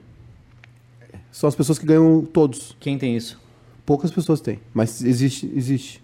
São 1.35 1.49
as 1.49 1.55
pessoas 1.57 1.81
que 1.81 1.85
ganham 1.85 2.23
todos. 2.33 2.77
Quem 2.79 2.97
tem 2.97 3.17
isso? 3.17 3.41
Poucas 3.85 4.13
pessoas 4.13 4.41
têm, 4.41 4.61
mas 4.73 5.03
existe, 5.03 5.51
existe. 5.55 6.01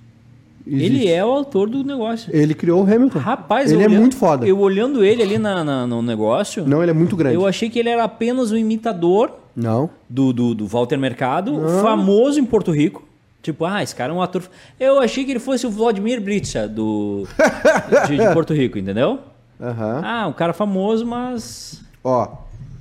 Existe. 0.67 0.85
Ele 0.97 1.09
é 1.09 1.25
o 1.25 1.29
autor 1.31 1.71
do 1.71 1.85
negócio. 1.85 2.29
Ele 2.35 2.53
criou 2.53 2.83
o 2.83 2.85
Hamilton. 2.85 3.19
Rapaz, 3.21 3.71
ele 3.71 3.83
é 3.85 3.87
olhando- 3.87 4.01
muito 4.01 4.17
foda. 4.17 4.45
Eu 4.47 4.59
olhando 4.59 5.05
ele 5.05 5.23
ali 5.23 5.39
na, 5.39 5.63
na- 5.63 5.87
no 5.87 6.03
negócio, 6.03 6.67
Não, 6.67 6.83
ele 6.83 6.91
é 6.91 6.95
muito 6.95 7.15
grande. 7.15 7.37
eu 7.37 7.47
achei 7.47 7.71
que 7.71 7.79
ele 7.79 7.89
era 7.89 8.03
apenas 8.03 8.51
um 8.51 8.57
imitador 8.57 9.31
Não. 9.55 9.89
Do, 10.09 10.33
do, 10.33 10.53
do 10.55 10.67
Walter 10.67 10.99
Mercado, 10.99 11.61
famoso 11.81 12.41
em 12.41 12.45
Porto 12.45 12.73
Rico. 12.73 13.05
Tipo, 13.41 13.65
ah, 13.65 13.83
esse 13.85 13.95
cara 13.95 14.13
é 14.13 14.17
um 14.17 14.21
ator. 14.21 14.43
Eu 14.81 14.99
achei 14.99 15.25
que 15.25 15.31
ele 15.31 15.39
fosse 15.41 15.65
o 15.65 15.71
Vladimir 15.71 16.21
Blitcha 16.21 16.67
do, 16.69 17.25
de, 18.09 18.19
de 18.19 18.35
Porto 18.35 18.53
Rico, 18.53 18.79
entendeu? 18.79 19.21
Aham. 19.61 20.01
Ah, 20.05 20.27
um 20.27 20.33
cara 20.33 20.53
famoso, 20.53 21.07
mas. 21.07 21.81
Ó. 22.05 22.29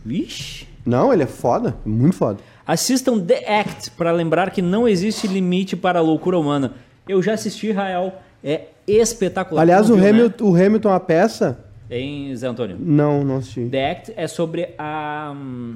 Vixe. 0.03 0.67
Não, 0.85 1.13
ele 1.13 1.23
é 1.23 1.27
foda. 1.27 1.75
Muito 1.85 2.15
foda. 2.15 2.39
Assistam 2.65 3.19
The 3.19 3.59
Act 3.59 3.91
para 3.91 4.11
lembrar 4.11 4.51
que 4.51 4.61
não 4.61 4.87
existe 4.87 5.27
limite 5.27 5.75
para 5.75 5.99
a 5.99 6.01
loucura 6.01 6.37
humana. 6.37 6.73
Eu 7.07 7.21
já 7.21 7.33
assisti, 7.33 7.71
Rael. 7.71 8.13
É 8.43 8.67
espetacular. 8.87 9.61
Aliás, 9.61 9.89
o, 9.89 9.95
viu, 9.95 10.03
né? 10.03 10.09
Hamilton, 10.09 10.45
o 10.45 10.55
Hamilton, 10.55 10.89
a 10.89 10.99
peça. 10.99 11.59
Em 11.89 12.35
Zé 12.35 12.47
Antônio. 12.47 12.77
Não, 12.79 13.23
não 13.23 13.37
assisti. 13.37 13.65
The 13.65 13.91
Act 13.91 14.13
é 14.15 14.27
sobre 14.27 14.69
a. 14.77 15.33
hum, 15.35 15.75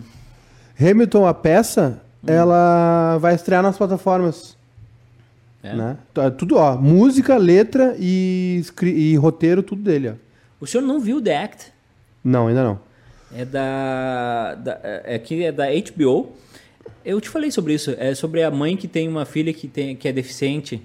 Hamilton, 0.80 1.26
a 1.26 1.34
peça, 1.34 2.01
ela 2.26 3.18
vai 3.20 3.36
estrear 3.36 3.62
nas 3.62 3.78
plataformas. 3.78 4.58
É. 5.64 5.74
Né? 5.74 5.97
Tá, 6.14 6.30
Tudo, 6.30 6.58
ó. 6.58 6.76
Música, 6.76 7.38
letra 7.38 7.95
e, 7.97 8.64
e 8.84 9.16
roteiro, 9.16 9.64
tudo 9.64 9.82
dele, 9.82 10.10
ó. 10.10 10.14
O 10.60 10.68
senhor 10.68 10.84
não 10.84 10.99
viu 10.99 11.22
The 11.22 11.43
Act? 11.43 11.74
Não, 12.24 12.47
ainda 12.47 12.64
não. 12.64 12.80
É 13.36 13.45
da. 13.45 14.55
da 14.55 14.79
é 15.05 15.19
que 15.19 15.43
é 15.43 15.51
da 15.51 15.65
HBO. 15.67 16.31
Eu 17.05 17.19
te 17.19 17.29
falei 17.29 17.51
sobre 17.51 17.73
isso. 17.73 17.93
É 17.97 18.15
sobre 18.15 18.43
a 18.43 18.49
mãe 18.51 18.77
que 18.77 18.88
tem 18.88 19.07
uma 19.07 19.25
filha 19.25 19.53
que, 19.53 19.67
tem, 19.67 19.95
que 19.95 20.07
é 20.07 20.11
deficiente. 20.11 20.81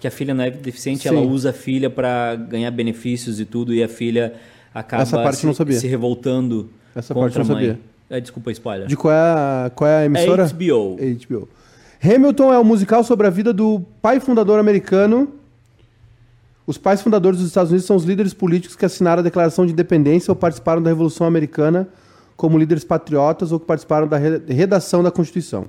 Que 0.00 0.06
a 0.06 0.10
filha 0.10 0.34
não 0.34 0.42
é 0.44 0.50
deficiente, 0.50 1.06
ela 1.06 1.20
Sim. 1.20 1.28
usa 1.28 1.50
a 1.50 1.52
filha 1.52 1.88
para 1.88 2.34
ganhar 2.34 2.70
benefícios 2.70 3.38
e 3.38 3.44
tudo. 3.44 3.72
E 3.72 3.82
a 3.82 3.88
filha 3.88 4.34
acaba 4.74 5.02
Essa 5.02 5.22
parte 5.22 5.38
se, 5.38 5.46
não 5.46 5.54
sabia. 5.54 5.78
se 5.78 5.86
revoltando 5.86 6.68
Essa 6.94 7.14
contra 7.14 7.30
parte 7.30 7.48
não 7.48 7.56
a 7.56 7.60
mãe. 7.60 7.68
sabia. 7.68 7.90
É, 8.10 8.20
desculpa, 8.20 8.50
spoiler. 8.50 8.88
De 8.88 8.96
qual 8.96 9.14
é 9.14 9.16
a, 9.16 9.70
qual 9.74 9.88
é 9.88 9.98
a 9.98 10.04
emissora? 10.06 10.44
É 10.44 10.48
HBO. 10.48 10.96
HBO. 10.96 11.48
Hamilton 12.02 12.52
é 12.52 12.58
um 12.58 12.64
musical 12.64 13.04
sobre 13.04 13.26
a 13.26 13.30
vida 13.30 13.52
do 13.52 13.80
pai 14.02 14.18
fundador 14.18 14.58
americano. 14.58 15.32
Os 16.70 16.78
pais 16.78 17.02
fundadores 17.02 17.40
dos 17.40 17.48
Estados 17.48 17.72
Unidos 17.72 17.84
são 17.84 17.96
os 17.96 18.04
líderes 18.04 18.32
políticos 18.32 18.76
que 18.76 18.84
assinaram 18.84 19.18
a 19.18 19.22
Declaração 19.24 19.66
de 19.66 19.72
Independência 19.72 20.30
ou 20.30 20.36
participaram 20.36 20.80
da 20.80 20.88
Revolução 20.88 21.26
Americana 21.26 21.88
como 22.36 22.56
líderes 22.56 22.84
patriotas 22.84 23.50
ou 23.50 23.58
que 23.58 23.66
participaram 23.66 24.06
da 24.06 24.16
re- 24.16 24.40
redação 24.46 25.02
da 25.02 25.10
Constituição. 25.10 25.64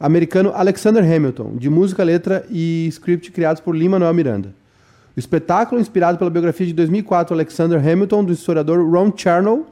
Americano 0.00 0.50
Alexander 0.54 1.04
Hamilton, 1.04 1.56
de 1.56 1.68
música, 1.68 2.02
letra 2.02 2.46
e 2.48 2.86
script 2.88 3.30
criados 3.30 3.60
por 3.60 3.76
Lin-Manuel 3.76 4.14
Miranda. 4.14 4.54
O 5.14 5.20
espetáculo, 5.20 5.78
inspirado 5.78 6.16
pela 6.16 6.30
biografia 6.30 6.66
de 6.66 6.72
2004 6.72 7.34
Alexander 7.34 7.78
Hamilton, 7.86 8.24
do 8.24 8.32
historiador 8.32 8.90
Ron 8.90 9.12
Chernow, 9.14 9.66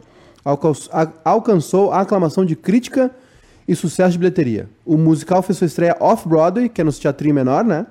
alcançou 1.24 1.90
a 1.90 2.02
aclamação 2.02 2.44
de 2.44 2.54
crítica 2.54 3.10
e 3.66 3.74
sucesso 3.74 4.12
de 4.12 4.18
bilheteria. 4.18 4.68
O 4.84 4.98
musical 4.98 5.40
fez 5.40 5.56
sua 5.56 5.66
estreia 5.66 5.96
off-Broadway, 5.98 6.68
que 6.68 6.82
é 6.82 6.84
no 6.84 6.92
teatrinho 6.92 7.34
menor, 7.34 7.64
né? 7.64 7.86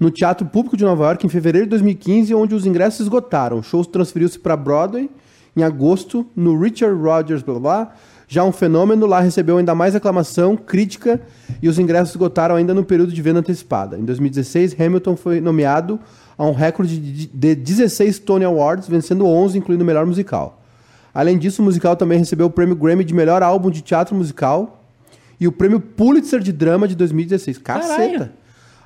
No 0.00 0.10
Teatro 0.10 0.46
Público 0.46 0.76
de 0.76 0.84
Nova 0.84 1.04
York, 1.04 1.26
em 1.26 1.28
fevereiro 1.28 1.66
de 1.66 1.70
2015, 1.70 2.34
onde 2.34 2.54
os 2.54 2.64
ingressos 2.64 3.00
esgotaram. 3.00 3.58
O 3.58 3.62
show 3.62 3.84
transferiu-se 3.84 4.38
para 4.38 4.56
Broadway 4.56 5.10
em 5.56 5.62
agosto, 5.62 6.26
no 6.34 6.58
Richard 6.58 6.96
Rogers, 7.00 7.42
blá 7.42 7.58
blá. 7.58 7.92
Já 8.26 8.44
um 8.44 8.52
fenômeno, 8.52 9.06
lá 9.06 9.20
recebeu 9.20 9.58
ainda 9.58 9.74
mais 9.74 9.96
aclamação, 9.96 10.56
crítica, 10.56 11.20
e 11.60 11.68
os 11.68 11.78
ingressos 11.78 12.10
esgotaram 12.10 12.54
ainda 12.54 12.72
no 12.72 12.84
período 12.84 13.12
de 13.12 13.20
venda 13.20 13.40
antecipada. 13.40 13.98
Em 13.98 14.04
2016, 14.04 14.80
Hamilton 14.80 15.16
foi 15.16 15.40
nomeado 15.40 15.98
a 16.38 16.46
um 16.46 16.52
recorde 16.52 16.96
de 16.96 17.26
de 17.26 17.54
16 17.56 18.20
Tony 18.20 18.44
Awards, 18.44 18.88
vencendo 18.88 19.26
11, 19.26 19.58
incluindo 19.58 19.82
o 19.82 19.86
melhor 19.86 20.06
musical. 20.06 20.62
Além 21.12 21.36
disso, 21.36 21.60
o 21.60 21.64
musical 21.64 21.96
também 21.96 22.18
recebeu 22.18 22.46
o 22.46 22.50
prêmio 22.50 22.76
Grammy 22.76 23.02
de 23.02 23.12
melhor 23.12 23.42
álbum 23.42 23.68
de 23.68 23.82
teatro 23.82 24.14
musical 24.14 24.80
e 25.40 25.48
o 25.48 25.52
prêmio 25.52 25.80
Pulitzer 25.80 26.38
de 26.38 26.52
drama 26.52 26.86
de 26.86 26.94
2016. 26.94 27.58
Caceta! 27.58 27.96
Caralho. 27.96 28.30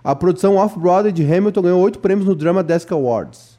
A 0.04 0.14
produção 0.14 0.56
Off-Broadway 0.56 1.10
de 1.10 1.24
Hamilton 1.24 1.62
ganhou 1.62 1.80
oito 1.80 1.98
prêmios 1.98 2.28
no 2.28 2.34
Drama 2.34 2.62
Desk 2.62 2.92
Awards. 2.92 3.58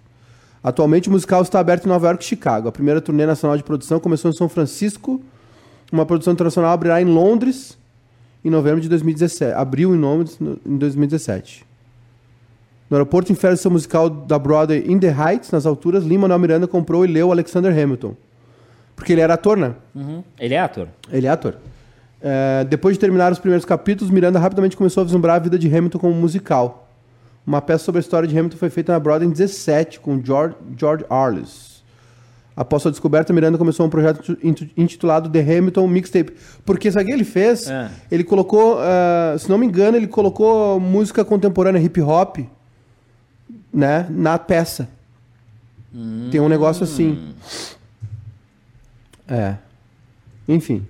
Atualmente, 0.63 1.09
o 1.09 1.11
musical 1.11 1.41
está 1.41 1.59
aberto 1.59 1.85
em 1.85 1.89
Nova 1.89 2.05
York 2.05 2.23
e 2.23 2.27
Chicago. 2.27 2.67
A 2.67 2.71
primeira 2.71 3.01
turnê 3.01 3.25
nacional 3.25 3.57
de 3.57 3.63
produção 3.63 3.99
começou 3.99 4.29
em 4.29 4.33
São 4.33 4.47
Francisco. 4.47 5.19
Uma 5.91 6.05
produção 6.05 6.33
internacional 6.33 6.71
abrirá 6.71 7.01
em 7.01 7.05
Londres 7.05 7.75
em 8.43 8.51
novembro 8.51 8.79
de 8.79 8.87
2017. 8.89 9.53
Abriu 9.53 9.95
em 9.95 9.97
Londres 9.97 10.37
em 10.39 10.77
2017. 10.77 11.65
No 12.91 12.97
aeroporto 12.97 13.31
em 13.31 13.35
férias 13.35 13.61
seu 13.61 13.71
musical 13.71 14.07
da 14.07 14.37
Broadway 14.37 14.85
In 14.87 14.99
the 14.99 15.09
Heights, 15.09 15.49
nas 15.49 15.65
alturas, 15.65 16.03
Lin-Manuel 16.03 16.37
Miranda 16.37 16.67
comprou 16.67 17.03
e 17.03 17.07
leu 17.07 17.31
Alexander 17.31 17.71
Hamilton. 17.71 18.15
Porque 18.95 19.13
ele 19.13 19.21
era 19.21 19.33
ator, 19.33 19.57
né? 19.57 19.73
Uhum. 19.95 20.23
Ele 20.39 20.53
é 20.53 20.59
ator. 20.59 20.87
Ele 21.11 21.25
é 21.25 21.29
ator. 21.29 21.55
É, 22.27 22.63
depois 22.63 22.95
de 22.95 22.99
terminar 22.99 23.31
os 23.31 23.37
primeiros 23.37 23.65
capítulos, 23.65 24.11
Miranda 24.11 24.39
rapidamente 24.39 24.75
começou 24.75 25.01
a 25.01 25.03
vislumbrar 25.03 25.35
a 25.35 25.39
vida 25.39 25.59
de 25.59 25.67
Hamilton 25.67 25.99
como 25.99 26.15
musical. 26.15 26.89
Uma 27.45 27.61
peça 27.61 27.83
sobre 27.83 27.99
a 27.99 28.01
história 28.01 28.27
de 28.27 28.35
Hamilton 28.35 28.57
foi 28.57 28.71
feita 28.71 28.91
na 28.91 28.99
Broadway 28.99 29.29
em 29.29 29.31
17, 29.31 29.99
com 29.99 30.19
George, 30.23 30.55
George 30.75 31.05
Arliss. 31.07 31.83
Após 32.57 32.81
sua 32.81 32.89
descoberta, 32.89 33.31
Miranda 33.31 33.59
começou 33.59 33.85
um 33.85 33.91
projeto 33.91 34.35
intitulado 34.75 35.29
The 35.29 35.39
Hamilton 35.39 35.87
Mixtape. 35.87 36.33
Porque 36.65 36.91
sabe 36.91 37.03
o 37.03 37.07
que 37.09 37.13
ele 37.13 37.23
fez? 37.23 37.69
É. 37.69 37.91
Ele 38.09 38.23
colocou, 38.23 38.79
ah, 38.79 39.35
se 39.37 39.47
não 39.47 39.59
me 39.59 39.67
engano, 39.67 39.95
ele 39.95 40.07
colocou 40.07 40.79
música 40.79 41.23
contemporânea, 41.23 41.79
hip 41.79 42.01
hop, 42.01 42.37
né, 43.71 44.07
na 44.09 44.39
peça. 44.39 44.89
Tem 46.31 46.41
um 46.41 46.49
negócio 46.49 46.83
assim. 46.83 47.35
É. 49.27 49.55
Enfim. 50.47 50.83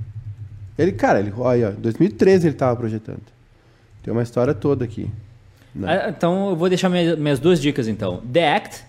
Ele, 0.78 0.92
cara, 0.92 1.20
ele, 1.20 1.34
olha, 1.38 1.76
em 1.78 1.82
2013 1.82 2.48
ele 2.48 2.56
estava 2.56 2.76
projetando. 2.76 3.22
Tem 4.04 4.12
uma 4.12 4.24
história 4.24 4.54
toda 4.54 4.84
aqui. 4.84 5.10
Né? 5.74 5.88
Ah, 5.90 6.10
então 6.10 6.50
eu 6.50 6.56
vou 6.56 6.70
deixar 6.70 6.90
minhas, 6.90 7.40
duas 7.40 7.62
dicas 7.62 7.88
então. 7.88 8.22
The 8.32 8.56
Act, 8.56 8.84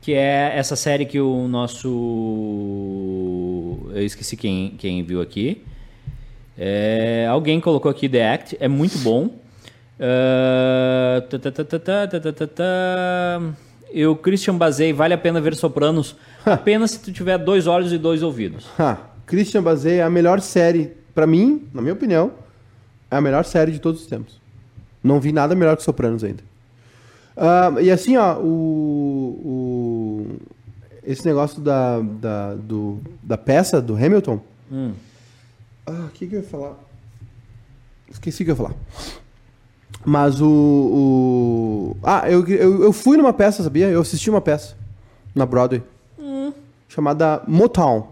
que 0.00 0.14
é 0.14 0.52
essa 0.56 0.76
série 0.76 1.04
que 1.04 1.20
o 1.20 1.46
nosso. 1.48 1.88
Eu 3.92 4.04
esqueci 4.04 4.36
quem, 4.36 4.74
quem 4.78 5.02
viu 5.02 5.20
aqui. 5.20 5.62
É... 6.56 7.26
Alguém 7.28 7.60
colocou 7.60 7.90
aqui 7.90 8.08
The 8.08 8.32
Act, 8.32 8.56
é 8.60 8.68
muito 8.68 8.98
bom. 8.98 9.30
Ah, 9.98 11.22
eu 11.32 11.44
E 13.92 14.06
o 14.06 14.14
Christian 14.16 14.56
Bazei, 14.56 14.92
vale 14.92 15.14
a 15.14 15.18
pena 15.18 15.40
ver 15.40 15.54
Sopranos 15.54 16.16
apenas 16.44 16.92
se 16.92 17.00
tu 17.00 17.12
tiver 17.12 17.38
dois 17.38 17.66
olhos 17.66 17.92
e 17.92 17.98
dois 17.98 18.22
ouvidos. 18.22 18.66
Christian 19.26 19.62
Bazei 19.62 19.98
é 19.98 20.02
a 20.02 20.10
melhor 20.10 20.40
série 20.40 20.92
pra 21.16 21.26
mim, 21.26 21.66
na 21.74 21.80
minha 21.82 21.94
opinião, 21.94 22.30
é 23.10 23.16
a 23.16 23.20
melhor 23.20 23.44
série 23.44 23.72
de 23.72 23.80
todos 23.80 24.02
os 24.02 24.06
tempos. 24.06 24.38
Não 25.02 25.18
vi 25.18 25.32
nada 25.32 25.54
melhor 25.54 25.76
que 25.76 25.82
Sopranos 25.82 26.22
ainda. 26.22 26.42
Ah, 27.36 27.72
e 27.80 27.90
assim, 27.90 28.16
ó, 28.16 28.38
o, 28.38 29.40
o- 29.44 30.36
esse 31.04 31.24
negócio 31.26 31.60
da, 31.60 32.00
da, 32.00 32.54
do- 32.54 33.00
da 33.22 33.36
peça 33.38 33.80
do 33.80 33.94
Hamilton. 33.94 34.40
Hum. 34.70 34.92
Ah, 35.86 36.06
o 36.06 36.10
que, 36.10 36.26
que 36.26 36.34
eu 36.36 36.40
ia 36.40 36.46
falar? 36.46 36.74
Esqueci 38.10 38.42
o 38.42 38.46
que 38.46 38.50
eu 38.50 38.54
ia 38.54 38.56
falar. 38.56 38.74
Mas 40.04 40.40
o. 40.40 40.48
o- 40.48 41.96
Ah, 42.02 42.30
eu, 42.30 42.46
eu, 42.48 42.82
eu 42.84 42.92
fui 42.92 43.16
numa 43.16 43.32
peça, 43.32 43.62
sabia? 43.62 43.88
Eu 43.88 44.00
assisti 44.00 44.28
uma 44.30 44.40
peça 44.40 44.76
na 45.34 45.44
Broadway. 45.46 45.82
Chamada 46.88 47.42
Motown. 47.46 48.08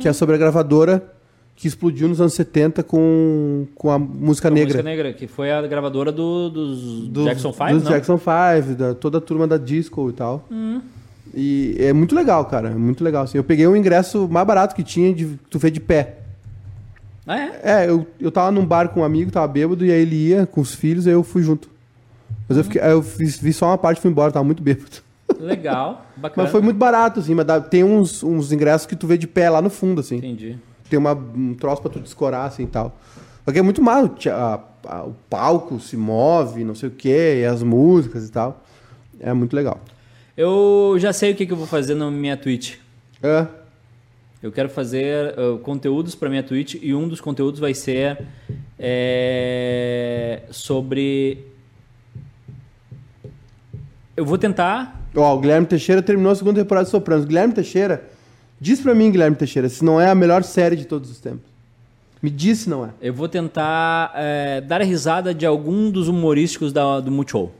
Que 0.00 0.08
é 0.08 0.12
sobre 0.12 0.34
a 0.34 0.38
gravadora 0.38 1.12
que 1.56 1.66
explodiu 1.66 2.06
nos 2.06 2.20
anos 2.20 2.34
70 2.34 2.82
com, 2.82 3.66
com 3.74 3.90
a 3.90 3.98
música 3.98 4.48
A 4.48 4.50
negra. 4.50 4.66
Música 4.74 4.82
Negra, 4.82 5.12
que 5.14 5.26
foi 5.26 5.50
a 5.50 5.62
gravadora 5.66 6.12
do, 6.12 6.50
dos 6.50 7.08
Dos- 7.08 7.24
Jackson 7.24 7.50
5, 7.52 7.70
Dos 7.72 7.82
não? 7.84 7.90
Jackson 7.92 8.18
5, 8.18 8.74
da, 8.76 8.94
toda 8.94 9.18
a 9.18 9.20
turma 9.22 9.46
da 9.46 9.56
disco 9.56 10.10
e 10.10 10.12
tal. 10.12 10.46
E 11.34 11.76
é 11.78 11.92
muito 11.92 12.14
legal, 12.14 12.44
cara. 12.44 12.68
É 12.70 12.74
muito 12.74 13.02
legal. 13.02 13.24
Assim. 13.24 13.38
Eu 13.38 13.44
peguei 13.44 13.66
um 13.66 13.74
ingresso 13.76 14.28
mais 14.28 14.46
barato 14.46 14.74
que 14.74 14.82
tinha, 14.82 15.12
de, 15.14 15.38
tu 15.50 15.58
fez 15.58 15.72
de 15.72 15.80
pé. 15.80 16.18
Ah, 17.26 17.38
é? 17.38 17.60
É, 17.64 17.88
eu, 17.90 18.06
eu 18.20 18.30
tava 18.30 18.50
num 18.52 18.64
bar 18.64 18.88
com 18.90 19.00
um 19.00 19.04
amigo, 19.04 19.30
tava 19.32 19.48
bêbado, 19.48 19.84
e 19.84 19.90
aí 19.90 20.00
ele 20.02 20.14
ia 20.28 20.46
com 20.46 20.60
os 20.60 20.74
filhos, 20.74 21.06
aí 21.06 21.12
eu 21.12 21.22
fui 21.24 21.42
junto. 21.42 21.68
Mas 22.48 22.56
eu, 22.58 22.64
fiquei, 22.64 22.80
eu 22.80 23.02
fiz, 23.02 23.36
vi 23.38 23.52
só 23.52 23.66
uma 23.66 23.78
parte 23.78 23.98
e 23.98 24.00
fui 24.02 24.10
embora, 24.10 24.30
tava 24.30 24.44
muito 24.44 24.62
bêbado. 24.62 24.98
Legal, 25.40 26.06
bacana. 26.16 26.44
Mas 26.44 26.52
foi 26.52 26.60
muito 26.60 26.76
barato, 26.76 27.18
assim, 27.18 27.34
mas 27.34 27.44
dá- 27.44 27.60
tem 27.60 27.82
uns, 27.82 28.22
uns 28.22 28.52
ingressos 28.52 28.86
que 28.86 28.94
tu 28.94 29.06
vê 29.08 29.18
de 29.18 29.26
pé 29.26 29.50
lá 29.50 29.60
no 29.60 29.68
fundo, 29.68 30.00
assim. 30.00 30.16
Entendi. 30.18 30.56
Tem 30.88 30.98
uma, 30.98 31.12
um 31.14 31.54
troço 31.54 31.82
pra 31.82 31.90
tu 31.90 31.98
descorar, 32.00 32.46
assim, 32.46 32.64
e 32.64 32.66
tal. 32.66 32.96
Porque 33.44 33.58
é 33.58 33.62
muito 33.62 33.82
mal, 33.82 34.04
a- 34.30 34.60
a- 34.86 35.02
o 35.04 35.14
palco 35.30 35.78
se 35.80 35.96
move, 35.96 36.64
não 36.64 36.74
sei 36.74 36.88
o 36.88 36.92
quê, 36.92 37.40
e 37.42 37.44
as 37.44 37.62
músicas 37.62 38.28
e 38.28 38.32
tal. 38.32 38.62
É 39.20 39.32
muito 39.32 39.54
legal. 39.54 39.80
Eu 40.36 40.96
já 40.98 41.12
sei 41.12 41.32
o 41.32 41.34
que, 41.34 41.46
que 41.46 41.52
eu 41.52 41.56
vou 41.56 41.66
fazer 41.66 41.94
na 41.94 42.10
minha 42.10 42.36
Twitch. 42.36 42.74
É, 43.22 43.46
Eu 44.42 44.52
quero 44.52 44.68
fazer 44.68 45.34
uh, 45.38 45.58
conteúdos 45.58 46.14
para 46.14 46.28
minha 46.28 46.42
Twitch 46.42 46.74
e 46.80 46.94
um 46.94 47.08
dos 47.08 47.20
conteúdos 47.20 47.58
vai 47.58 47.72
ser 47.74 48.18
é, 48.78 50.42
sobre. 50.50 51.38
Eu 54.16 54.24
vou 54.24 54.38
tentar. 54.38 55.02
Ó, 55.14 55.34
o 55.34 55.40
Guilherme 55.40 55.66
Teixeira 55.66 56.02
terminou 56.02 56.30
a 56.30 56.34
segunda 56.34 56.60
temporada 56.62 56.84
de 56.84 56.90
Sopranos. 56.90 57.24
Guilherme 57.24 57.54
Teixeira, 57.54 58.04
diz 58.60 58.80
pra 58.80 58.94
mim, 58.94 59.10
Guilherme 59.10 59.36
Teixeira, 59.36 59.68
se 59.68 59.84
não 59.84 60.00
é 60.00 60.10
a 60.10 60.14
melhor 60.14 60.42
série 60.42 60.76
de 60.76 60.84
todos 60.84 61.10
os 61.10 61.20
tempos. 61.20 61.56
Me 62.22 62.30
disse 62.30 62.68
não 62.68 62.84
é. 62.84 62.90
Eu 63.00 63.12
vou 63.12 63.28
tentar 63.28 64.12
é, 64.14 64.60
dar 64.60 64.80
risada 64.82 65.34
de 65.34 65.44
algum 65.44 65.90
dos 65.90 66.08
humorísticos 66.08 66.72
da, 66.72 66.98
do 67.00 67.10
Multishow. 67.10 67.52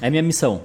É 0.00 0.08
a 0.08 0.10
minha 0.10 0.22
missão. 0.22 0.62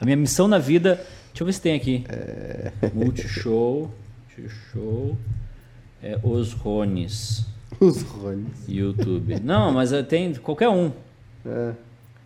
A 0.00 0.04
minha 0.04 0.16
missão 0.16 0.48
na 0.48 0.58
vida. 0.58 0.94
Deixa 1.28 1.42
eu 1.42 1.46
ver 1.46 1.52
se 1.52 1.60
tem 1.60 1.74
aqui. 1.74 2.04
É... 2.08 2.72
Multishow. 2.94 3.90
Multishow. 4.36 5.16
É, 6.02 6.18
os 6.22 6.52
Rones. 6.52 7.46
Os 7.78 8.02
Rones. 8.02 8.66
YouTube. 8.66 9.38
Não, 9.40 9.72
mas 9.72 9.92
é, 9.92 10.02
tem 10.02 10.34
qualquer 10.34 10.70
um. 10.70 10.90
É. 11.44 11.72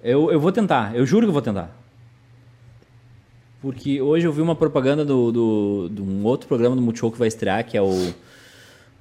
Eu, 0.03 0.31
eu 0.31 0.39
vou 0.39 0.53
tentar. 0.53 0.95
Eu 0.95 1.05
juro 1.05 1.27
que 1.27 1.31
eu 1.31 1.33
vou 1.33 1.43
tentar. 1.43 1.77
Porque 3.65 3.99
hoje 4.03 4.27
eu 4.27 4.33
vi 4.33 4.43
uma 4.43 4.55
propaganda 4.55 5.07
do, 5.07 5.33
do, 5.33 5.89
de 5.91 6.03
um 6.03 6.23
outro 6.27 6.47
programa 6.47 6.77
do 6.77 6.83
Multishow 6.83 7.11
que 7.11 7.19
vai 7.19 7.29
estrear, 7.29 7.65
que 7.65 7.79
é 7.79 7.81
o. 7.81 8.13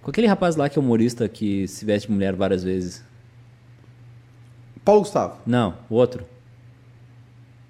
Com 0.01 0.09
aquele 0.09 0.25
rapaz 0.25 0.55
lá 0.55 0.69
que 0.69 0.79
é 0.79 0.81
humorista 0.81 1.27
que 1.27 1.67
se 1.67 1.83
veste 1.83 2.07
de 2.07 2.13
mulher 2.13 2.33
várias 2.33 2.63
vezes. 2.63 3.03
Paulo 4.85 5.01
Gustavo. 5.01 5.35
Não, 5.45 5.73
o 5.89 5.95
outro. 5.95 6.23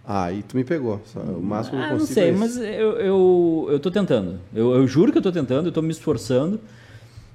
Ah, 0.06 0.26
aí 0.26 0.44
tu 0.44 0.56
me 0.56 0.64
pegou. 0.64 1.02
Só, 1.06 1.20
o 1.20 1.42
máximo 1.42 1.78
que 1.80 1.84
Ah, 1.84 1.88
eu 1.88 1.92
não 1.94 2.00
consigo 2.02 2.14
sei, 2.14 2.30
é 2.30 2.32
mas 2.32 2.58
eu, 2.58 2.92
eu, 3.00 3.68
eu 3.72 3.80
tô 3.80 3.90
tentando. 3.90 4.40
Eu, 4.54 4.76
eu 4.76 4.86
juro 4.86 5.12
que 5.12 5.18
eu 5.18 5.22
tô 5.24 5.32
tentando, 5.32 5.70
eu 5.70 5.72
tô 5.72 5.82
me 5.82 5.90
esforçando. 5.90 6.60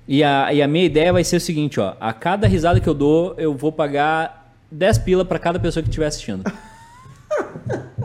E 0.07 0.23
a, 0.23 0.55
e 0.55 0.63
a 0.63 0.69
minha 0.69 0.85
ideia 0.85 1.13
vai 1.13 1.25
ser 1.25 1.39
o 1.39 1.41
seguinte, 1.41 1.81
ó. 1.81 1.97
A 1.99 2.13
cada 2.13 2.47
risada 2.47 2.79
que 2.79 2.89
eu 2.89 2.95
dou, 2.95 3.35
eu 3.37 3.57
vou 3.57 3.73
pagar 3.73 4.55
10 4.71 4.99
pila 4.99 5.25
pra 5.25 5.41
cada 5.41 5.59
pessoa 5.59 5.83
que 5.83 5.89
estiver 5.89 6.07
assistindo. 6.07 6.45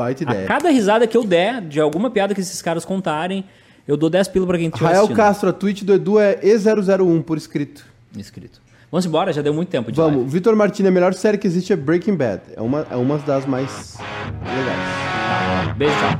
Baita 0.00 0.24
A 0.26 0.32
ideia. 0.32 0.46
cada 0.46 0.70
risada 0.70 1.06
que 1.06 1.14
eu 1.14 1.22
der, 1.24 1.60
de 1.60 1.78
alguma 1.78 2.08
piada 2.10 2.34
que 2.34 2.40
esses 2.40 2.62
caras 2.62 2.86
contarem, 2.86 3.44
eu 3.86 3.98
dou 3.98 4.08
10 4.08 4.28
pila 4.28 4.46
pra 4.46 4.56
quem 4.56 4.68
estiver 4.68 4.86
Rael 4.86 5.00
assistindo. 5.00 5.16
Castro, 5.16 5.48
a 5.50 5.52
tweet 5.52 5.84
do 5.84 5.92
Edu 5.92 6.18
é 6.18 6.36
E001 6.40 7.22
por 7.22 7.36
escrito. 7.36 7.84
Inscrito. 8.16 8.62
Vamos 8.90 9.04
embora, 9.04 9.30
já 9.32 9.42
deu 9.42 9.52
muito 9.52 9.68
tempo 9.68 9.92
de 9.92 9.96
Vamos, 9.96 10.16
live. 10.16 10.30
Vitor 10.30 10.56
Martini, 10.56 10.88
a 10.88 10.90
melhor 10.90 11.12
série 11.12 11.36
que 11.36 11.46
existe 11.46 11.72
é 11.72 11.76
Breaking 11.76 12.16
Bad. 12.16 12.40
É 12.56 12.62
uma, 12.62 12.86
é 12.90 12.96
uma 12.96 13.18
das 13.18 13.44
mais 13.44 13.98
legais. 14.42 15.76
Beijo, 15.76 15.94
tchau. 15.94 16.18